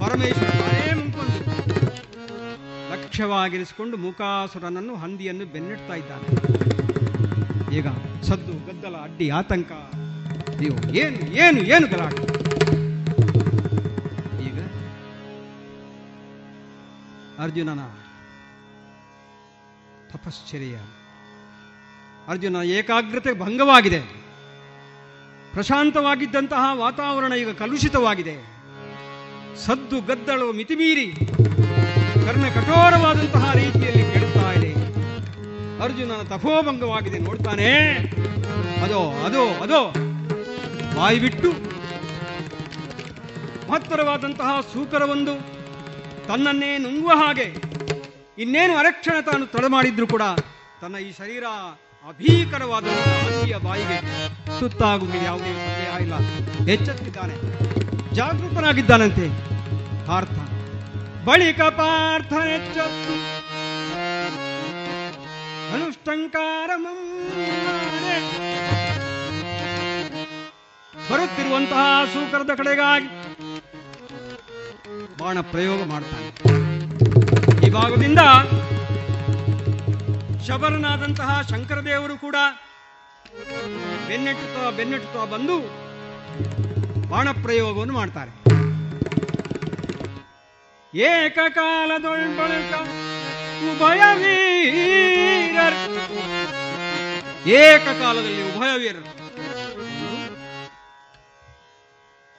[0.00, 0.52] ಪರಮೇಶ್ವರ
[2.92, 6.26] ಲಕ್ಷ್ಯವಾಗಿರಿಸಿಕೊಂಡು ಮುಖಾಸುರನನ್ನು ಹಂದಿಯನ್ನು ಬೆನ್ನಿಡ್ತಾ ಇದ್ದಾನೆ.
[7.76, 7.86] ಈಗ
[8.28, 9.72] ಸದ್ದು, ಗದ್ದಲ, ಅಡ್ಡಿ, ಆತಂಕ
[10.60, 12.22] ನೀವು ಏನು ಏನು ಏನು ಗಲಾಟೆ?
[14.46, 14.58] ಈಗ
[17.44, 17.82] ಅರ್ಜುನನ
[20.12, 20.76] ತಪಶ್ಚರ್ಯ.
[22.32, 24.25] ಅರ್ಜುನ ಏಕಾಗ್ರತೆ ಭಂಗವಾಗಿದೆ.
[25.56, 28.34] ಪ್ರಶಾಂತವಾಗಿದ್ದಂತಹ ವಾತಾವರಣ ಈಗ ಕಲುಷಿತವಾಗಿದೆ.
[29.66, 31.06] ಸದ್ದು ಗದ್ದಳು ಮಿತಿಮೀರಿ
[32.26, 34.72] ಕರ್ಣ ಕಠೋರವಾದಂತಹ ರೀತಿಯಲ್ಲಿ ಕೇಳುತ್ತಾ ಇದೆ.
[35.82, 37.18] ಅರ್ಜುನನ ತಪೋಭಂಗವಾಗಿದೆ.
[37.18, 37.72] ನೋಡ್ತಾನೆ.
[38.82, 39.92] ಅದೋ ಅದೋ ಅದೋ.
[40.96, 41.50] ಬಾಯಿ ಬಿಟ್ಟು.
[43.70, 45.34] ಮಹತ್ತರವಾದಂತಹ ಸೂಕರವೊಂದು.
[46.28, 47.54] ತನ್ನನ್ನೇ ನುಂಗುವ ಹಾಗೆ
[48.38, 50.22] ಇನ್ನೇನು ಅರಕ್ಷಣ ತಾನು ತಡೆ ಮಾಡಿದ್ರು ಕೂಡ
[50.80, 51.44] ತನ್ನ ಈ ಶರೀರ
[52.06, 53.98] ಅಭೀಕರವಾದ ಹಂದಿಯ ಬಾಯಿಗೆ
[54.58, 56.14] ಸುತ್ತಾಗುವುದು ಯಾವುದೇ ಸಂದೇಹ ಇಲ್ಲ
[56.72, 57.36] ಎಚ್ಚೆತ್ತಿದ್ದಾನೆ
[58.14, 59.26] ಜಾಗೃತನಾಗಿದ್ದಾನಂತೆ
[60.06, 60.36] ಪಾರ್ಥ
[61.24, 63.14] ಬಳಿಕ ಪಾರ್ಥ ಎಚ್ಚತ್ತು
[65.74, 66.70] ಅನುಷ್ಟಂಕಾರ
[70.92, 71.82] ಬರುತ್ತಿರುವಂತಹ
[72.14, 73.08] ಸೂಕರದ ಕಡೆಗಾಗಿ
[75.20, 76.28] ಬಾಣ ಪ್ರಯೋಗ ಮಾಡ್ತಾನೆ
[77.66, 78.22] ಈ ಭಾಗದಿಂದ
[80.46, 82.36] ಶಬರನಾದಂತಹ ಶಂಕರದೇವರು ಕೂಡ
[84.08, 85.56] ಬೆನ್ನೆಟ್ಟುತ್ತಾ ಬೆನ್ನೆಟ್ಟುತ್ತಾ ಬಂದು
[87.08, 88.32] ಬಾಣಪ್ರಯೋಗವನ್ನು ಮಾಡ್ತಾರೆ.
[90.94, 92.72] ಏಕಕಾಲದೊಳ್ಬಳಕ
[93.70, 94.00] ಉಭಯ
[97.50, 99.12] ಏಕಕಾಲದಲ್ಲಿ ಉಭಯ ವೀರರು.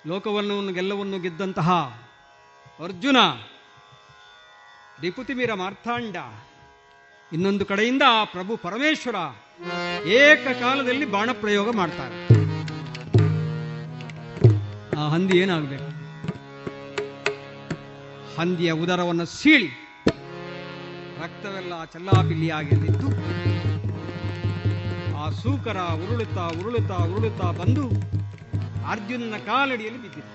[0.09, 1.69] ಲೋಕವನ್ನು ಗೆಲ್ಲವನ್ನು ಗೆದ್ದಂತಹ
[2.83, 3.17] ಅರ್ಜುನ
[5.01, 6.17] ರಿಪುತಿಮೀರ ಮಾರ್ಥಾಂಡ
[7.31, 9.17] ಇನ್ನೊಂದು ಕಡೆಯಿಂದ ಪ್ರಭು ಪರಮೇಶ್ವರ
[10.21, 12.15] ಏಕಕಾಲದಲ್ಲಿ ಬಾಣ ಪ್ರಯೋಗ ಮಾಡ್ತಾರೆ.
[14.99, 15.89] ಆ ಹಂದಿ ಏನಾಗಬೇಕು?
[18.37, 19.69] ಹಂದಿಯ ಉದರವನ್ನು ಸೀಳಿ
[21.23, 23.07] ರಕ್ತವೆಲ್ಲ ಚಲ್ಲಾಪಿಲ್ಲಿಯಾಗಿ ನಿಂತು
[25.21, 27.85] ಆ ಸೂಕರ ಉರುಳುತ್ತಾ ಉರುಳುತ್ತಾ ಉರುಳುತ್ತಾ ಬಂದು
[28.93, 30.33] ಅರ್ಜುನನ ಕಾಲಡಿಯಲ್ಲಿ ಬಿದ್ದಿದೆ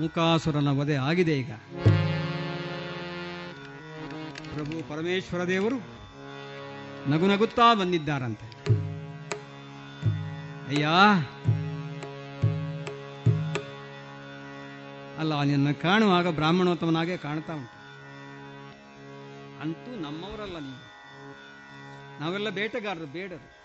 [0.00, 1.50] ಮುಖಾಸುರನ ವಧೆ ಆಗಿದೆ ಈಗ.
[4.54, 5.76] ಪ್ರಭು ಪರಮೇಶ್ವರ ದೇವರು
[7.10, 8.46] ನಗು ನಗುತ್ತಾ ಬಂದಿದ್ದಾರಂತೆ.
[10.68, 10.88] ಅಯ್ಯ.
[15.18, 17.82] ಅಲ್ಲ, ನಿನ್ನ ಕಾಣುವಾಗ ಬ್ರಾಹ್ಮಣೋತ್ತಮನಾಗೆ ಕಾಣ್ತಾ ಉಂಟು.
[19.60, 20.92] ಅಂತೂ ನಮ್ಮವರಲ್ಲ ನೀವು.
[22.20, 23.62] ನಾವೆಲ್ಲ ಬೇಟೆಗಾರರು, ಬೇಡರು.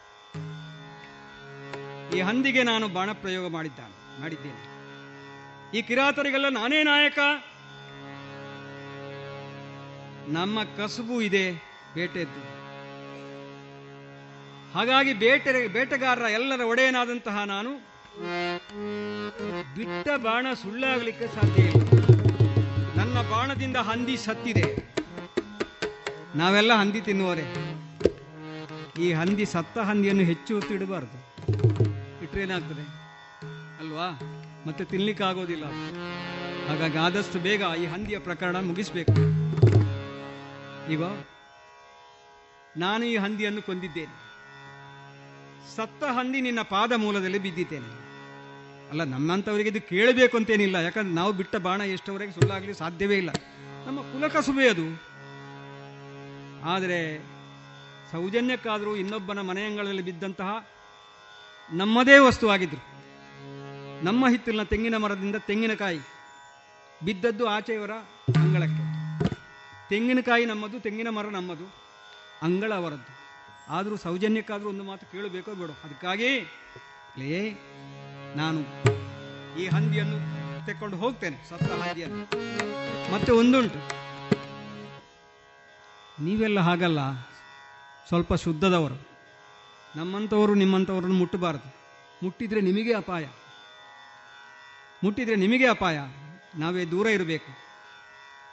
[2.17, 4.77] ಈ ಹಂದಿಗೆ ನಾನು ಬಾಣ ಪ್ರಯೋಗ ಮಾಡಿದ್ದಾನೆ, ಮಾಡಿದ್ದೇನೆ.
[5.77, 7.19] ಈ ಕಿರಾತರಿಗೆಲ್ಲ ನಾನೇ ನಾಯಕ.
[10.27, 11.51] ನಮ್ಮ ಕಸುಬು ಇದೆ
[11.95, 12.57] ಬೇಟೆದ್ದು.
[14.73, 17.69] ಹಾಗಾಗಿ ಬೇಟೆ, ಬೇಟೆಗಾರರ ಎಲ್ಲರ ಒಡೆಯನಾದಂತಹ ನಾನು
[19.75, 21.81] ಬಿಟ್ಟ ಬಾಣ ಸುಳ್ಳಾಗಲಿಕ್ಕೆ ಸಾಧ್ಯ ಇಲ್ಲ.
[22.97, 24.95] ನನ್ನ ಬಾಣದಿಂದ ಹಂದಿ ಸತ್ತಿದೆ.
[26.35, 27.77] ನಾವೆಲ್ಲ ಹಂದಿ ತಿನ್ನುವರೆ.
[29.01, 31.17] ಈ ಹಂದಿ ಸತ್ತ ಹಂದಿಯನ್ನು ಹೆಚ್ಚು ಹೊತ್ತು ಇಡಬಾರದು.
[32.23, 32.81] ಇಟ್ರೆ ಏನಾಗ್ತದೆ?
[33.79, 34.19] ಅಲ್ವಾ?
[34.67, 35.65] ಮತ್ತೆ ತಿನ್ಲಿಕ್ಕಾಗೋದಿಲ್ಲ.
[36.67, 39.36] ಹಾಗಾಗಿ ಆದಷ್ಟು ಬೇಗ ಈ ಹಂದಿಯ ಪ್ರಕರಣ ಮುಗಿಸ್ಬೇಕು.
[40.91, 41.03] ಈಗ
[42.77, 44.27] ನಾನು ಈ ಹಂದಿಯನ್ನು ಕೊಂದಿದ್ದೇನೆ.
[45.75, 48.07] ಸತ್ತ ಹಂದಿ ನಿನ್ನ ಪಾದ ಮೂಲದಲ್ಲಿ ಬಿದ್ದಿದ್ದೇನೆ.
[48.89, 50.75] ಅಲ್ಲ ನಮ್ಮಂಥವರಿಗೆ ಇದು ಕೇಳಬೇಕು ಅಂತೇನಿಲ್ಲ.
[50.75, 53.29] ಯಾಕಂದ್ರೆ ನಾವು ಬಿಟ್ಟ ಬಾಣ ಎಷ್ಟವರೆಗೆ ಸುಳ್ಳಾಗಲಿ ಸಾಧ್ಯವೇ ಇಲ್ಲ.
[53.85, 55.07] ನಮ್ಮ ಕುಲಕಸುಬೆ ಅದು.
[56.65, 57.17] ಆದರೆ,
[58.11, 60.67] ಸೌಜನ್ಯಕ್ಕಾದರೂ ಇನ್ನೊಬ್ಬನ ಮನೆಯಂಗಳದಲ್ಲಿ ಬಿದ್ದಂತಹ
[61.73, 62.97] ನಮ್ಮದೇ ವಸ್ತುವಾಗಿದ್ರು
[64.05, 65.99] ನಮ್ಮ ಹಿತ್ತಲಿನ ತೆಂಗಿನ ಮರದಿಂದ ತೆಂಗಿನಕಾಯಿ.
[67.05, 67.91] ಬಿದ್ದದ್ದು ಆಚೆಯವರ
[68.37, 68.86] ಅಂಗಳಕ್ಕೆ.
[69.89, 71.67] ತೆಂಗಿನಕಾಯಿ ನಮ್ಮದು, ತೆಂಗಿನ ಮರ ನಮ್ಮದು,
[72.41, 73.13] ಅಂಗಳ ಅವರದ್ದು.
[73.69, 75.71] ಆದರೂ ಸೌಜನ್ಯಕ್ಕಾದರೂ ಒಂದು ಮಾತು ಕೇಳಬೇಕೋ ಬೇಡ?
[75.83, 76.39] ಅದಕ್ಕಾಗಿ
[77.17, 77.53] ಲೇ
[78.35, 78.59] ನಾನು
[79.59, 80.17] ಈ ಹಂದಿಯನ್ನು
[80.65, 82.23] ತೆಕ್ಕೊಂಡು ಹೋಗ್ತೇನೆ, ಸತ್ತ ಹಂದಿಯನ್ನು.
[83.13, 83.79] ಮತ್ತೆ ಒಂದುಂಟು.
[86.23, 86.99] ನೀವೆಲ್ಲ ಹಾಗಲ್ಲ,
[88.07, 88.97] ಸ್ವಲ್ಪ ಶುದ್ಧದವರು.
[89.95, 91.67] ನಮ್ಮಂಥವರು ನಿಮ್ಮಂಥವ್ರನ್ನು ಮುಟ್ಟಬಾರದು.
[92.23, 93.25] ಮುಟ್ಟಿದರೆ ನಿಮಗೆ ಅಪಾಯ.
[95.03, 95.99] ಮುಟ್ಟಿದರೆ ನಿಮಗೆ ಅಪಾಯ.
[96.55, 97.66] ನಾವೇ ದೂರ ಇರಬೇಕು.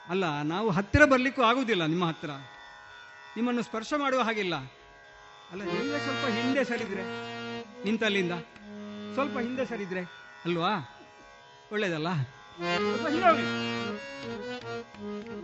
[0.09, 2.29] ಅಲ್ಲ, ನಾವು ಹತ್ತಿರ ಬರಲಿಕ್ಕೂ ಆಗುವುದಿಲ್ಲ ನಿಮ್ಮ ಹತ್ತಿರ
[3.35, 4.55] ನಿಮ್ಮನ್ನು ಸ್ಪರ್ಶ ಮಾಡುವ ಹಾಗಿಲ್ಲ.
[5.51, 7.03] ಅಲ್ಲ ನೀವೇ ಸ್ವಲ್ಪ ಹಿಂದೆ ಸರಿದ್ರೆ,
[7.83, 8.31] ನಿಂತಲ್ಲಿಂದ
[9.13, 9.99] ಸ್ವಲ್ಪ ಹಿಂದೆ ಸರಿದ್ರೆ
[10.45, 10.73] ಅಲ್ವಾ?
[11.71, 12.09] ಒಳ್ಳೇದಲ್ಲ?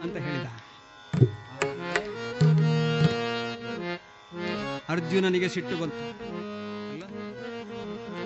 [0.03, 0.47] ಅಂತ ಹೇಳಿದ.
[4.89, 6.03] ಅರ್ಜುನನಿಗೆ ಸಿಟ್ಟು ಬಂತು.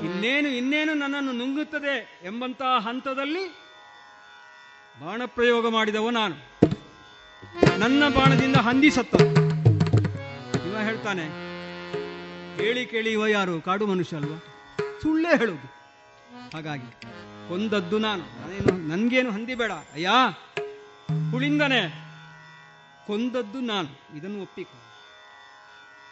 [0.05, 3.64] ಇನ್ನೇನು ಇನ್ನೇನು ನನ್ನನ್ನು ನುಂಗುತ್ತದೆ ಎಂಬಂತಹ ಹಂತದಲ್ಲಿ
[5.01, 6.35] ಬಾಣ ಪ್ರಯೋಗ ಮಾಡಿದವ ನಾನು.
[7.79, 9.15] ನನ್ನ ಬಾಣದಿಂದ ಹಂದಿ ಸತ್ತ.
[10.67, 11.25] ಇವ ಹೇಳ್ತಾನೆ,
[12.57, 13.61] ಕೇಳಿ ಕೇಳಿ ಇವ ಯಾರು?
[13.61, 14.37] ಕಾಡು ಮನುಷ್ಯ ಅಲ್ವಾ?
[15.01, 15.67] ಸುಳ್ಳೇ ಹೇಳುದು.
[16.53, 16.89] ಹಾಗಾಗಿ
[17.49, 18.23] ಕೊಂದದ್ದು ನಾನು.
[18.41, 19.71] ನಾನೇನು, ನನ್ಗೇನು ಹಂದಿ ಬೇಡ.
[19.71, 20.09] ಅಯ್ಯ
[21.31, 21.81] ಹುಳಿಂದನೆ
[23.07, 24.17] ಕೊಂದದ್ದು ನಾನು.
[24.17, 24.77] ಇದನ್ನು ಒಪ್ಪಿಕೊ.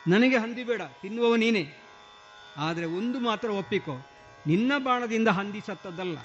[0.08, 1.66] ನನಗೆ ಹಂದಿ ಬೇಡ, ತಿನ್ನುವವ ನೀನೇ.
[2.58, 3.96] ಆದರೆ ಒಂದು ಮಾತ್ರ ಒಪ್ಪಿಕೊ.
[4.48, 6.18] ನಿನ್ನ ಬಾಣದಿಂದ ಹಂದಿ ಸತ್ತದ್ದಲ್ಲ.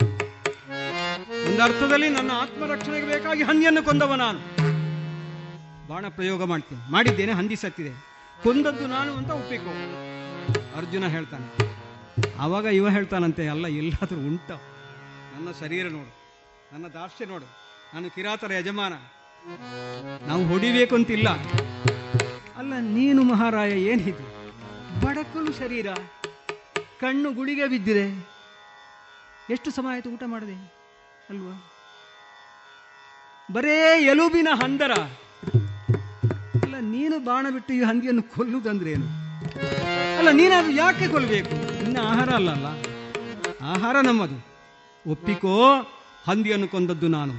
[1.49, 4.39] ಒಂದು ಅರ್ಥದಲ್ಲಿ ನನ್ನ ಆತ್ಮರಕ್ಷಣೆಗೆ ಬೇಕಾಗಿ ಹಂದಿಯನ್ನು ಕೊಂದವ ನಾನು.
[5.89, 6.93] ಬಾಣ ಪ್ರಯೋಗ ಮಾಡ್ತೀನಿ.
[6.93, 7.91] ಮಾಡಿದ್ದೇನೆ, ಹಂದಿ ಸತ್ತಿದೆ.
[8.43, 9.71] ಕೊಂದದ್ದು ನಾನು ಅಂತ ಒಪ್ಪಿಕೋ.
[10.77, 11.69] ಅರ್ಜುನ ಹೇಳ್ತಾನೆ.
[12.39, 14.51] ಆವಾಗ ಇವ ಹೇಳ್ತಾನಂತೆ, ಅಲ್ಲ, ಎಲ್ಲಾದ್ರೂ ಉಂಟ?
[15.35, 16.13] ನನ್ನ ಶರೀರ ನೋಡು.
[16.73, 17.45] ನನ್ನ ದಾರ್ಶ್ಯ ನೋಡು.
[17.95, 18.93] ನಾನು ಕಿರಾತರ ಯಜಮಾನ.
[20.27, 21.29] ನಾವು ಹೊಡಿಬೇಕು ಅಂತಿಲ್ಲ.
[22.57, 24.25] ಅಲ್ಲ, ನೀನು ಮಹಾರಾಯ ಏನಿದು
[25.07, 25.93] ಬಡಕಲು ಶರೀರ.
[27.01, 28.29] ಕಣ್ಣು ಗುಳಿಗೆ ಬಿದ್ದಿದೆ.
[29.51, 30.78] ಎಷ್ಟು ಸಮಯ ಆಯಿತು ಊಟ ಮಾಡದೆ?
[31.31, 31.55] ಅಲ್ವಾ?
[33.55, 33.79] ಬರೇ
[34.13, 34.93] ಎಲುಬಿನ ಹಂದರ.
[36.65, 39.09] ಅಲ್ಲ, ನೀನು ಬಾಣ ಬಿಟ್ಟು ಈ ಹಂದಿಯನ್ನು ಕೊಲ್ಲುವುದಂದ್ರೆ ಏನು
[40.19, 42.69] ಅಲ್ಲ ನೀನದು ಯಾಕೆ ಕೊಲ್ಲಬೇಕು ನಿನ್ನ ಆಹಾರ ಅಲ್ಲಲ್ಲ.
[43.73, 44.39] ಆಹಾರ ನಮ್ಮದು.
[45.07, 45.53] ಒಪ್ಪಿಕೋ,
[46.29, 47.35] ಹಂದಿಯನ್ನು ಕೊಂದದ್ದು ನಾನು.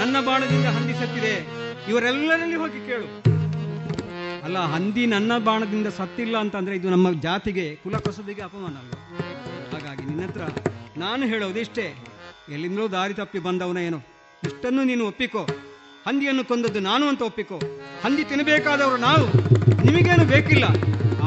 [0.00, 1.34] ನನ್ನ ಬಾಣದಿಂದ ಹಂದಿ ಸತ್ತಿದೆ.
[1.90, 3.08] ಇವರೆಲ್ಲರಲ್ಲಿ ಹೋಗಿ ಕೇಳು.
[4.46, 8.92] ಅಲ್ಲ, ಹಂದಿ ನನ್ನ ಬಾಣದಿಂದ ಸತ್ತಿಲ್ಲ ಅಂತಂದ್ರೆ ಇದು ನಮ್ಮ ಜಾತಿಗೆ ಕುಲ ಕಸುಬಿಗೆ ಅಪಮಾನ ಅಲ್ಲ
[9.72, 10.42] ಹಾಗಾಗಿ ನಿನ್ನ ಹತ್ರ
[11.04, 11.86] ನಾನು ಹೇಳೋದಿಷ್ಟೇ.
[12.54, 13.98] ಎಲ್ಲಿಂದಲೋ ದಾರಿ ತಪ್ಪಿ ಬಂದವನ ಏನು?
[14.44, 15.42] ಇಷ್ಟನ್ನು ನೀನು ಒಪ್ಪಿಕೋ.
[16.06, 17.56] ಹಂದಿಯನ್ನು ಕೊಂದದ್ದು ನಾನು ಅಂತ ಒಪ್ಪಿಕೋ.
[18.04, 19.26] ಹಂದಿ ತಿನ್ನಬೇಕಾದವರು ನಾವು.
[19.86, 20.66] ನಿಮಗೇನು ಬೇಕಿಲ್ಲ.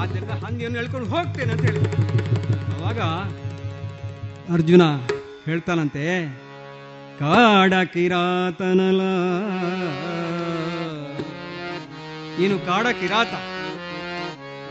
[0.01, 1.81] ಆದ್ದರಿಂದ ಹಂದಿಯನ್ನು ಎಳ್ಕೊಂಡು ಹೋಗ್ತೇನೆ ಅಂತ ಹೇಳಿ.
[2.75, 2.99] ಅವಾಗ
[4.53, 4.83] ಅರ್ಜುನ
[5.45, 6.05] ಹೇಳ್ತಾನಂತೆ,
[7.19, 9.01] ಕಾಡ ಕಿರಾತನಲ.
[12.39, 13.33] ನೀನು ಕಾಡ ಕಿರಾತ.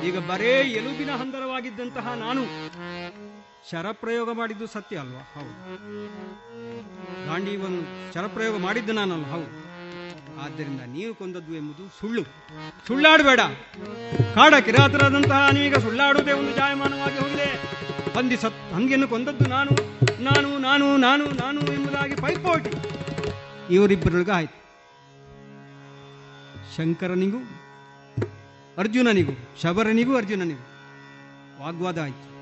[0.07, 2.43] ಈಗ ಬರೇ ಎಲುಬಿನ ಹಂದರವಾಗಿದ್ದಂತಹ ನಾನು.
[3.71, 5.23] ಶರಪ್ರಯೋಗ ಮಾಡಿದ್ದು ಸತ್ಯ ಅಲ್ವಾ?
[5.35, 5.55] ಹೌದು.
[7.27, 9.69] ಗಾಂಡೀವನ್ನು ಶರಪ್ರಯೋಗ ಮಾಡಿದ್ದು ನಾನಲ್ಲ, ಹೌದು.
[10.45, 12.23] ಆದ್ದರಿಂದ ನೀವು ಕೊಂದದ್ದು ಎಂಬುದು ಸುಳ್ಳು.
[12.87, 13.41] ಸುಳ್ಳಾಡಬೇಡ.
[14.35, 17.79] ಕಾಡ ಕಿರಾತರಾದಂತಹ ನೀವೀಗ ಸುಳ್ಳಾಡುವುದೇ ಒಂದು ಜಾಯಮಾನವಾಗಿ ಹೋಗಿದೆ.
[18.17, 19.71] ಹಂದಿ ಸತ್, ಹಂದಿಯನ್ನು ಕೊಂದದ್ದು ನಾನು
[20.23, 22.73] ನಾನು ನಾನು ನಾನು ನಾನು ಎಂಬುದಾಗಿ ಪೈಪೋಟಿ.
[23.75, 24.59] ಇವರಿಬ್ಬರೊಳಗೆ ಆಯ್ತು.
[26.77, 27.39] ಶಂಕರನಿಗೂ
[28.79, 29.33] ಅರ್ಜುನನಿಗೂ,
[29.63, 30.65] ಶಬರನಿಗೂ ಅರ್ಜುನನಿಗೂ
[31.65, 32.38] ವಾಗ್ವಾದ ಆಯ್ತು.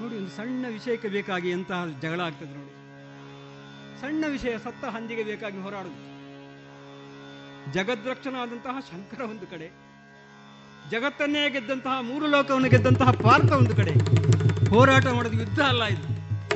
[0.00, 2.72] ನೋಡಿ, ಒಂದು ಸಣ್ಣ ವಿಷಯಕ್ಕೆ ಬೇಕಾಗಿ ಎಂತಹ ಜಗಳ ಆಗ್ತದೆ ನೋಡಿ.
[4.00, 6.00] ಸಣ್ಣ ವಿಷಯ ಸತ್ತ ಹಂದಿಗೆ ಬೇಕಾಗಿ ಹೋರಾಡುದು
[7.76, 9.68] ಜಗದ್ರಕ್ಷನಾದಂತಹ ಶಂಕರ ಒಂದು ಕಡೆ,
[10.92, 13.94] ಜಗತ್ತನ್ನೇ ಗೆದ್ದಂತಹ ಮೂರು ಲೋಕವನ್ನು ಗೆದ್ದಂತಹ ಪಾರ್ಥ ಒಂದು ಕಡೆ,
[14.72, 16.04] ಹೋರಾಟ ಮಾಡೋದು ಯುದ್ಧ ಅಲ್ಲ ಇದು.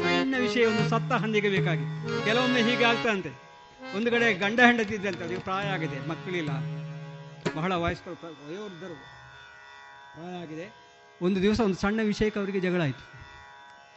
[0.05, 1.87] ಸಣ್ಣ ವಿಷಯ ಒಂದು ಸತ್ತ ಹಂದಿಗೆ ಬೇಕಾಗಿ.
[2.27, 3.33] ಕೆಲವೊಮ್ಮೆ ಹೀಗೆ ಆಗ್ತಂತೆ
[3.97, 6.53] ಒಂದು ಕಡೆ ಗಂಡ ಹೆಂಡತಿದ್ದೆ ಅಂತ ಅದಕ್ಕೆ ಪ್ರಾಯ ಆಗಿದೆ, ಮಕ್ಕಳಿಲ್ಲ.
[7.59, 8.17] ಬಹಳ ವಯಸ್ಕರು,
[8.49, 8.97] ವಯೋವೃದ್ಧರು.
[10.15, 10.67] ಪ್ರಾಯ ಆಗಿದೆ.
[11.27, 13.05] ಒಂದು ದಿವಸ ಒಂದು ಸಣ್ಣ ವಿಷಯಕ್ಕೆ ಅವರಿಗೆ ಜಗಳ ಆಯಿತು.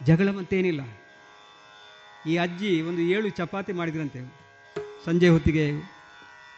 [0.03, 0.81] ಜಗಳ ಮತ್ತೇನಿಲ್ಲ
[2.29, 4.45] ಈ ಅಜ್ಜಿ ಒಂದು ಏಳು ಚಪಾತಿ ಮಾಡಿದ್ರಂತೆ.
[5.05, 5.71] ಸಂಜೆ ಹೊತ್ತಿಗೆ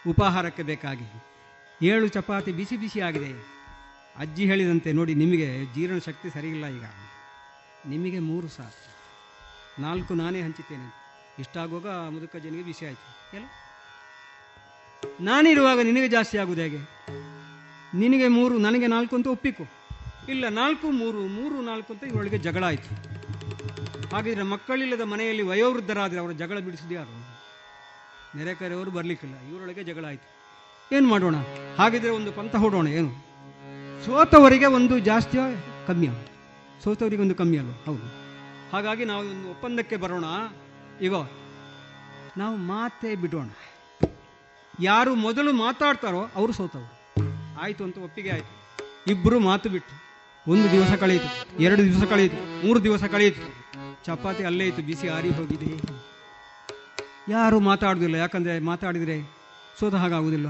[0.09, 1.23] ಉಪಾಹಾರಕ್ಕೆ ಬೇಕಾಗಿ.
[1.85, 3.57] ಏಳು ಚಪಾತಿ ಬಿಸಿ ಬಿಸಿ ಆಗಿದೆ.
[4.17, 6.83] ಅಜ್ಜಿ ಹೇಳಿದಂತೆ, ನೋಡಿ, ನಿಮಗೆ ಜೀರ್ಣ ಶಕ್ತಿ ಸರಿಯಿಲ್ಲ ಈಗ.
[7.87, 8.87] ನಿಮಗೆ ಮೂರು ಸಾಕು.
[9.81, 10.93] ನಾಲ್ಕು ನಾನೇ ಹಂಚುತ್ತೇನೆ
[11.39, 13.35] ಇಷ್ಟಾಗುವಾಗ ಮುದುಕಜ್ಜನಿಗೆ ಬಿಸಿ ಆಯಿತು.
[13.35, 13.45] ಎಲ್ಲ?
[15.21, 16.77] ನಾನಿರುವಾಗ ನಿನಗೆ ಜಾಸ್ತಿ ಆಗುವುದು ಹೇಗೆ?
[17.97, 19.76] ನಿನಗೆ ಮೂರು, ನನಗೆ ನಾಲ್ಕು ಅಂತ ಒಪ್ಪಿಕು.
[20.29, 22.89] ಇಲ್ಲ, ನಾಲ್ಕು, ಮೂರು ಮೂರು, ನಾಲ್ಕು ಅಂತ ಇವಳಿಗೆ ಜಗಳ ಆಯಿತು.
[24.15, 27.37] ಹಾಗಿದ್ರೆ ಮಕ್ಕಳಿಲ್ಲದ ಮನೆಯಲ್ಲಿ ವಯೋವೃದ್ಧರಾದರೆ ಅವರ ಜಗಳ ಬಿಡಿಸಿದ ಯಾರು?
[28.37, 30.27] ನೆರೆಕರೆಯವರು ಬರಲಿಕ್ಕಿಲ್ಲ, ಇವರೊಳಗೆ ಜಗಳ ಆಯಿತು.
[30.95, 31.35] ಏನು ಮಾಡೋಣ?
[31.77, 33.27] ಹಾಗಿದ್ರೆ ಒಂದು ಪಂಥ ಹೊಡೋಣ, ಏನು?
[34.05, 35.41] ಸೋತವರಿಗೆ ಒಂದು ಜಾಸ್ತಿಯ
[35.87, 36.09] ಕಮ್ಮಿಯ
[36.83, 37.71] ಸೋತವರಿಗೆ ಒಂದು ಕಮ್ಮಿ ಅಲ್ವ?
[37.85, 38.07] ಹೌದು.
[38.71, 40.25] ಹಾಗಾಗಿ ನಾವು ಒಂದು ಒಪ್ಪಂದಕ್ಕೆ ಬರೋಣ.
[41.01, 41.13] ಈಗ
[42.37, 43.49] ನಾವು ಮಾತೇ ಬಿಡೋಣ.
[44.79, 46.97] ಯಾರು ಮೊದಲು ಮಾತಾಡ್ತಾರೋ ಅವರು ಸೋತವರು.
[47.61, 48.53] ಆಯಿತು ಅಂತ ಒಪ್ಪಿಗೆ ಆಯಿತು.
[49.11, 50.06] ಇಬ್ಬರು ಮಾತು ಬಿಟ್ಟು
[50.47, 51.29] ಒಂದು ದಿವಸ ಕಳೆಯಿತು,
[51.59, 53.41] ಎರಡು ದಿವಸ ಕಳೆಯಿತು, ಮೂರು ದಿವಸ ಕಳೆಯಿತು.
[54.05, 55.69] ಚಪಾತಿ ಅಲ್ಲೇ ಇತ್ತು, ಬಿಸಿ ಆರಿ ಹೋಗಿದೆ.
[57.31, 59.17] ಯಾರು ಮಾತಾಡೋದಿಲ್ಲ, ಯಾಕಂದರೆ ಮಾತಾಡಿದರೆ
[59.79, 60.47] ಸೋತ ಹಾಗಾಗುವುದಿಲ್ಲ.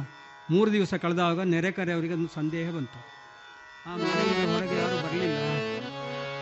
[0.52, 3.00] ಮೂರು ದಿವಸ ಕಳೆದಾಗ ನೆರೆಕರೆ ಅವರಿಗೆ ಒಂದು ಸಂದೇಹ ಬಂತು.
[3.90, 5.38] ಆ ಮನೆಯಿಂದ ಹೊರಗೆ ಯಾರು ಬರಲಿಲ್ಲ.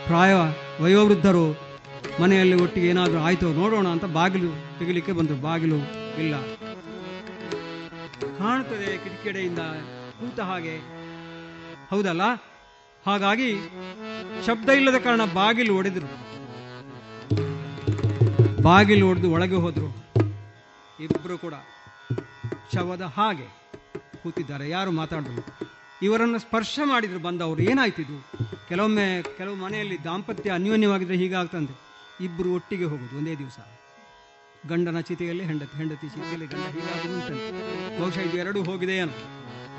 [0.06, 0.34] ಪ್ರಾಯ
[0.82, 1.46] ವಯೋವೃದ್ಧರು
[2.22, 5.36] ಮನೆಯಲ್ಲಿ ಒಟ್ಟಿಗೆ ಏನಾದರೂ ಆಯಿತು ನೋಡೋಣ ಅಂತ ಬಾಗಿಲು ತೆಗಿಲಿಕ್ಕೆ ಬಂದರು.
[5.42, 5.78] ಬಾಗಿಲು
[6.22, 6.34] ಇಲ್ಲ.
[8.38, 9.58] ಕಾಣುತ್ತದೆ ಕಿಟಕಿಡೆಯಿಂದ
[10.18, 10.76] ಕೂತ ಹಾಗೆ.
[11.90, 12.22] ಹೌದಲ್ಲ?
[13.06, 13.50] ಹಾಗಾಗಿ
[14.46, 16.08] ಶಬ್ದ ಇಲ್ಲದ ಕಾರಣ ಬಾಗಿಲು ಒಡೆದರು.
[18.62, 19.88] ಬಾಗಿಲು ಒಡೆದು ಒಳಗೆ ಹೋದರು.
[21.00, 21.54] ಇಬ್ಬರು ಕೂಡ
[22.74, 23.48] ಶವದ ಹಾಗೆ
[24.22, 24.70] ಕೂತಿದ್ದಾರೆ.
[24.70, 25.42] ಯಾರು ಮಾತಾಡ್ರು?
[26.02, 27.62] ಇವರನ್ನು ಸ್ಪರ್ಶ ಮಾಡಿದ್ರು, ಬಂದವರು.
[27.62, 28.16] ಏನಾಯ್ತಿದು
[28.68, 31.74] ಕೆಲವೊಮ್ಮೆ ಕೆಲವು ಮನೆಯಲ್ಲಿ ದಾಂಪತ್ಯ ಅನ್ಯೋನ್ಯವಾಗಿದ್ರೆ ಹೀಗಾಗ್ತಂತೆ.
[32.24, 33.58] ಇಬ್ಬರು ಒಟ್ಟಿಗೆ ಹೋಗೋದು ಒಂದೇ ದಿವಸ.
[34.68, 37.08] ಗಂಡನ ಚಿತೆಯಲ್ಲಿ ಹೆಂಡತಿ ಹೆಂಡತಿ ಚಿತೆಯಲ್ಲಿ ಗಂಡ ಹೀಗಾಗಿ
[38.00, 38.96] ಬಹುಶಃ ಇದು ಎರಡೂ ಹೋಗಿದೆ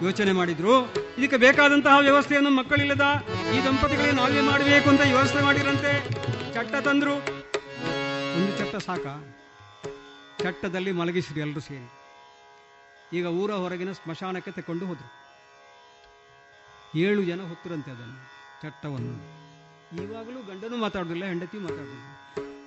[0.03, 0.93] ಯೋಚನೆ ಮಾಡಿದ್ರು.
[1.17, 3.25] ಇದಕ್ಕೆ ಬೇಕಾದಂತಹ ವ್ಯವಸ್ಥೆಯನ್ನು ಮಕ್ಕಳಿಲ್ಲದ
[3.55, 6.09] ಈ ದಂಪತಿಗಳಿಗೆ ನಾವೇ ಮಾಡಬೇಕು ಅಂತ ವ್ಯವಸ್ಥೆ ಮಾಡಿರಂತೆ?
[6.53, 7.13] ಚಟ್ಟ ತಂದ್ರು.
[8.35, 9.05] ಒಂದು ಚಟ್ಟ ಸಾಕ?
[10.43, 11.89] ಚಟ್ಟದಲ್ಲಿ ಮಲಗಿಸಿದ್ರು ಎಲ್ಲರೂ ಸೇರಿ.
[13.17, 15.27] ಈಗ ಊರ ಹೊರಗಿನ ಸ್ಮಶಾನಕ್ಕೆ ತಕೊಂಡು ಹೋದರು.
[16.99, 18.27] ಏಳು ಜನ ಹೊತ್ತರಂತೆ ಅದನ್ನು,
[18.61, 19.37] ಚಟ್ಟವನ್ನು.
[20.03, 22.07] ಈವಾಗಲೂ ಗಂಡನೂ ಮಾತಾಡೋದಿಲ್ಲ, ಹೆಂಡತಿಯೂ ಮಾತಾಡೋದಿಲ್ಲ.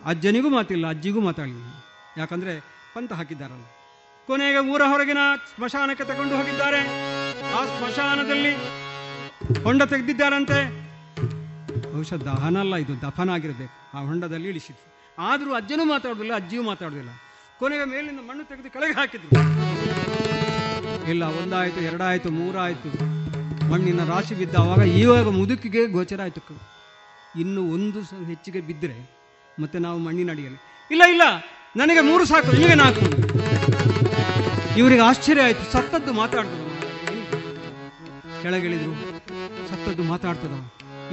[0.04, 1.84] ಅಜ್ಜನಿಗೂ ಮಾತಿಲ್ಲ, ಅಜ್ಜಿಗೂ ಮಾತಾಡಲಿಲ್ಲ.
[2.16, 2.60] ಯಾಕಂದ್ರೆ
[2.94, 3.64] ಪಂತ ಹಾಕಿದ್ದಾರಲ್ಲ.
[4.26, 5.18] ಕೊನೆಗೆ ಊರ ಹೊರಗಿನ
[5.54, 7.10] ಸ್ಮಶಾನಕ್ಕೆ ತಗೊಂಡು ಹೋಗಿದ್ದಾರೆ.
[7.58, 8.52] ಆ ಸ್ಮಶಾನದಲ್ಲಿ
[9.64, 10.58] ಹೊಂಡ ತೆಗೆದಿದ್ದಾರಂತೆ.
[11.92, 13.74] ಬಹುಶಃ ದಹನ ಅಲ್ಲ, ಇದು ದಫನ ಆಗಿರಬೇಕು.
[13.96, 14.86] ಆ ಹೊಂಡದಲ್ಲಿ ಇಳಿಸಿದ್ರು.
[15.30, 17.12] ಆದರೂ ಅಜ್ಜನೂ ಮಾತಾಡೋದಿಲ್ಲ, ಅಜ್ಜಿಯೂ ಮಾತಾಡೋದಿಲ್ಲ.
[17.60, 19.30] ಕೊನೆಗೆ ಮೇಲಿಂದ ಮಣ್ಣು ತೆಗೆದು ಕೆಳಗೆ ಹಾಕಿದ್ರು.
[21.10, 22.90] ಇಲ್ಲ, ಒಂದಾಯ್ತು, ಎರಡಾಯ್ತು, ಮೂರಾಯ್ತು.
[23.70, 26.54] ಮಣ್ಣಿನ ರಾಶಿ ಬಿದ್ದ ಅವಾಗ ಇವಾಗ ಮುದುಕಿಗೆ ಗೋಚರ ಆಯ್ತು
[27.40, 28.00] ಇನ್ನು ಒಂದು
[28.30, 28.96] ಹೆಚ್ಚಿಗೆ ಬಿದ್ದರೆ
[29.62, 30.60] ಮತ್ತೆ ನಾವು ಮಣ್ಣಿನ ಅಡಿಯಲ್ಲಿ.
[30.90, 31.22] ಇಲ್ಲ ಇಲ್ಲ,
[31.76, 33.06] ನನಗೆ ಮೂರು ಸಾಕು, ನಿಮಗೆ ನಾಲ್ಕು.
[34.80, 36.59] ಇವರಿಗೆ ಆಶ್ಚರ್ಯ ಆಯ್ತು, ಸತ್ತದ್ದು ಮಾತಾಡ್ತದ
[38.42, 38.92] ಕೆಳಗಿಳಿದ್ರು.
[39.68, 40.54] ಸತ್ತದ್ದು ಮಾತಾಡ್ತದ.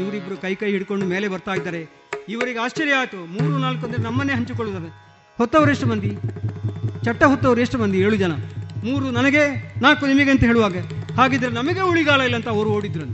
[0.01, 1.81] ಇವರಿಬ್ರು ಕೈ ಕೈ ಹಿಡ್ಕೊಂಡು ಮೇಲೆ ಬರ್ತಾ ಇದ್ದಾರೆ.
[2.29, 3.17] ಇವರಿಗೆ ಆಶ್ಚರ್ಯ ಆಯಿತು.
[3.25, 4.89] ಮೂರು, ನಾಲ್ಕು ಅಂದ್ರೆ ನಮ್ಮನ್ನೇ ಹಂಚಿಕೊಳ್ಳುತ್ತಾರೆ
[5.37, 6.11] ಹೊತ್ತವರು ಎಷ್ಟು ಮಂದಿ?
[7.03, 7.99] ಚಟ್ಟ ಹೊತ್ತವರು ಎಷ್ಟು ಮಂದಿ?
[7.99, 8.31] ಏಳು ಜನ.
[8.83, 10.77] ಮೂರು, ನನಗೆ, ನಾಲ್ಕು ನಿಮಗೆ ಅಂತ ಹೇಳುವಾಗ,
[11.17, 13.05] ಹಾಗಿದ್ರೆ ನಮಗೆ ಉಳಿಗಾಲ ಇಲ್ಲ ಅಂತ ಅವರು ಓಡಿದ್ರು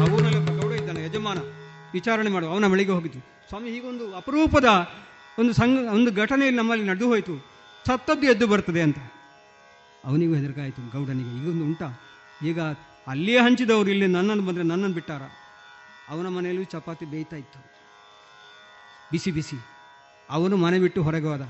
[0.00, 1.38] ಆ ಊರಿನಲ್ಲಿ ಒಬ್ಬ ಗೌಡ ಇದ್ದಾನೆ, ಯಜಮಾನ.
[1.92, 3.18] ವಿಚಾರಣೆ ಮಾಡುವ, ಅವನ ಮಳೆಗೆ ಹೋಗಿದ್ದು.
[3.48, 4.68] ಸ್ವಾಮಿ, ಹೀಗೊಂದು ಅಪರೂಪದ
[5.38, 7.34] ಒಂದು ಸಂಘ, ಒಂದು ಘಟನೆಯಲ್ಲಿ ನಮ್ಮಲ್ಲಿ ನಡೆದು ಹೋಯಿತು.
[7.86, 8.98] ಸತ್ತದ್ದು ಎದ್ದು ಬರ್ತದೆ ಅಂತ.
[10.04, 11.42] ಅವನಿಗೂ ಹೆದರಿಕಾಯಿತು ಗೌಡನಿಗೆ.
[11.42, 11.88] ಈಗೊಂದು ಉಂಟಾ?
[12.44, 12.60] ಈಗ
[13.10, 15.22] ಅಲ್ಲಿಯೇ ಹಂಚಿದವರು, ಇಲ್ಲಿ ನನ್ನನ್ನು ಬಂದರೆ ನನ್ನನ್ನು ಬಿಟ್ಟಾರ?
[16.08, 17.58] ಅವನ ಮನೆಯಲ್ಲೂ ಚಪಾತಿ ಬೇಯ್ತಾ ಇತ್ತು.
[19.12, 19.58] ಬಿಸಿ ಬಿಸಿ.
[20.30, 21.42] ಅವನು ಮನೆ ಬಿಟ್ಟು ಹೊರಗೆ ಹೋದ.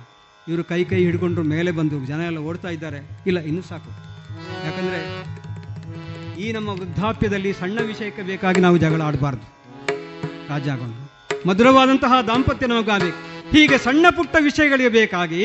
[0.49, 2.99] ಇವರು ಕೈ ಕೈ ಹಿಡ್ಕೊಂಡ್ರು ಮೇಲೆ ಬಂದು, ಜನ ಎಲ್ಲ ಓಡ್ತಾ ಇದ್ದಾರೆ.
[3.27, 3.91] ಇಲ್ಲ, ಇನ್ನೂ ಸಾಕು.
[4.67, 5.01] ಯಾಕಂದರೆ
[6.41, 9.47] ಈ ನಮ್ಮ ವೃದ್ಧಾಪ್ಯದಲ್ಲಿ ಸಣ್ಣ ವಿಷಯಕ್ಕೆ ಬೇಕಾಗಿ ನಾವು ಜಗಳ ಆಡಬಾರ್ದು.
[10.49, 11.11] ರಾಜಾಗೊಂಡು
[11.49, 13.30] ಮಧುರವಾದಂತಹ ದಾಂಪತ್ಯ ನಮಗಾಗಬೇಕು.
[13.53, 15.45] ಹೀಗೆ ಸಣ್ಣ ಪುಟ್ಟ ವಿಷಯಗಳಿಗೆ ಬೇಕಾಗಿ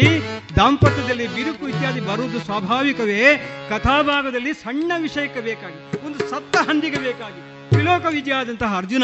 [0.56, 3.22] ದಾಂಪತ್ಯದಲ್ಲಿ ಬಿರುಕು ಇತ್ಯಾದಿ ಬರುವುದು ಸ್ವಾಭಾವಿಕವೇ?
[3.70, 9.04] ಕಥಾಭಾಗದಲ್ಲಿ ಸಣ್ಣ ವಿಷಯಕ್ಕೆ ಬೇಕಾಗಿ, ಒಂದು ಸತ್ತ ಹಂದಿಗೆ ಬೇಕಾಗಿ, ತ್ರಿಲೋಕ ವಿಜಯಾದಂತಹ ಅರ್ಜುನ,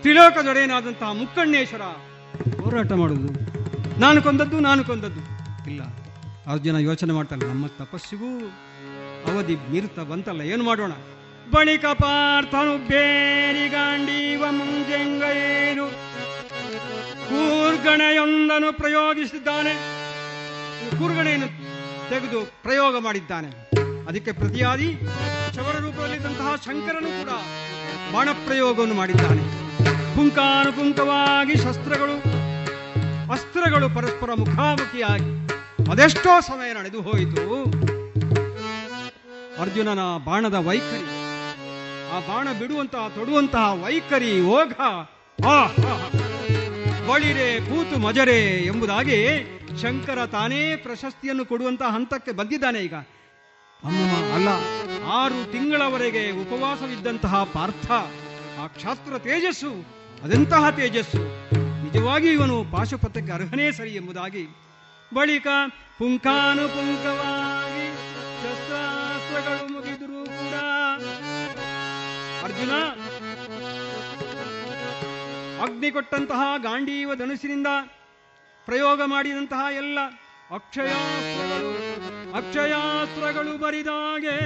[0.00, 1.82] ತ್ರಿಲೋಕದೊಡೆಯನಾದಂತಹ ಮುಕ್ಕಣ್ಣೇಶ್ವರ
[2.62, 3.30] ಹೋರಾಟ ಮಾಡುವುದು.
[4.00, 5.22] ನಾನು ಕೊಂದದ್ದು ನಾನು ಕೊಂದದ್ದು.
[5.70, 5.82] ಇಲ್ಲ,
[6.52, 8.30] ಅರ್ಜುನ ಯೋಚನೆ ಮಾಡ್ತಾನೆ, ನಮ್ಮ ತಪಸ್ಸಿಗೂ
[9.30, 10.92] ಅವಧಿ ಮೀರ್ತ ಬಂತಲ್ಲ, ಏನು ಮಾಡೋಣ?
[11.52, 16.07] ಬಳಿಕ ಪಾರ್ಥನು ಬೇರಿಗಾಂಡೀವ ಮುಂಜೆಂಗೇನು
[17.28, 19.74] ಕೂರ್ಗಣೆಯೊಂದನ್ನು ಪ್ರಯೋಗಿಸಿದ್ದಾನೆ.
[20.98, 21.48] ಕೂರ್ಗಣೆಯನ್ನು
[22.10, 23.50] ತೆಗೆದು ಪ್ರಯೋಗ ಮಾಡಿದ್ದಾನೆ.
[24.08, 24.92] ಅದಕ್ಕೆ ಪ್ರತಿಯಾದಿ
[25.56, 27.30] ಶವರ ರೂಪದಲ್ಲಿದ್ದಂತಹ ಶಂಕರನು ಕೂಡ
[28.14, 29.44] ಬಾಣ ಪ್ರಯೋಗವನ್ನು ಮಾಡಿದ್ದಾನೆ.
[30.16, 32.16] ಪುಂಕಾನುಪುಂಕವಾಗಿ ಶಸ್ತ್ರಗಳು,
[33.32, 35.30] ಅಸ್ತ್ರಗಳು ಪರಸ್ಪರ ಮುಖಾಮುಖಿಯಾಗಿ
[35.90, 37.44] ಅದೆಷ್ಟೋ ಸಮಯ ನಡೆದು ಹೋಯಿತು.
[39.60, 41.04] ಅರ್ಜುನನ ಬಾಣದ ವೈಖರಿ,
[42.10, 44.72] ಆ ಬಾಣ ಬಿಡುವಂತಹ, ತೊಡುವಂತಹ ವೈಖರಿ ಓಘ
[45.46, 45.66] ಆ.
[47.08, 49.18] ಬಳಿರೆ ಕೂತು ಮಜರೆ ಎಂಬುದಾಗಿ
[49.82, 52.94] ಶಂಕರ ತಾನೇ ಪ್ರಶಸ್ತಿಯನ್ನು ಕೊಡುವಂತಹ ಹಂತಕ್ಕೆ ಬಂದಿದ್ದಾನೆ ಈಗ.
[52.94, 54.48] ಅಮ್ಮ, ಅಲ್ಲ,
[55.06, 57.90] ಆರು ತಿಂಗಳವರೆಗೆ ಉಪವಾಸವಿದ್ದಂತಹ ಪಾರ್ಥ,
[58.60, 59.72] ಆ ಕ್ಷಾತ್ರ ತೇಜಸ್ಸು,
[60.24, 61.22] ಅದೆಂತಹ ತೇಜಸ್ಸು?
[61.84, 64.44] ನಿಜವಾಗಿ ಇವನು ಪಾಶುಪಥಕ್ಕೆ ಅರ್ಹನೇ ಸರಿ ಎಂಬುದಾಗಿ.
[65.14, 65.46] ಬಳಿಕ
[65.98, 67.86] ಪುಂಕಾನುಪುಂಕವಾಗಿ
[68.42, 70.56] ಶಸ್ತ್ರಾಸ್ತ್ರಗಳು ಮುಗಿದರೂ ಕೂಡ
[72.44, 72.72] ಅರ್ಜುನ
[75.62, 77.66] ಅಗ್ನಿ ಕೊಟ್ಟಂತಹ ಗಾಂಡೀವ ಧನುಸಿನಿಂದ
[78.66, 79.98] ಪ್ರಯೋಗ ಮಾಡಿದಂತಹ ಎಲ್ಲ
[80.54, 81.70] ಅಕ್ಷಯಾಸ್ತ್ರಗಳು
[82.36, 84.36] ಅಕ್ಷಯಾಸ್ತ್ರಗಳು ಬರಿದಾಗೆ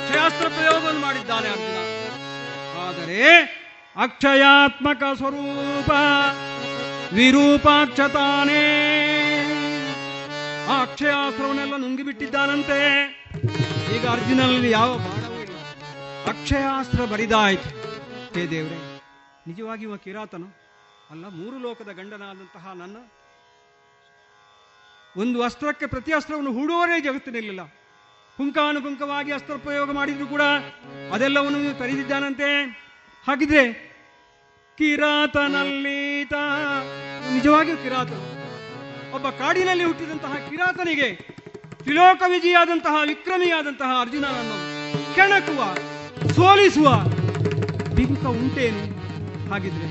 [0.00, 1.78] ಅಕ್ಷಯಾಸ್ತ್ರ ಪ್ರಯೋಗವನ್ನು ಮಾಡಿದ್ದಾನೆ ಅರ್ಜುನ
[2.88, 3.40] ಆದರೆ
[3.96, 5.90] ಅಕ್ಷಯಾತ್ಮಕ ಸ್ವರೂಪ
[7.12, 8.62] ವಿರೂಪಾಕ್ಷತಾನೇ.
[10.70, 12.78] ಆ ಅಕ್ಷಯಾಸ್ತ್ರವನ್ನೆಲ್ಲ ನುಂಗಿಬಿಟ್ಟಿದ್ದಾನಂತೆ.
[13.96, 15.42] ಈಗ ಅರ್ಜುನಲ್ಲಿ ಯಾವ ಬಾಣವೂ
[16.28, 17.68] ಅಕ್ಷಯಾಸ್ತ್ರ ಬರಿದಾಯ್ತು.
[18.34, 18.91] ಹೇ ದೇವ್ರೆ.
[19.46, 20.48] ನಿಜವಾಗಿ ಇವ ಕಿರಾತನು?
[21.10, 22.96] ಅಲ್ಲ, ಮೂರು ಲೋಕದ ಗಂಡನಾದಂತಹ ನನ್ನ
[25.16, 27.62] ಒಂದು ಅಸ್ತ್ರಕ್ಕೆ ಪ್ರತಿ ಅಸ್ತ್ರವನ್ನು ಹೂಡುವವರೇ ಜಗತ್ತಿನಲ್ಲಿಲ್ಲ
[28.38, 30.42] ಪುಂಕಾನುಪುಂಕವಾಗಿ ಅಸ್ತ್ರ ಪ್ರಯೋಗ ಮಾಡಿದ್ರು ಕೂಡ
[31.12, 32.48] ಅದೆಲ್ಲವನ್ನು ಕರೀದಿದ್ದಾನಂತೆ
[33.26, 33.64] ಹಾಗಿದ್ರೆ
[34.78, 36.34] ಕಿರಾತನಲ್ಲೀತ
[37.32, 38.12] ನಿಜವಾಗಿಯೂ ಕಿರಾತ
[39.12, 41.08] ಒಬ್ಬ ಕಾಡಿನಲ್ಲಿ ಹುಟ್ಟಿದಂತಹ ಕಿರಾತನಿಗೆ
[41.82, 44.56] ತ್ರಿಲೋಕ ವಿಜಯಾದಂತಹ ವಿಕ್ರಮಿಯಾದಂತಹ ಅರ್ಜುನನನ್ನು
[45.14, 45.60] ಕೆಣಕುವ,
[46.34, 46.88] ಸೋಲಿಸುವ
[47.96, 49.01] ಬಿಂಕ ಉಂಟೇನು?
[49.52, 49.88] ಹಾಗಿದ್ರೆ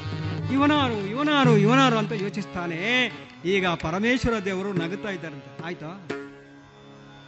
[0.53, 3.11] ಇವನಾರು ಇವನಾರು ಇವನಾರು ಅಂತ ಯೋಚಿಸ್ತಾನೆ.
[3.45, 5.65] ಈಗ ಪರಮೇಶ್ವರ ದೇವರು ನಗುತ್ತಾ ಇದ್ದಾರಂತೆ.
[5.65, 6.07] ಆಯ್ತಾ?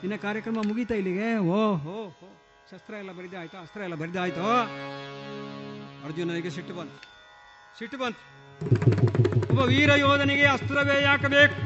[0.04, 1.38] ಇನ್ನ ಕಾರ್ಯಕ್ರಮ ಮುಗೀತಾ ಇಲ್ಲಿಗೆ?
[1.38, 2.20] ಓ, ಹೋ
[2.72, 3.58] ಶಸ್ತ್ರ ಎಲ್ಲ ಬರಿದೆ, ಆಯ್ತಾ?
[3.58, 4.62] ಅಸ್ತ್ರ ಎಲ್ಲ ಬರಿದೆ, ಆಯ್ತು.
[6.06, 7.00] ಅರ್ಜುನನಿಗೆ ಸಿಟ್ಟು ಬಂತು.
[7.80, 8.22] ಸಿಟ್ಟು ಬಂತು.
[9.50, 11.58] ಒಬ್ಬ ವೀರ ಯೋಧನಿಗೆ ಅಸ್ತ್ರವೇ ಯಾಕಬೇಕು?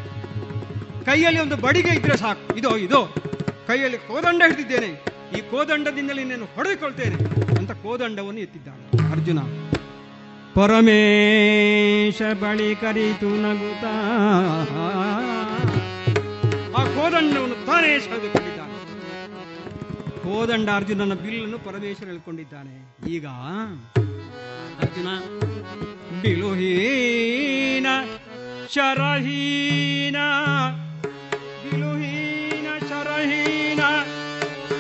[1.06, 2.56] ಕೈಯಲ್ಲಿ ಒಂದು ಬಡಿಗೆ ಇದ್ರೆ ಸಾಕು.
[2.56, 3.06] ಇದು, ಇದೋ.
[3.68, 5.06] ಕೈಯಲ್ಲಿ ಕೋದಂಡ ಹಿಡಿದಿದ್ದೇನೆ.
[5.38, 7.16] ಈ ಕೋದಂಡದಿಂದಲೇ ನಾನು ಹೊಡೆದುಕೊಳ್ತೇನೆ
[7.58, 9.40] ಅಂತ ಕೋದಂಡವನ್ನು ಎತ್ತಿದ್ದಾನೆ ಅರ್ಜುನ.
[10.58, 13.92] ಪರಮೇಶ ಬಳಿ ಕರೀತು ನಗುತ್ತಾ
[16.78, 18.76] ಆ ಕೋದಂಡವನ್ನು ತಾನೇ ಸೆಳೆದುಕೊಂಡಿದ್ದಾನೆ.
[20.24, 22.74] ಕೋದಂಡ ಅರ್ಜುನನ ಬಿಲ್ಲನ್ನು ಪರಮೇಶ್ವರ ಹೇಳ್ಕೊಂಡಿದ್ದಾನೆ.
[23.16, 23.28] ಈಗ
[24.82, 25.10] ಅರ್ಜುನ,
[26.22, 27.88] ಬಿಲುಹೀನ,
[28.74, 30.18] ಶರಹೀನ
[31.64, 33.84] ಬಿಲುಹೀನ, ಶರಹೀನ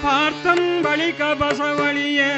[0.04, 2.34] ಪಾರ್ಥಂ ಬಳಿಕ ಬಸವಳಿಯೇ.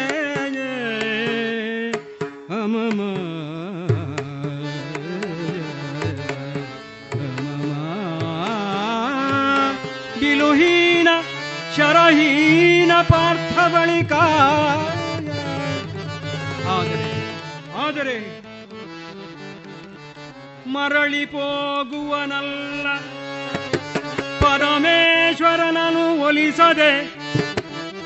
[13.01, 14.13] ಪಾರ್ಥ ಬಳಿಕ.
[16.67, 17.19] ಆದರೆ
[17.85, 18.39] ಆದರೆ,
[20.67, 22.97] ಮರಳಿ ಹೋಗುವನಲ್ಲ.
[24.39, 27.01] ಪರಮೇಶ್ವರನನು ಒಲಿಸದೆ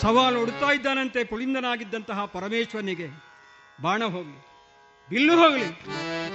[0.00, 3.35] ಸವಾಲು ಉಡ್ತಾ ಇದ್ದಾನಂತೆ ಪುಳಿಂದನಾಗಿದ್ದಂತಹ ಪರಮೇಶ್ವರನಿಗೆ.
[3.84, 4.38] ಬಾಣ ಹೋಗಲಿ,
[5.10, 5.66] ಬಿಲ್ಲು ಹೋಗಲಿ,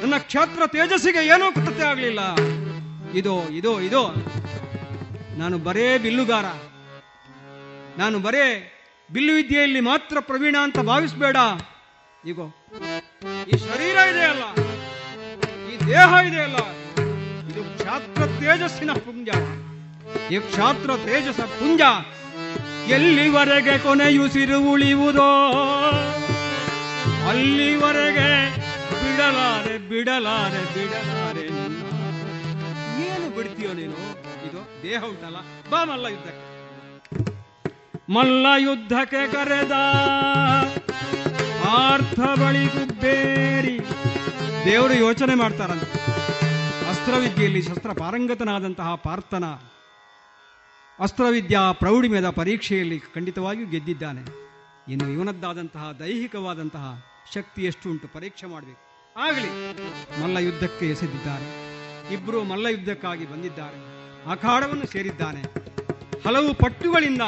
[0.02, 2.22] ನನ್ನ ಕ್ಷೇತ್ರ ತೇಜಸ್ಸಿಗೆ ಏನೂ ಕೃತ್ಯ ಆಗಲಿಲ್ಲ.
[3.20, 4.04] ಇದೋ ಇದೋ ಇದೋ
[5.40, 6.48] ನಾನು ಬರೇ ಬಿಲ್ಲುಗಾರ.
[8.02, 8.46] ನಾನು ಬರೇ
[9.10, 11.38] ಬಿಲ್ಲು ವಿದ್ಯೆಯಲ್ಲಿ ಮಾತ್ರ ಪ್ರವೀಣ ಅಂತ ಭಾವಿಸ್ಬೇಡ.
[12.32, 12.46] ಈಗೋ
[13.52, 14.44] ಈ ಶರೀರ ಇದೆಯಲ್ಲ,
[15.72, 16.60] ಈ ದೇಹ ಇದೆಯಲ್ಲ,
[17.50, 19.30] ಇದು ಕ್ಷಾತ್ರ ತೇಜಸ್ಸಿನ ಪುಂಜ.
[20.34, 21.82] ಈ ಕ್ಷಾತ್ರ ತೇಜಸ್ಸ ಪುಂಜ
[22.98, 25.32] ಎಲ್ಲಿವರೆಗೆ ಕೊನೆಯುಸಿರು ಉಳಿಯುವುದೋ?
[27.30, 28.30] ಅಲ್ಲಿವರೆಗೆ
[29.02, 31.46] ಬಿಡಲಾರೆ ಬಿಡಲಾರೆ ಬಿಡಲಾರೆ.
[33.08, 33.98] ಏನು ಬಿಡ್ತೀಯೋ ನೀನು?
[34.48, 35.38] ಇದು ದೇಹ ಉಂಟಲ್ಲ,
[35.72, 36.46] ಬಾ ಮಲ್ಲ ಯುದ್ಧಕ್ಕೆ.
[38.14, 39.72] ಮಲ್ಲ ಯುದ್ಧಕ್ಕೆ ಕರೆದ
[41.78, 43.80] ಅರ್ಥ ಬಳಿ ಗುಬ್ಬೇರಿ
[44.66, 45.84] ದೇವರು ಯೋಚನೆ ಮಾಡ್ತಾರಂತ.
[46.90, 49.46] ಅಸ್ತ್ರವಿದ್ಯೆಯಲ್ಲಿ ಶಸ್ತ್ರ ಪಾರಂಗತನಾದಂತಹ ಪಾರ್ಥನ
[51.00, 54.41] ಅಸ್ತ್ರವಿದ್ಯಾ ಪ್ರೌಢಿಮೆದ ಪರೀಕ್ಷೆಯಲ್ಲಿ ಖಂಡಿತವಾಗಿಯೂ ಗೆದ್ದಿದ್ದಾನೆ.
[54.88, 58.08] ಇನ್ನು ಇವನದ್ದಾದಂತಹ ದೈಹಿಕವಾದಂತಹ ಶಕ್ತಿ ಎಷ್ಟು ಉಂಟು.
[58.08, 58.80] ಪರೀಕ್ಷೆ ಮಾಡಬೇಕು.
[59.20, 59.50] ಆಗಲಿ,
[60.24, 61.48] ಮಲ್ಲ ಯುದ್ಧಕ್ಕೆ ಎಸೆದಿದ್ದಾರೆ.
[62.14, 63.80] ಇಬ್ಬರು ಮಲ್ಲ ಯುದ್ಧಕ್ಕಾಗಿ ಬಂದಿದ್ದಾರೆ.
[64.32, 65.42] ಅಖಾಡವನ್ನು ಸೇರಿದ್ದಾನೆ.
[66.26, 67.22] ಹಲವು ಪಟ್ಟುಗಳಿಂದ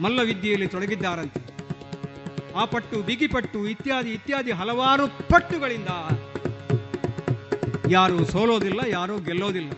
[0.00, 1.48] ಮಲ್ಲ ವಿದ್ಯೆಯಲ್ಲಿ ತೊಡಗಿದ್ದಾರಂತೆ.
[2.54, 5.88] ಆ ಪಟ್ಟು ಬಿಗಿಪಟ್ಟು ಇತ್ಯಾದಿ ಇತ್ಯಾದಿ ಹಲವಾರು ಪಟ್ಟುಗಳಿಂದ
[7.90, 9.70] ಯಾರು ಸೋಲೋದಿಲ್ಲ, ಯಾರು ಗೆಲ್ಲೋದಿಲ್ಲ.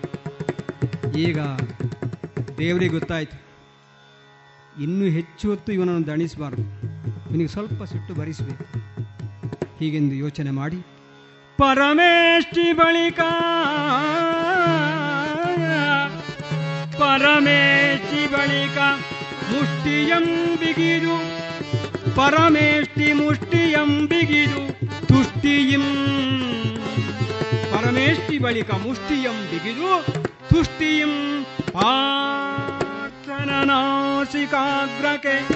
[1.17, 1.39] ಈಗ
[2.59, 3.50] ದೇವರಿಗೆ ಗೊತ್ತಾಯ್ತು.
[4.83, 6.63] ಇನ್ನೂ ಹೆಚ್ಚು ಹೊತ್ತು ಇವನನ್ನು ದಣಿಸಬಾರದು.
[7.31, 8.65] ಇವನಿಗೆ ಸ್ವಲ್ಪ ಸಿಟ್ಟು ಭರಿಸಬೇಕು
[9.79, 10.77] ಹೀಗೆಂದು ಯೋಚನೆ ಮಾಡಿ,
[11.59, 13.21] ಪರಮೇಷ್ಠಿ ಬಳಿಕ
[17.01, 18.79] ಪರಮೇಷ್ಠಿ ಬಳಿಕ
[19.53, 20.27] ಮುಷ್ಟಿಯಂ
[20.57, 21.17] ಬಿಗಿದು
[22.17, 24.63] ಪರಮೇಷ್ಠಿ ಮುಷ್ಟಿಯಂ ಬಿಗಿದು
[25.07, 25.87] ತುಷ್ಟಿಯಂ.
[27.73, 29.91] ಪರಮೇಷ್ಠಿ ಬಳಿಕ ಮುಷ್ಟಿಯಂ ಬಿಗಿದು
[30.49, 31.45] ತುಷ್ಟಿಯಂ.
[31.73, 32.70] ಪಾರ್ಥನ
[33.45, 35.49] ನಾಸಿಕಾಗ್ರಕ್ಕೆ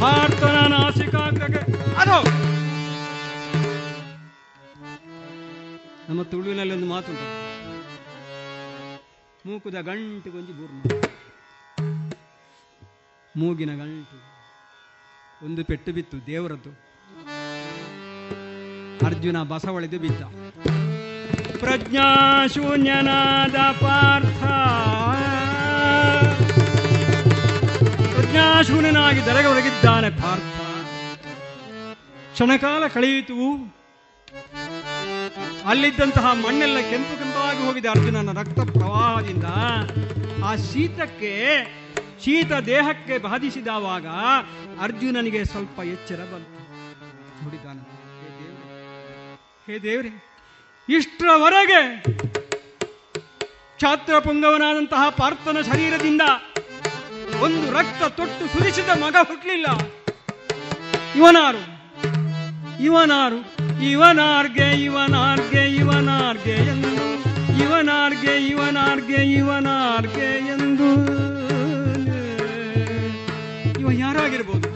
[0.00, 2.28] ಪಾರ್ಥನ ನಾಸಿಕಾಗ್ರಕ್ಕೆ ಅದು
[6.08, 7.48] ನಮ್ಮ ತುಳುವಿನಲ್ಲಿ ಒಂದು ಮಾತುಂಟು
[9.48, 11.02] ಮೂಕುದ ಗಂಟು ಒಂದು ಬೂರ್ಣ.
[13.36, 14.38] ಮೂಗಿನ ಗಂಟು.
[15.46, 16.88] ಒಂದು ಪೆಟ್ಟು ಬಿತ್ತು ದೇವರದ್ದು.
[19.06, 20.22] ಅರ್ಜುನ ಬಸವಳಿದು ಬಿದ್ದ.
[21.58, 24.44] ಪ್ರಜ್ಞಾಶೂನ್ಯನಾದ ಪಾರ್ಥ.
[29.26, 30.58] ದರೆಗೆ ಒಳಗಿದ್ದಾನೆ ಪಾರ್ಥ.
[32.32, 33.38] ಕ್ಷಣಕಾಲ ಕಳೆಯಿತು.
[35.66, 39.46] ಅಲ್ಲಿದ್ದಂತಹ ಮಣ್ಣೆಲ್ಲ ಕೆಂಪು ಕೆಂಪಾಗಿ ಹೋಗಿದೆ ಅರ್ಜುನನ ರಕ್ತ ಪ್ರವಾಹದಿಂದ.
[40.44, 41.32] ಆ ಶೀತಕ್ಕೆ,
[42.24, 44.06] ಶೀತ ದೇಹಕ್ಕೆ ಬಾಧಿಸಿದವಾಗ
[44.82, 46.60] ಅರ್ಜುನನಿಗೆ ಸ್ವಲ್ಪ ಎಚ್ಚರ ಬಂತು.
[47.44, 47.82] ನೋಡಿದ್ದಾನೆ
[49.66, 50.10] ಹೇ ದೇವ್ರೆ,
[50.88, 51.80] ಇಷ್ಟರವರೆಗೆ
[53.76, 56.22] ಕ್ಷಾತ್ರ ಪುಂಗವನಾದಂತಹ ಪಾರ್ಥನ ಶರೀರದಿಂದ
[57.42, 59.66] ಒಂದು ರಕ್ತ ತೊಟ್ಟು ಸುರಿಸಿದ ಮಗ ಹುಟ್ಟಲಿಲ್ಲ
[61.16, 61.78] ಇವನಾರು.
[62.82, 63.58] ಇವನಾರು.
[63.82, 67.04] ಇವನಾರ್ಗೆ ಇವನಾರ್ಗೆ ಇವನಾರ್ಗೆ ಎಂದು.
[67.64, 70.88] ಇವನಾರ್ಗೆ ಇವನಾರ್ಗೆ ಇವನಾರ್ಗೆ ಎಂದು.
[73.80, 74.68] ಇವ ಯಾರಾಗಿರ್ಬೋದು?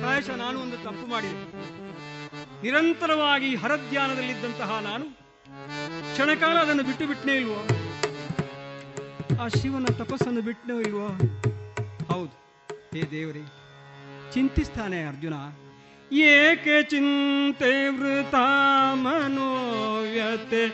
[0.00, 1.52] ಪ್ರಾಯಶಃ ನಾನು ಒಂದು ತಪ್ಪು ಮಾಡಿದೆ.
[2.62, 5.04] ನಿರಂತರವಾಗಿ ಹರಧ್ಯಾನದಲ್ಲಿದ್ದಂತಹ ನಾನು,
[6.12, 7.66] ಕ್ಷಣಕಾಲ ಅದನ್ನು ಬಿಟ್ಟು ಬಿಟ್ಟನೇ ಇಲ್ವೋ?
[9.44, 11.08] ಆ ಶಿವನ ತಪಸ್ಸನ್ನು ಬಿಟ್ಟನೋ ಇಲ್ವೋ?
[12.10, 12.34] ಹೌದು.
[12.94, 13.42] ಹೇ ದೇವರೇ
[14.34, 15.36] ಚಿಂತಿಸ್ತಾನೆ ಅರ್ಜುನ.
[16.32, 18.34] ಏಕೆ ಚಿಂತೆ ವೃತ
[19.04, 20.64] ಮನೋವ್ಯತೆ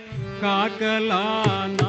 [0.41, 1.81] ಕಾಕಲಾನ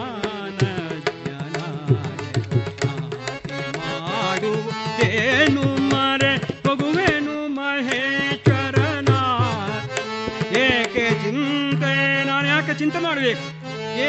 [4.01, 6.33] ಮಾಡುತ್ತೇನು ಮರೆ,
[6.65, 9.11] ಹೋಗುವೆನು ಮಹೇಶ್ವರನ
[10.65, 11.93] ಏಕೆ ಚಿಂತೆ,
[12.29, 13.45] ನಾನು ಯಾಕೆ ಚಿಂತೆ ಮಾಡಬೇಕು?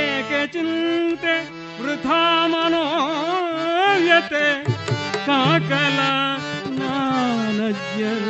[0.00, 1.34] ಏಕೆ ಚಿಂತೆ
[1.82, 2.20] ವೃಥಾ
[2.52, 4.44] ಮನೋವ್ಯತೆ
[5.30, 5.98] ಕಾಕಲ
[6.80, 8.26] ನಾನಜ್ಞನ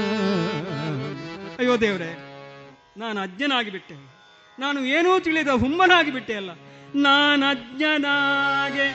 [1.61, 2.09] ಅಯ್ಯೋ ದೇವ್ರೆ,
[2.97, 3.97] ನಾನು ಅಜ್ಞನಾಗಿ ಬಿಟ್ಟೆ
[4.59, 6.51] ನಾನು ಏನೂ ತಿಳಿದ ಹುಮ್ಮನಾಗಿ ಬಿಟ್ಟೆ ಅಲ್ಲ.
[7.07, 8.87] ನಾನು ಅಜ್ಞನಾಗೆ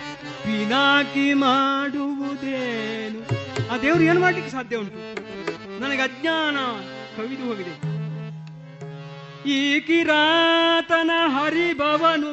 [0.44, 3.22] ಪಿನಾಕಿ ಮಾಡುವುದೇನು?
[3.72, 4.99] ಆ ದೇವ್ರು ಏನು ಮಾಡ್ಲಿಕ್ಕೆ ಸಾಧ್ಯ ಉಂಟು?
[5.84, 6.57] ನನಗೆ ಅಜ್ಞಾನ
[7.18, 7.73] ಕವಿದು ಹೋಗಿದೆ.
[9.57, 12.32] ಈ ಕಿರಾತನ ಹರಿಭವನು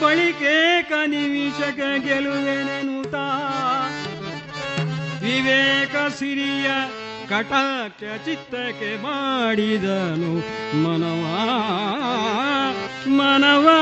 [0.00, 3.26] ಬಳಿಕೇಕ ನಿಮಿಷಕ್ಕೆ ಗೆಲುವೆನೆನುತಾ
[5.22, 6.70] ವಿವೇಕ ಸಿರಿಯ
[7.28, 10.32] ಕಟಾಕ್ಯ ಚಿತ್ತಕ್ಕೆ ಮಾಡಿದನು
[10.82, 11.38] ಮನವಾ
[13.06, 13.78] ಮನವಾ.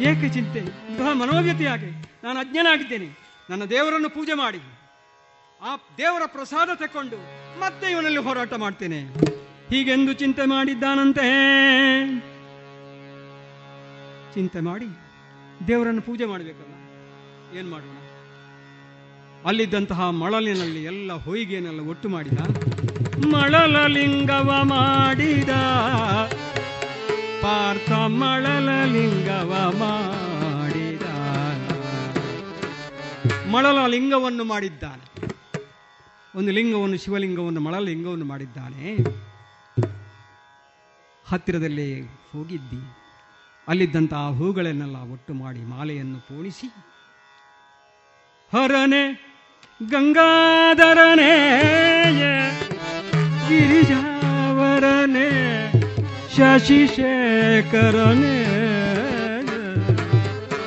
[0.00, 0.58] ಏಕೆ ಚಿಂತೆ?
[0.58, 1.64] ಇಂತಹ ಮನೋವ್ಯತಿ
[2.24, 3.08] ನಾನು ಅಜ್ಞನಾಗಿದ್ದೇನೆ.
[3.50, 4.60] ನನ್ನ ದೇವರನ್ನು ಪೂಜೆ ಮಾಡಿ.
[5.62, 7.16] ಆ ದೇವರ ಪ್ರಸಾದ ತಕೊಂಡು
[7.60, 9.00] ಮತ್ತೆ ಇವನಲ್ಲಿ ಹೋರಾಟ ಮಾಡ್ತೇನೆ.
[9.68, 11.28] ಹೀಗೆಂದು ಚಿಂತೆ ಮಾಡಿದ್ದಾನಂತೆ.
[14.34, 14.86] ಚಿಂತೆ ಮಾಡಿ
[15.68, 16.69] ದೇವರನ್ನು ಪೂಜೆ ಮಾಡಬೇಕಲ್ಲ
[17.58, 17.96] ಏನ್ ಮಾಡೋಣ?
[19.46, 22.38] ಅಲ್ಲಿದ್ದಂತಹ ಮಳಲಿನಲ್ಲಿ ಎಲ್ಲ ಹೊಯ್ಗೆನೆಲ್ಲ ಒಟ್ಟು ಮಾಡಿದ.
[23.24, 25.48] ಮಳಲ ಲಿಂಗವ ಮಾಡಿದ.
[27.42, 31.02] ಪಾರ್ಥ ಮಳಲ ಲಿಂಗವ ಮಾಡಿದ.
[33.50, 35.24] ಮಳಲ ಲಿಂಗವನ್ನು ಮಾಡಿದ್ದಾನೆ.
[36.38, 38.96] ಒಂದು ಲಿಂಗವನ್ನು, ಶಿವಲಿಂಗವನ್ನು ಮಳಲ ಲಿಂಗವನ್ನು ಮಾಡಿದ್ದಾನೆ.
[41.28, 42.96] ಹತ್ತಿರದಲ್ಲಿ ಹೋಗಿದ್ದಿ.
[43.68, 46.74] ಅಲ್ಲಿದ್ದಂತಹ ಹೂಗಳನ್ನೆಲ್ಲ ಒಟ್ಟು ಮಾಡಿ ಮಾಲೆಯನ್ನು ಪೋಣಿಸಿ
[48.52, 49.02] हरने
[49.80, 51.34] गंगाधरने
[53.48, 55.28] गिरिजावरने
[56.34, 58.34] शशि शेखरने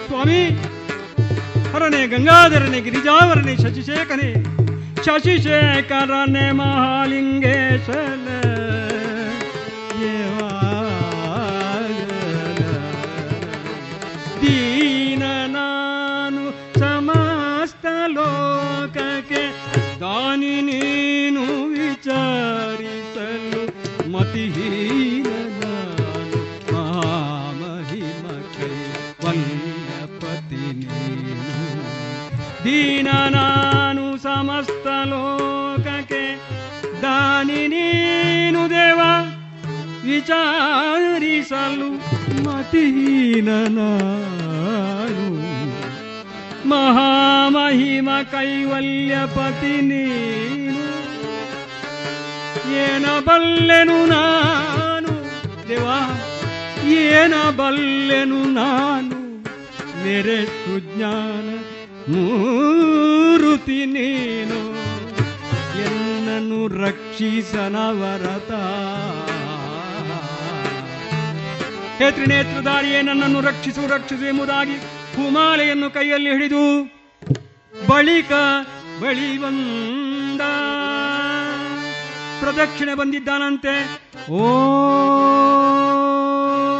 [0.07, 0.41] स्वामी
[1.73, 4.31] हरने गंगाधरने गिरिजावरने शशि शेखरने
[5.05, 8.39] शशि शेखरने महालिंगेशने
[20.03, 21.43] ದಾನಿ ನೀನು
[21.73, 23.61] ವಿಚಾರಿಸಲು
[24.11, 25.27] ಮತಿಹೀನ
[25.61, 26.39] ನಾನು
[26.73, 28.25] ಮಹಾಮಹಿಮ
[28.55, 28.71] ಕೈ
[29.23, 31.85] ವಲ್ಲಪತಿ ನೀನು
[32.65, 36.23] ದೀನ ನಾನು ಸಮಸ್ತ ಲೋಕಕ್ಕೆ
[37.01, 38.63] ದಾನಿ ನೀನು
[46.73, 46.97] ದೇವ
[47.47, 50.83] ಮಹಿಮ ಕೈವಲ್ಯಪತಿ ನೀನು.
[52.73, 55.09] ಏನ ಬಲ್ಲೆನು ನಾನು,
[55.67, 55.99] ದೇವಾ,
[56.87, 59.43] ಏನ ಬಲ್ಲೆನು ನಾನು.
[60.03, 61.47] ನೆರೆ ಸುಜ್ಞಾನ
[62.13, 64.59] ಮೂರುತಿ ನೀನು.
[65.85, 68.51] ಎನ್ನನ್ನು ರಕ್ಷಿಸನವರತ.
[72.01, 76.83] ಹೇ ತ್ರಿನೇತ್ರಧಾರಿಯೇ, ನನ್ನನ್ನು ರಕ್ಷಿಸು ರಕ್ಷಿಸು ಎಂಬುದಾಗಿ ಕುಮಾಲೆಯನ್ನು ಕೈಯಲ್ಲಿ ಹಿಡಿದು
[77.87, 78.31] ಬಳಿಕ
[79.01, 80.41] ಬಳಿ ಬಂದ
[82.39, 83.73] ಪ್ರದಕ್ಷಿಣೆ ಬಂದಿದ್ದಾನಂತೆ.
[84.31, 84.49] ಓ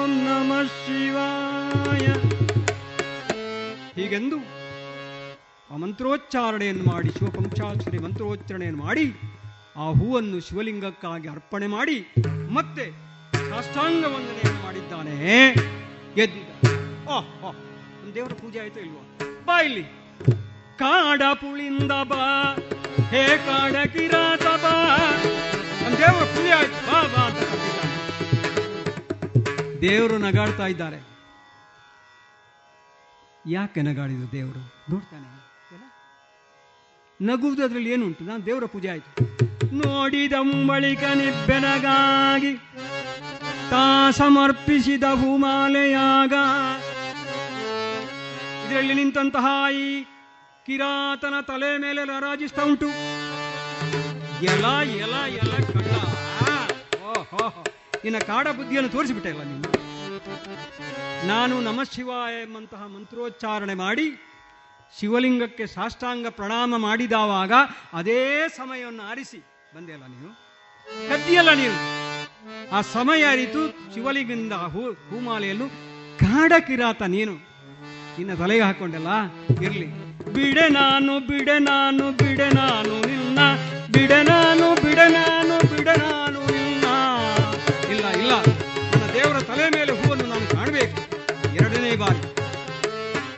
[0.05, 2.05] ನಮ ಶಿವಾಯ.
[4.01, 4.37] ಹೀಗೆಂದು
[5.73, 9.05] ಆ ಮಂತ್ರೋಚ್ಚಾರಣೆಯನ್ನು ಮಾಡಿ, ಶಿವಪಂಚಾಕ್ಷರಿ ಮಂತ್ರೋಚ್ಚಾರಣೆಯನ್ನು ಮಾಡಿ,
[9.77, 11.97] ಆ ಹೂವನ್ನು ಶಿವಲಿಂಗಕ್ಕಾಗಿ ಅರ್ಪಣೆ ಮಾಡಿ,
[12.53, 12.85] ಮತ್ತೆ
[13.49, 15.15] ಸಾಷ್ಟಾಂಗ ವಂದನೆಯನ್ನು ಮಾಡಿದ್ದಾನೆ.
[16.17, 16.67] ಎದ್ದಿದ್ದ
[17.07, 17.55] ಓಹ್
[18.15, 19.19] ದೇವರ ಪೂಜೆ ಆಯ್ತು ಇಲ್ವಾ?
[19.45, 19.83] ಬಾ ಇಲ್ಲಿ.
[20.79, 22.55] ಕಾಡ ಪುಳಿಂದ ಬಾ.
[23.09, 24.73] ಹೇ ಕಾಡ ಕಿರಾತ ಬಾ.
[25.83, 26.91] ನಮ್ಮ ದೇವರ ಪೂಜೆ ಆಯ್ತು.
[26.91, 27.29] ಬಾ ಬಾ
[29.81, 30.99] ದೇವರು ನಗಾಡ್ತಾ ಇದ್ದಾರೆ.
[33.51, 34.91] ಯಾಕೆ ನಗಾಡಿದ್ರು ದೇವರು?
[34.91, 35.29] ನೋಡ್ತಾನೆ?
[37.21, 39.11] ನಗುವುದು ಅದರಲ್ಲಿ ಏನುಂಟು ನಾನು ದೇವರ ಪೂಜೆ ಆಯ್ತು.
[39.75, 42.55] ನೋಡಿದಂಬಳಿಕ ನಿಬ್ಬೆನಗಾಗಿ
[43.69, 46.33] ತಾ ಸಮರ್ಪಿಸಿದ ಹೂಮಾಲೆಯಾಗ
[48.73, 50.03] ಇದರಲ್ಲಿ ನಿಂತಹ ಈ
[50.65, 52.87] ಕಿರಾತನ ತಲೆ ಮೇಲೆ ರಾಜಿಸ್ತಾ ಉಂಟು.
[54.43, 54.65] ಎಲ
[55.03, 55.51] ಎಲ ಎಲ
[57.11, 57.43] ಓಹೋ
[58.03, 59.69] ನಿನ್ನ ಕಾಡ ಬುದ್ಧಿಯನ್ನು ತೋರಿಸಿಬಿಟ್ಟೆ ಅಲ್ಲ ನೀನು?
[61.27, 64.07] ನಾನು ನಮ ಶಿವಾಯ ಎಂಬಂತಹ ಮಂತ್ರೋಚ್ಚಾರಣೆ ಮಾಡಿ
[64.99, 67.53] ಶಿವಲಿಂಗಕ್ಕೆ ಸಾಷ್ಟಾಂಗ ಪ್ರಣಾಮ ಮಾಡಿದವಾಗ
[67.93, 69.39] ಅದೇ ಸಮಯವನ್ನು ಆರಿಸಿ.
[69.75, 70.31] ಬಂದೆ ಅಲ್ಲ ನೀನು?
[71.09, 71.77] ಕದ್ದಿಯಲ್ಲ ನೀನು?
[72.71, 75.69] ಆ ಸಮಯ ಅರಿತು ಶಿವಲಿಂಗದಿಂದ ಹೂ ಹೂಮಾಲೆಯನ್ನು
[76.19, 77.52] ಕಾಡ ಕಿರಾತ ನೀನು.
[78.17, 79.11] ನಿನ್ನ ತಲೆಗೆ ಹಾಕೊಂಡೆಲ್ಲ,
[79.65, 79.87] ಇರ್ಲಿ.
[80.33, 83.39] ಬಿಡೆ ನಾನು ಬಿಡೆ ನಾನು ಬಿಡೆ ನಾನು ನಿನ್ನ.
[83.93, 86.41] ಬಿಡೆ ನಾನು ಬಿಡೆ ನಾನು, ಬಿಡ ನಾನು
[87.93, 88.33] ಇಲ್ಲ ಇಲ್ಲ.
[88.91, 90.99] ನನ್ನ ದೇವರ ತಲೆ ಮೇಲೆ ಹೂವನ್ನು ನಾನು ಕಾಣಬೇಕು.
[91.55, 92.21] ಎರಡನೇ ಬಾರಿ.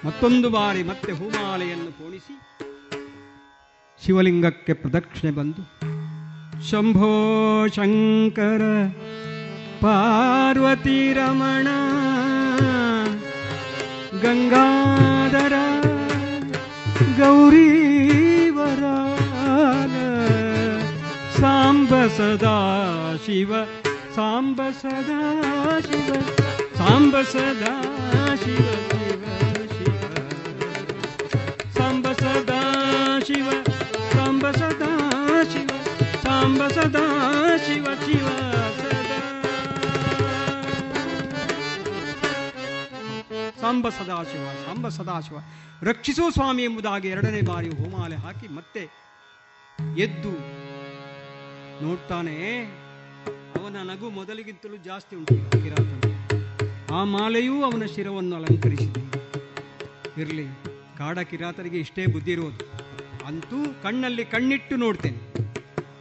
[0.07, 2.34] ಮತ್ತೊಂದು ಬಾರಿ ಮತ್ತೆ ಹೂಮಾಲೆಯನ್ನು ಪೋಣಿಸಿ.
[4.02, 5.64] ಶಿವಲಿಂಗಕ್ಕೆ ಪ್ರದಕ್ಷಿಣೆ ಬಂದು,
[6.69, 7.11] ಶಂಭೋ
[7.76, 8.64] ಶಂಕರ
[9.81, 11.68] ಪಾರ್ವತಿ ರಮಣ
[14.26, 15.56] ಗಂಗಾಧರ
[17.19, 18.84] ಗೌರೀವರ
[21.39, 22.56] ಸಾಂಬ ಸದಾ
[23.26, 23.52] ಶಿವ
[24.15, 25.19] ಸಾಂಬ ಸದಾ
[25.88, 26.10] ಶಿವ
[26.80, 27.73] ಸಾಂಬ ಸದಾ
[28.43, 29.23] ಶಿವ ಶಿವ
[29.76, 30.02] ಶಿವ
[31.77, 32.60] ಸಾಂಬ ಸದಾ
[33.27, 33.47] ಶಿವ
[34.14, 34.91] ಸಾಂಬ ಸದಾ
[35.53, 35.69] ಶಿವ
[36.26, 37.06] ಸಾಂಬ ಸದಾ
[37.65, 38.27] ಶಿವ ಶಿವ
[38.81, 39.05] ಸದಾ
[43.65, 45.37] ಸಾಂಬ ಸದಾಶಿವ ಸಾಂಬ ಸದಾಶಿವ.
[45.83, 48.81] ರಕ್ಷಿಸೋ ಸ್ವಾಮಿ ಎಂಬುದಾಗಿ ಎರಡನೇ ಬಾರಿ ಹೋಮಾಲೆ ಹಾಕಿ ಮತ್ತೆ
[49.97, 50.33] ಎದ್ದು
[51.83, 52.35] ನೋಡ್ತಾನೆ,
[53.55, 55.37] ಅವನ ನಗು ಮೊದಲಿಗಿಂತಲೂ ಜಾಸ್ತಿ ಉಂಟು.
[56.95, 59.01] ಆ ಮಾಲೆಯೂ ಅವನ ಶಿರವನ್ನು ಅಲಂಕರಿಸಿದೆ.
[60.21, 60.45] ಇರಲಿ,
[60.97, 62.67] ಕಾಡ ಕಿರಾತರಿಗೆ ಇಷ್ಟೇ ಬುದ್ಧಿ ಇರೋದು.
[63.25, 65.19] ಅಂತೂ ಕಣ್ಣಲ್ಲಿ ಕಣ್ಣಿಟ್ಟು ನೋಡ್ತೇನೆ.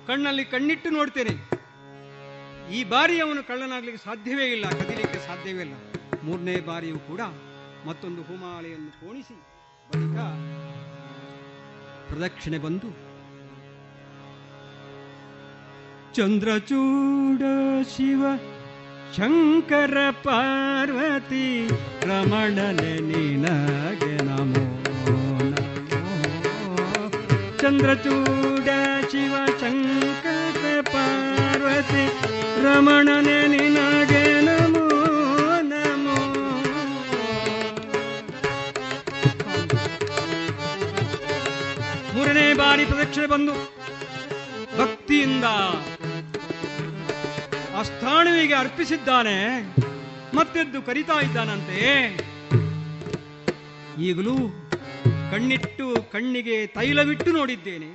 [0.06, 1.34] ಕಣ್ಣಲ್ಲಿ ಕಣ್ಣಿಟ್ಟು ನೋಡ್ತೇನೆ.
[2.76, 5.76] ಈ ಬಾರಿ ಅವನು ಕಳ್ಳನಾಗ್ಲಿಕ್ಕೆ ಸಾಧ್ಯವೇ ಇಲ್ಲ, ಕದಿಲಿಕ್ಕೆ ಸಾಧ್ಯವೇ ಇಲ್ಲ.
[6.24, 7.20] ಮೂರನೇ ಬಾರಿಯೂ ಕೂಡ
[7.86, 9.36] ಮತ್ತೊಂದು ಹೂಮಾಲೆಯನ್ನು ಕೋಣಿಸಿ
[9.88, 10.18] ಬಳಿಕ
[12.08, 12.88] ಪ್ರದಕ್ಷಿಣೆ ಬಂದು
[16.16, 17.42] ಚಂದ್ರಚೂಡ
[17.92, 18.22] ಶಿವ
[19.16, 21.46] ಶಂಕರ ಪಾರ್ವತಿ
[22.08, 24.64] ರಮಣನೆ ನಿನಗೆ ನಮೋ
[27.60, 28.68] ಚಂದ್ರಚೂಡ
[29.12, 30.62] ಶಿವ ಶಂಕರ
[30.92, 32.04] ಪಾರ್ವತಿ
[32.64, 34.13] ರಮಣನೆ ನಿನಗೆ
[42.74, 43.52] ಬಾರಿ ಪ್ರದಕ್ಷಿಣೆ ಬಂದು
[44.78, 45.44] ಭಕ್ತಿಯಿಂದ
[47.76, 49.36] ಆ ಸ್ಥಾಣುವಿಗೆ ಅರ್ಪಿಸಿದ್ದಾನೆ,
[50.36, 51.78] ಮತ್ತೆದ್ದು ಕರಿತಾ ಇದ್ದಾನಂತೆ
[54.02, 54.34] ಈಗಲೂ
[55.30, 57.90] ಕಣ್ಣಿಟ್ಟು ಕಣ್ಣಿಗೆ ತೈಲವಿಟ್ಟು ನೋಡಿದ್ದೇನೆ.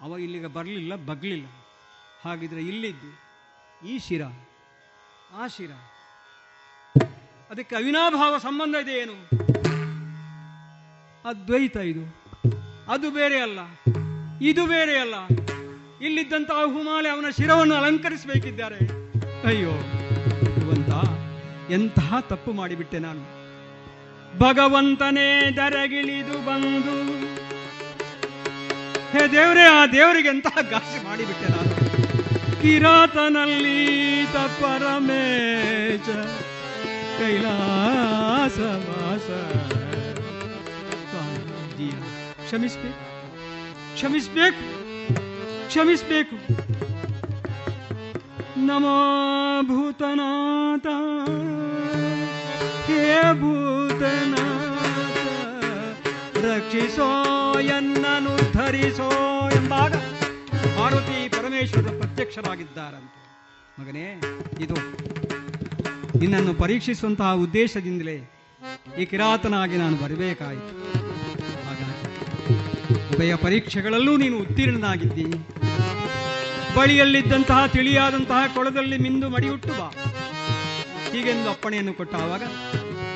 [0.00, 1.46] ಅವ ಇಲ್ಲಿಗೆ ಬರಲಿಲ್ಲ, ಬಗ್ಲಿಲ್ಲ.
[2.24, 3.10] ಹಾಗಿದ್ರೆ ಇಲ್ಲಿದ್ದು
[3.88, 4.22] ಈ ಶಿರ,
[5.32, 5.72] ಆ ಶಿರ.
[7.50, 9.18] ಅದಕ್ಕೆ ಅವಿನಾಭಾವ ಸಂಬಂಧ ಇದೆ ಏನು?
[11.28, 12.25] ಅದ್ವೈತ ಇದು.
[12.88, 13.58] ಅದು ಬೇರೆ ಅಲ್ಲ.
[14.42, 15.14] ಇದು ಬೇರೆ ಅಲ್ಲ.
[16.00, 18.76] ಇಲ್ಲಿದ್ದಂತಹ ಹುಮಾಲೆ ಅವನ ಶಿರವನ್ನು ಅಲಂಕರಿಸಬೇಕಿದ್ದಾರೆ.
[19.46, 19.70] ಅಯ್ಯೋ,
[20.56, 20.88] ಭಗವಂತ,
[21.70, 23.36] ಎಂತಹ ತಪ್ಪು ಮಾಡಿಬಿಟ್ಟೆ ನಾನು.
[24.38, 27.26] ಭಗವಂತನೇ, ದರಗಿಳಿದು ಬಂದು.
[29.10, 31.76] ಹೇ ದೇವರೇ, ಆ ದೇವರಿಗೆ ಎಂತಹ ಗಾಸಿ ಮಾಡಿಬಿಟ್ಟೆ ನಾನು.
[32.62, 34.06] ಕಿರಾತನಲ್ಲಿ
[37.18, 39.75] ಕೈಲಾಸ ಜೀವ
[42.46, 43.16] ಕ್ಷಮಿಸ್ಬೇಕು.
[43.94, 44.86] ಕ್ಷಮಿಸ್ಬೇಕು.
[45.68, 46.36] ಕ್ಷಮಿಸ್ಬೇಕು.
[48.66, 50.86] ನಮೋ ಭೂತನಾಥ.
[52.86, 54.44] ಹೇ ಭೂತನಾಥ.
[56.44, 59.10] ರಕ್ಷಿಸೋ, ಎನ್ನನು, ಧರಿಸೋ
[59.50, 59.94] ಎಂದಾಗ
[60.78, 63.20] ಪಾರ್ವತಿ ಪರಮೇಶ್ವರ ಪ್ರತ್ಯಕ್ಷರಾಗಿದ್ದಾರಂತೆ.
[63.82, 64.20] ಮಗನೇ,
[64.60, 64.74] ಇದು
[66.18, 68.30] ನಿನ್ನನ್ನು ಪರೀಕ್ಷಿಸುವಂತಹ ಉದ್ದೇಶದಿಂದಲೇ
[68.98, 71.05] ಈ ಕಿರಾತನಾಗಿ ನಾನು ಬರಬೇಕಾಯಿತು.
[73.16, 75.24] ಉಭಯ ಪರೀಕ್ಷೆಗಳಲ್ಲೂ ನೀನು ಉತ್ತೀರ್ಣನಾಗಿದ್ದಿ.
[76.76, 79.86] ಬಳಿಯಲ್ಲಿದ್ದಂತಹ ತಿಳಿಯಾದಂತಹ ಕೊಳದಲ್ಲಿ ಮಿಂದು ಮಡಿಯುಟ್ಟು ಬಾ.
[81.12, 82.42] ಹೀಗೆಂದು ಅಪ್ಪಣೆಯನ್ನು ಕೊಟ್ಟ ಆವಾಗ,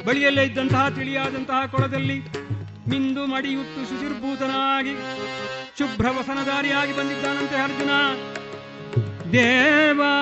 [0.06, 2.16] ಬಳಿಯಲ್ಲೇ ಇದ್ದಂತಹ ತಿಳಿಯಾದಂತಹ ಕೊಳದಲ್ಲಿ
[2.88, 4.94] ಮಿಂದು ಮಡಿಯುಟ್ಟು ಶುಚಿರ್ಭೂತನಾಗಿ
[5.78, 7.92] ಶುಭ್ರ ವಸನಧಾರಿಯಾಗಿ ಬಂದಿದ್ದಾನಂತೆ ಅರ್ಜುನ.
[9.32, 10.14] ದೇವಾ,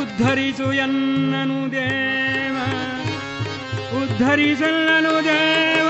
[0.00, 2.27] ಉದ್ಧರಿಸು ಎನ್ನನು ದೇವ.
[4.18, 5.88] ಉದ್ಧರಿಸಲ್ಲನು ದೇವ,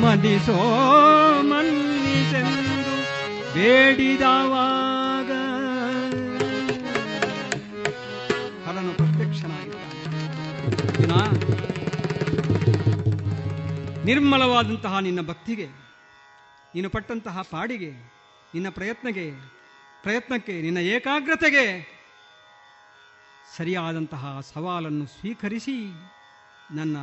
[0.00, 0.58] ಮದಿಸೋ
[1.42, 3.04] ಮನ್ನಿಸೆಂದು
[3.54, 5.30] ಬೇಡಿದವಾಗ.
[8.66, 11.38] ಹರನು ಪ್ರತ್ಯಕ್ಷನಾಗಿದ್ದಾನೆ.
[14.04, 15.68] ನಿರ್ಮಲವಾದಂತಹ ನಿನ್ನ ಭಕ್ತಿಗೆ,
[16.74, 18.21] ನೀನು ಪಟ್ಟಂತಹ ಪಾಡಿಗೆ
[18.54, 19.26] ನಿನ್ನ ಪ್ರಯತ್ನಗೆ
[20.02, 21.64] ಪ್ರಯತ್ನಕ್ಕೆ, ನಿನ್ನ ಏಕಾಗ್ರತೆಗೆ
[23.56, 25.76] ಸರಿಯಾದಂತಹ ಸವಾಲನ್ನು ಸ್ವೀಕರಿಸಿ
[26.74, 26.96] ನನ್ನ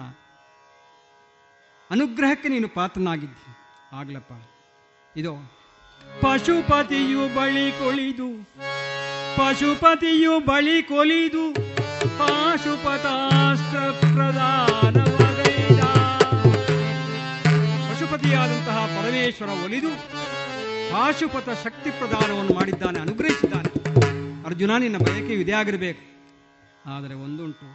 [1.91, 3.51] ಅನುಗ್ರಹಕ್ಕೆ ನೀನು ಪಾತ್ರನಾಗಿದ್ದಿ.
[3.95, 4.33] ಆಗ್ಲಪ್ಪ.
[5.17, 5.33] ಇದು
[6.21, 8.29] ಪಶುಪತಿಯು ಬಳಿ ಕೊಳಿದು,
[9.37, 11.45] ಪಶುಪತಿಯು ಬಳಿ ಕೊಲಿದು,
[12.19, 14.97] ಪಾಶುಪತಾಸ್ತ್ರ ಪ್ರಧಾನ
[17.89, 19.91] ಪಶುಪತಿಯಾದಂತಹ ಪರಮೇಶ್ವರ ಒಲಿದು
[20.91, 23.69] ಪಾಶುಪತ ಶಕ್ತಿ ಪ್ರದಾನವನ್ನು ಮಾಡಿದ್ದಾನೆ, ಅನುಗ್ರಹಿಸಿದ್ದಾನೆ.
[24.45, 26.03] ಅರ್ಜುನ, ನಿನ್ನ ಬಯಕೆ ಇದೇ ಆಗಿರಬೇಕು
[26.85, 27.67] ಆದರೆ ಒಂದುಂಟು.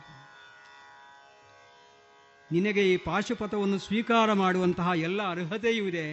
[2.53, 6.07] ನಿನಗೆ ಈ ಪಾಶುಪಥವನ್ನು ಸ್ವೀಕಾರ ಮಾಡುವಂತಹ ಎಲ್ಲ ಅರ್ಹತೆಯೂ ಇದೆ.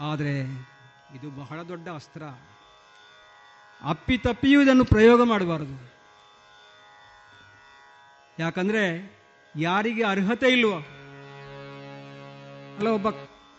[0.00, 0.34] ಆದರೆ
[1.16, 2.22] ಇದು ಬಹಳ ದೊಡ್ಡ ಅಸ್ತ್ರ.
[3.82, 5.76] ಅಪ್ಪಿತಪ್ಪಿಯೂ ಇದನ್ನು ಪ್ರಯೋಗ ಮಾಡಬಾರದು.
[8.38, 8.84] ಯಾಕಂದ್ರೆ
[9.54, 10.78] ಯಾರಿಗೆ ಅರ್ಹತೆ ಇಲ್ವೋ
[12.76, 13.08] ಅಲ್ಲ, ಒಬ್ಬ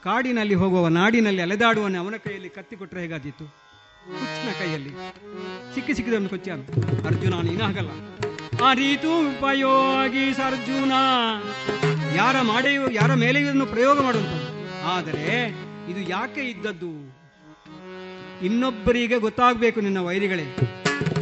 [0.03, 3.45] ಕಾಡಿನಲ್ಲಿ ಹೋಗುವ ನಾಡಿನಲ್ಲಿ ಅಲೆದಾಡುವನೆ ಅವನ ಕೈಯಲ್ಲಿ ಕತ್ತಿ ಕೊಟ್ಟರೆ ಹೇಗಾದೀತು?
[4.05, 4.91] ಹುಚ್ಚಿನ ಕೈಯಲ್ಲಿ.
[5.73, 6.49] ಸಿಕ್ಕ ಸಿಕ್ಕಿದವನು ಕೊಚ್ಚ
[7.05, 7.91] ಅರ್ಜುನ ನೀನಾಗಲ್ಲ
[8.65, 10.93] ಆ ರೀತು ಉಪಯೋಗಿ ಅರ್ಜುನ.
[12.15, 14.33] ಯಾರ ಮಾಡೆಯು, ಯಾರ ಮೇಲೆ ಇದನ್ನು ಪ್ರಯೋಗ ಮಾಡುವಂತ
[14.95, 15.47] ಆದರೆ
[15.91, 16.91] ಇದು ಯಾಕೆ ಇದ್ದದ್ದು?
[18.45, 20.47] ಇನ್ನೊಬ್ಬರಿಗೆ ಗೊತ್ತಾಗಬೇಕು ನಿನ್ನ ವೈರಿಗಳೇ.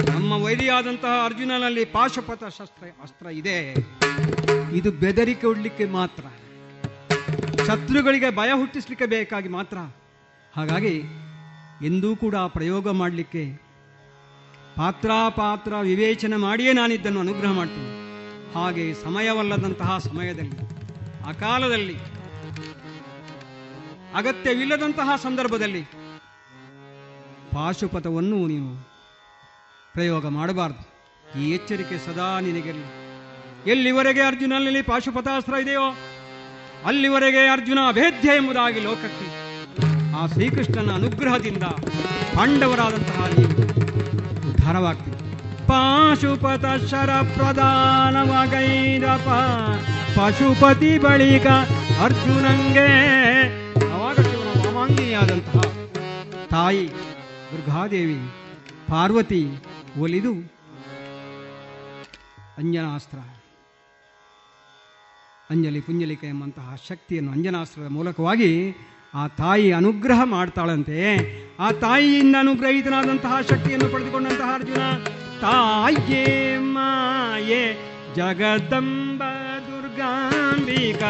[0.10, 3.56] ನಮ್ಮ ನಮ್ಮ ವೈರಿಯಾದಂತಹ ಅರ್ಜುನನಲ್ಲಿ ಪಾಶುಪಥ ಶಸ್ತ್ರ, ಅಸ್ತ್ರ ಇದೆ.
[4.78, 6.24] ಇದು ಬೆದರಿಕೆ ಉಡ್ಲಿಕ್ಕೆ ಮಾತ್ರ.
[7.70, 9.78] ಶತ್ರುಗಳಿಗೆ ಭಯ ಹುಟ್ಟಿಸ್ಲಿಕ್ಕೆ ಬೇಕಾಗಿ ಮಾತ್ರ.
[10.56, 10.94] ಹಾಗಾಗಿ
[11.86, 13.44] ಎಂದೂ ಕೂಡ ಪ್ರಯೋಗ ಮಾಡಲಿಕ್ಕೆ
[14.78, 17.90] ಪಾತ್ರ ಪಾತ್ರ ವಿವೇಚನೆ ಮಾಡಿಯೇ ನಾನಿದ್ದನ್ನು ಅನುಗ್ರಹ ಮಾಡ್ತೀನಿ.
[18.54, 20.58] ಹಾಗೆ ಸಮಯವಲ್ಲದಂತಹ ಸಮಯದಲ್ಲಿ
[21.28, 21.96] ಅಕಾಲದಲ್ಲಿ
[24.16, 25.82] ಅಗತ್ಯವಿಲ್ಲದಂತಹ ಸಂದರ್ಭದಲ್ಲಿ
[27.54, 28.70] ಪಾಶುಪಥವನ್ನು ನೀನು
[29.94, 30.84] ಪ್ರಯೋಗ ಮಾಡಬಾರದು.
[31.40, 32.88] ಈ ಎಚ್ಚರಿಕೆ ಸದಾ ನಿನಗಿರಲಿ.
[33.72, 35.88] ಎಲ್ಲಿವರೆಗೆ ಅರ್ಜುನಲ್ಲಿ ಪಾಶುಪಥಾಸ್ತ್ರ ಇದೆಯೋ
[36.86, 39.26] ಅಲ್ಲಿವರೆಗೆ ಅರ್ಜುನ ಅಭೇದ್ಯ ಎಂಬುದಾಗಿ ಲೋಕಕ್ಕೆ.
[40.20, 41.66] ಆ ಶ್ರೀಕೃಷ್ಣನ ಅನುಗ್ರಹದಿಂದ
[42.36, 43.56] ಪಾಂಡವರಾದಂತಹ ನೀವು
[44.50, 45.18] ಉದ್ಧಾರವಾಗ್ತೀವಿ
[45.70, 49.28] ಪಾಶುಪತ ಶರ ಪ್ರಧಾನವಾಗೈರಪ
[50.18, 51.48] ಪಶುಪತಿ ಬಳಿಕ
[52.06, 52.88] ಅರ್ಜುನಂಗೆ
[53.88, 54.16] ಅವಾಗ
[56.54, 56.86] ತಾಯಿ
[57.50, 58.20] ದುರ್ಗಾದೇವಿ,
[58.90, 59.44] ಪಾರ್ವತಿ
[60.04, 60.34] ಒಲಿದು
[62.62, 63.20] ಅಂಜನಾಸ್ತ್ರ
[65.52, 68.78] ಅಂಜಲಿ ಪುಂಜಲಿಕೆ ಎಂಬಂತಹ ಶಕ್ತಿಯನ್ನು ಅಂಜನಾಸ್ತ್ರದ ಮೂಲಕವಾಗಿ
[69.14, 70.98] ಆ ತಾಯಿ ಅನುಗ್ರಹ ಮಾಡ್ತಾಳಂತೆ.
[71.60, 74.82] ಆ ತಾಯಿಯಿಂದ ಅನುಗ್ರಹಿತನಾದಂತಹ ಶಕ್ತಿಯನ್ನು ಪಡೆದುಕೊಂಡಂತಹ ಅರ್ಜುನ,
[75.42, 77.64] ತಾಯೇ ಮಾಯೆ,
[78.16, 79.24] ಜಗದಂಬ
[79.68, 81.04] ದುರ್ಗಾಂಬಿಕ,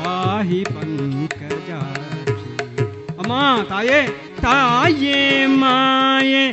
[0.00, 1.70] ಪಾಹಿ ಪಂಕಜ
[3.18, 3.32] ಅಮ್ಮ,
[3.68, 4.00] ತಾಯೇ
[4.40, 6.44] ತಾಯೇ ಮಾಯೆ,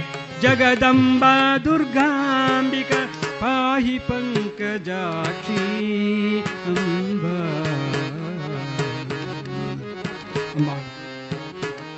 [0.42, 1.24] ಜಗದಂಬ
[1.66, 2.92] ದುರ್ಗಾಂಬಿಕ
[3.42, 5.62] ಪಾಹಿ ಪಂಕಜಾಕ್ಷಿ
[6.42, 7.26] ಅಂಬ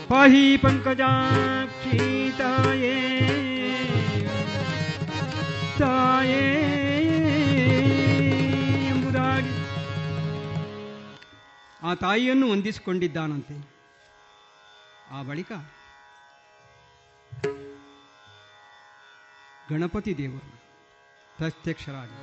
[0.09, 1.99] ಪಾಹಿ ಪಂಕಜಾಕ್ಷಿ
[2.37, 2.97] ತಾಯೇ
[5.79, 6.43] ತಾಯೇ
[8.87, 9.53] ಎಂಬುದಾಗಿ।
[11.83, 13.57] ಆ ತಾಯಿಯನ್ನು ವಂದಿಸಿಕೊಂಡಿದ್ದಾನಂತೆ.
[15.11, 15.51] ಆ ಬಳಿಕ
[19.71, 20.60] ಗಣಪತಿ ದೇವರು
[21.41, 22.17] ಪ್ರತ್ಯಕ್ಷರಾಗಿ.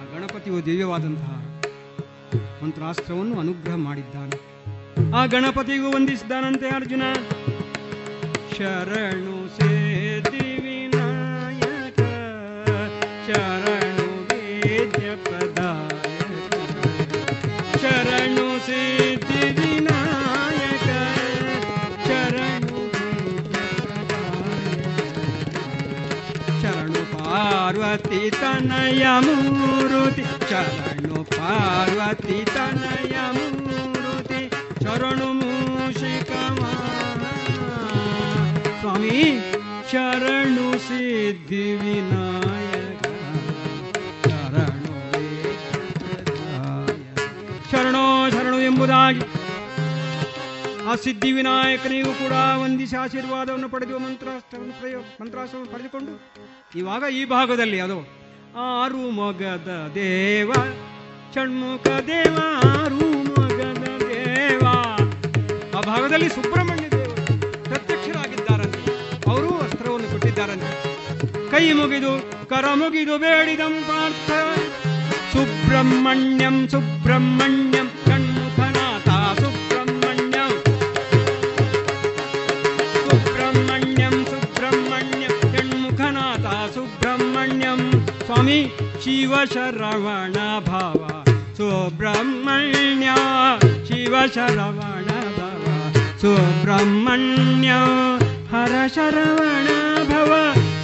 [0.00, 1.60] ಆ ಗಣಪತಿಯು ದಿವ್ಯವಾದಂತಹ
[2.62, 4.36] ಮಂತ್ರಾಸ್ತ್ರವನ್ನು ಅನುಗ್ರಹ ಮಾಡಿದ್ದಾನೆ.
[5.12, 7.02] ಆ ಗಣಪತಿಗೂ ವಂದಿಸಿದ್ದಾನಂತೆ ಅರ್ಜುನ.
[8.56, 9.77] ಶರಣು ಸೇದಿ
[28.58, 34.40] ತನಯ ಮೂರುತಿ ಶರಣು ಪಾರ್ವತಿ ತನಯ ಮೂರುತಿ
[34.84, 36.30] ಶರಣು ಮೂಷಿಕ
[38.80, 39.14] ಸ್ವಾಮಿ,
[39.92, 43.04] ಶರಣು ಸಿದ್ಧಿ ವಿನಾಯಕ,
[44.26, 44.96] ಶರಣು
[47.70, 48.04] ಶರಣೋ
[48.34, 49.24] ಶರಣು ಎಂಬುದಾಗಿ
[50.90, 56.14] ಆ ಸಿದ್ಧಿ ವಿನಾಯಕನಿಗೂ ಕೂಡ ವಂದಿಸಿ ಆಶೀರ್ವಾದವನ್ನು ಪಡೆದು ಮಂತ್ರಾಸ್ತ್ರವನ್ನು ಪ್ರಯೋಗ ಮಂತ್ರಾಸ್ತ್ರವನ್ನು ಪಡೆದುಕೊಂಡು,
[56.82, 57.98] ಇವಾಗ ಈ ಭಾಗದಲ್ಲಿ ಅದು
[58.56, 60.52] ಆರು ಮೊಗದ ದೇವ,
[61.34, 62.38] ಷಣ್ಮುಖ ದೇವ,
[62.68, 64.66] ಆರು ಮೊಗದ ದೇವ.
[65.76, 68.90] ಆ ಭಾಗದಲ್ಲಿ ಸುಬ್ರಹ್ಮಣ್ಯ ದೇವರು ಪ್ರತ್ಯಕ್ಷರಾಗಿದ್ದಾರಂತೆ.
[69.30, 70.98] ಅವರು ಅಸ್ತ್ರವನ್ನು ಕೊಟ್ಟಿದ್ದಾರಂತೆ.
[71.50, 74.30] ಕೈ ಮುಗಿದು, ಕರ ಮುಗಿದು ಬೇಡಿದಂ ಪಾರ್ಥ.
[75.32, 77.87] ಸುಬ್ರಹ್ಮಣ್ಯಂ ಸುಬ್ರಹ್ಮಣ್ಯಂ.
[88.40, 88.58] ಸ್ವಾಮಿ
[89.04, 90.36] ಶಿವ ಶರವಣ
[90.66, 90.98] ಭಾವ
[91.56, 93.08] ಸುಬ್ರಹ್ಮಣ್ಯ
[93.88, 95.08] ಶಿವ ಶರವಣ
[95.38, 95.64] ಭವ
[96.22, 97.70] ಸುಬ್ರಹ್ಮಣ್ಯ
[98.52, 99.66] ಹರ ಶರವಣ
[100.10, 100.30] ಭವ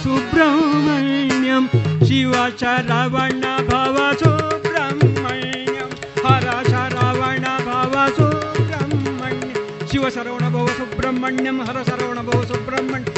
[0.03, 1.65] ಸುಬ್ರಹ್ಮಣ್ಯಂ
[2.09, 5.89] ಶಿವ ಶರವಣ ಭವ ಸುಬ್ರಹ್ಮಣ್ಯಂ
[6.25, 9.53] ಹರ ಶರವಣ ಭವ ಸುಬ್ರಹ್ಮಣ್ಯ
[9.91, 13.14] ಶಿವ ಶರವಣ ಭವ ಸುಬ್ರಹ್ಮಣ್ಯಂ ಹರ ಶರವಣ ಭವ ಸುಬ್ರಹ್ಮಣ್ಯ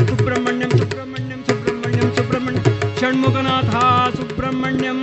[3.07, 3.73] ಷಣ್ಮುಖನಾಥ
[4.15, 4.97] ಸುಬ್ರಹ್ಮಣ್ಯಂ.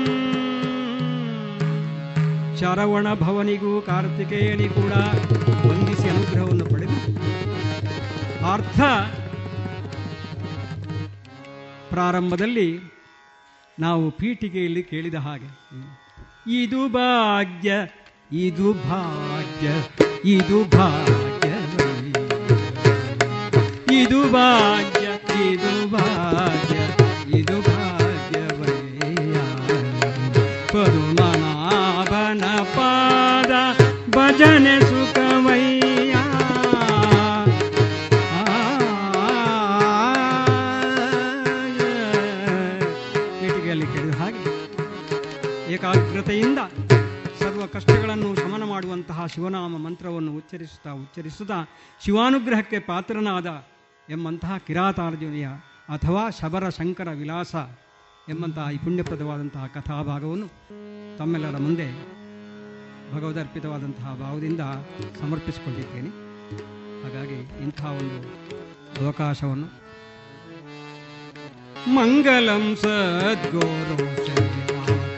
[2.59, 4.93] ಶರವಣ ಭವನಿಗೂ ಕಾರ್ತಿಕೇಯನಿ ಕೂಡ
[5.69, 6.99] ವಂದಿಸಿ ಅನುಗ್ರಹವನ್ನು ಪಡೆದು
[8.53, 8.81] ಅರ್ಥ
[11.93, 12.69] ಪ್ರಾರಂಭದಲ್ಲಿ
[13.79, 15.51] ನಾವು ಪೀಠಿಗೆಯಲ್ಲಿ ಕೇಳಿದ ಹಾಗೆ,
[16.63, 17.73] ಇದು ಭಾಗ್ಯ
[18.33, 19.69] ಇದು ಭಾಗ್ಯ
[20.31, 21.51] ಇದು ಭಾಗ್ಯ
[24.03, 25.07] ಇದು ಭಾಗ್ಯ
[25.49, 26.64] ಇದು ಭಾಗ್ಯ.
[34.37, 36.15] ಭಜನೆ ಸುಖಮಯ್ಯ
[43.39, 44.43] ಪೀಠಿಗೆಯಲ್ಲಿ ಕೇಳಿದ ಹಾಗೆ
[45.75, 46.61] ಏಕಾಗ್ರತೆಯಿಂದ
[47.41, 51.59] ಸರ್ವ ಕಷ್ಟಗಳನ್ನು ಶಮನ ಮಾಡುವಂತಹ ಶಿವನಾಮ ಮಂತ್ರವನ್ನು ಉಚ್ಚರಿಸುತ್ತಾ ಉಚ್ಚರಿಸುತ್ತಾ
[52.01, 53.49] ಶಿವಾನುಗ್ರಹಕ್ಕೆ ಪಾತ್ರನಾದ
[54.09, 55.49] ಎಂಬಂತಹ ಕಿರಾತಾರ್ಜುನಿಯ
[55.89, 57.55] ಅಥವಾ ಶಬರ ಶಂಕರ ವಿಲಾಸ
[58.29, 60.49] ಎಂಬಂತಹ ಈ ಪುಣ್ಯಪ್ರದವಾದಂತಹ ಕಥಾಭಾಗವನ್ನು
[61.19, 61.89] ತಮ್ಮೆಲ್ಲರ ಮುಂದೆ
[63.15, 64.61] ಭಗವದರ್ಪಿತವಾದಂತಹ ಭಾವದಿಂದ
[65.21, 66.11] ಸಮರ್ಪಿಸಿಕೊಂಡಿದ್ದೇನೆ.
[67.03, 68.19] ಹಾಗಾಗಿ ಇಂತಹ ಒಂದು
[69.05, 69.85] ಅವಕಾಶವನ್ನು
[71.95, 73.97] ಮಂಗಲಂ ಸದ್ಗುರು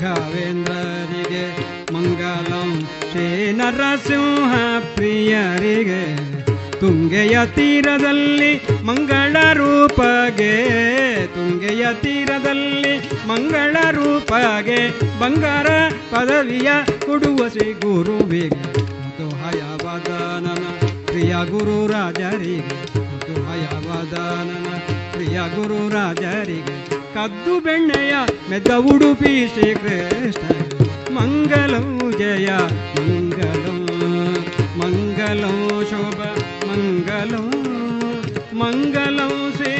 [0.03, 1.45] ರಾಘವೇಂದ್ರರಿಗೆ
[1.93, 2.71] ಮಂಗಲಂ
[3.11, 4.53] ಶ್ರೀ ನರಸಿಂಹ
[4.95, 6.03] ಪ್ರಿಯರಿಗೆ
[6.81, 10.69] ತುಂಗೆಯ ತೀರದಲ್ಲಿ ಮಂಗಳ ರೂಪಗೆ,
[11.27, 12.99] ತುಂಗೆಯ ತೀರದಲ್ಲಿ
[13.29, 15.67] ಮಂಗಳ ರೂಪಗೆ ಬಂಗಾರ
[16.11, 16.71] ಪದವಿಯ
[17.07, 18.87] ಕೊಡುವ ಶ್ರೀ ಗುರುವಿಗೆ
[19.43, 22.77] ಹಯವದನನ, ಪ್ರಿಯ ಗುರು ರಾಜರಿಗೆ.
[23.47, 24.79] ಹಯವದನನ,
[25.13, 26.87] ಪ್ರಿಯ ಗುರು ರಾಜರಿಗೆ.
[27.15, 28.15] ಕದ್ದು ಬೆಣ್ಣೆಯ
[28.51, 30.47] ಮೆದ್ದ ಉಡುಪಿ ಶ್ರೀಕೃಷ್ಣ.
[31.15, 32.49] ಮಂಗಲಂ ಜಯ
[33.01, 33.87] ಮಂಗಲಂ
[34.79, 36.36] ಮಂಗಲಂ ಶೋಭ.
[37.17, 37.47] मङ्गलं
[38.61, 39.73] मङ्गलं से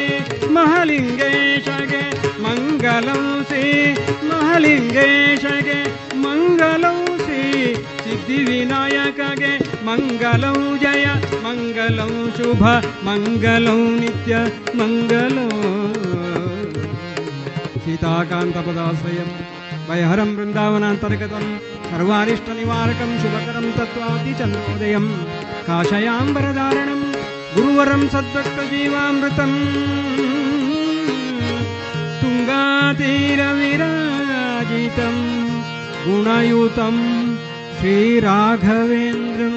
[0.57, 2.05] महालिङ्गेश गे
[2.45, 3.61] मङ्गलं से
[4.29, 5.81] महालिङ्गेश गे
[6.23, 7.41] मङ्गलं से
[8.05, 9.53] सिद्धिविनायक गे
[9.89, 11.05] मङ्गलं जय
[11.47, 12.63] मङ्गलं शुभ
[13.09, 14.41] मङ्गलं नित्य
[14.81, 15.53] मङ्गलं
[17.85, 19.31] सीताकान्तपदाश्रयं
[19.89, 21.45] वयहरं वृन्दावनान्तर्गतं,
[21.91, 25.07] सर्वारिष्टनिवारकं शुभकरं तत्त्वादिचन्द्रोदयं
[25.69, 27.16] काशयाम्बरधारणम्
[27.57, 29.55] गुरुवरं सद्वक्तजीवामृतम्
[32.21, 33.23] तुङ्गातीरविराजितम्
[36.07, 36.97] गुणयुतं
[37.79, 39.57] श्रीराघवेन्द्रं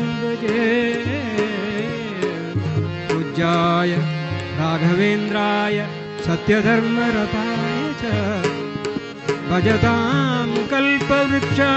[3.09, 3.91] पूज्याय
[4.59, 5.77] राघवेन्द्राय
[6.27, 8.03] सत्यधर्मरताय च।
[9.51, 11.71] भजतां कल्पवृक्षा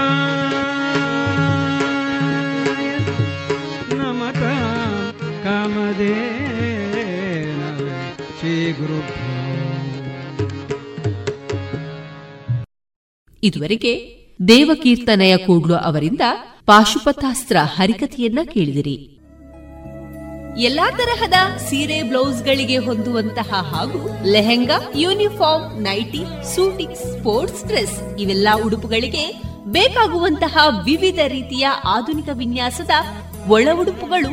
[5.52, 6.94] कामधेन
[8.38, 9.26] श्रीगुरुभ्यो
[13.42, 13.90] ಇದುವರೆಗೆ
[14.48, 16.24] ದೇವಕೀರ್ತನೆಯ ಕೂಡ್ಲು ಅವರಿಂದ
[16.68, 18.94] ಪಾಶುಪತಾಸ್ತ್ರ ಹರಿಕಥೆಯನ್ನ ಕೇಳಿದಿರಿ
[20.62, 24.00] ಎಲ್ಲಾ ತರಹದ ಸೀರೆ ಬ್ಲೌಸ್ಗಳಿಗೆ ಹೊಂದುವಂತಹ ಹಾಗೂ
[24.32, 26.22] lehenga uniform nighty
[26.54, 29.24] suiting sports dress ಇವೆಲ್ಲ ಉಡುಪುಗಳಿಗೆ
[29.72, 31.64] ಬೇಕಾಗುವಂತಹ ವಿವಿಧ ರೀತಿಯ
[31.96, 32.94] ಆಧುನಿಕ ವಿನ್ಯಾಸದ
[33.48, 34.32] ಒಳ ಉಡುಪುಗಳು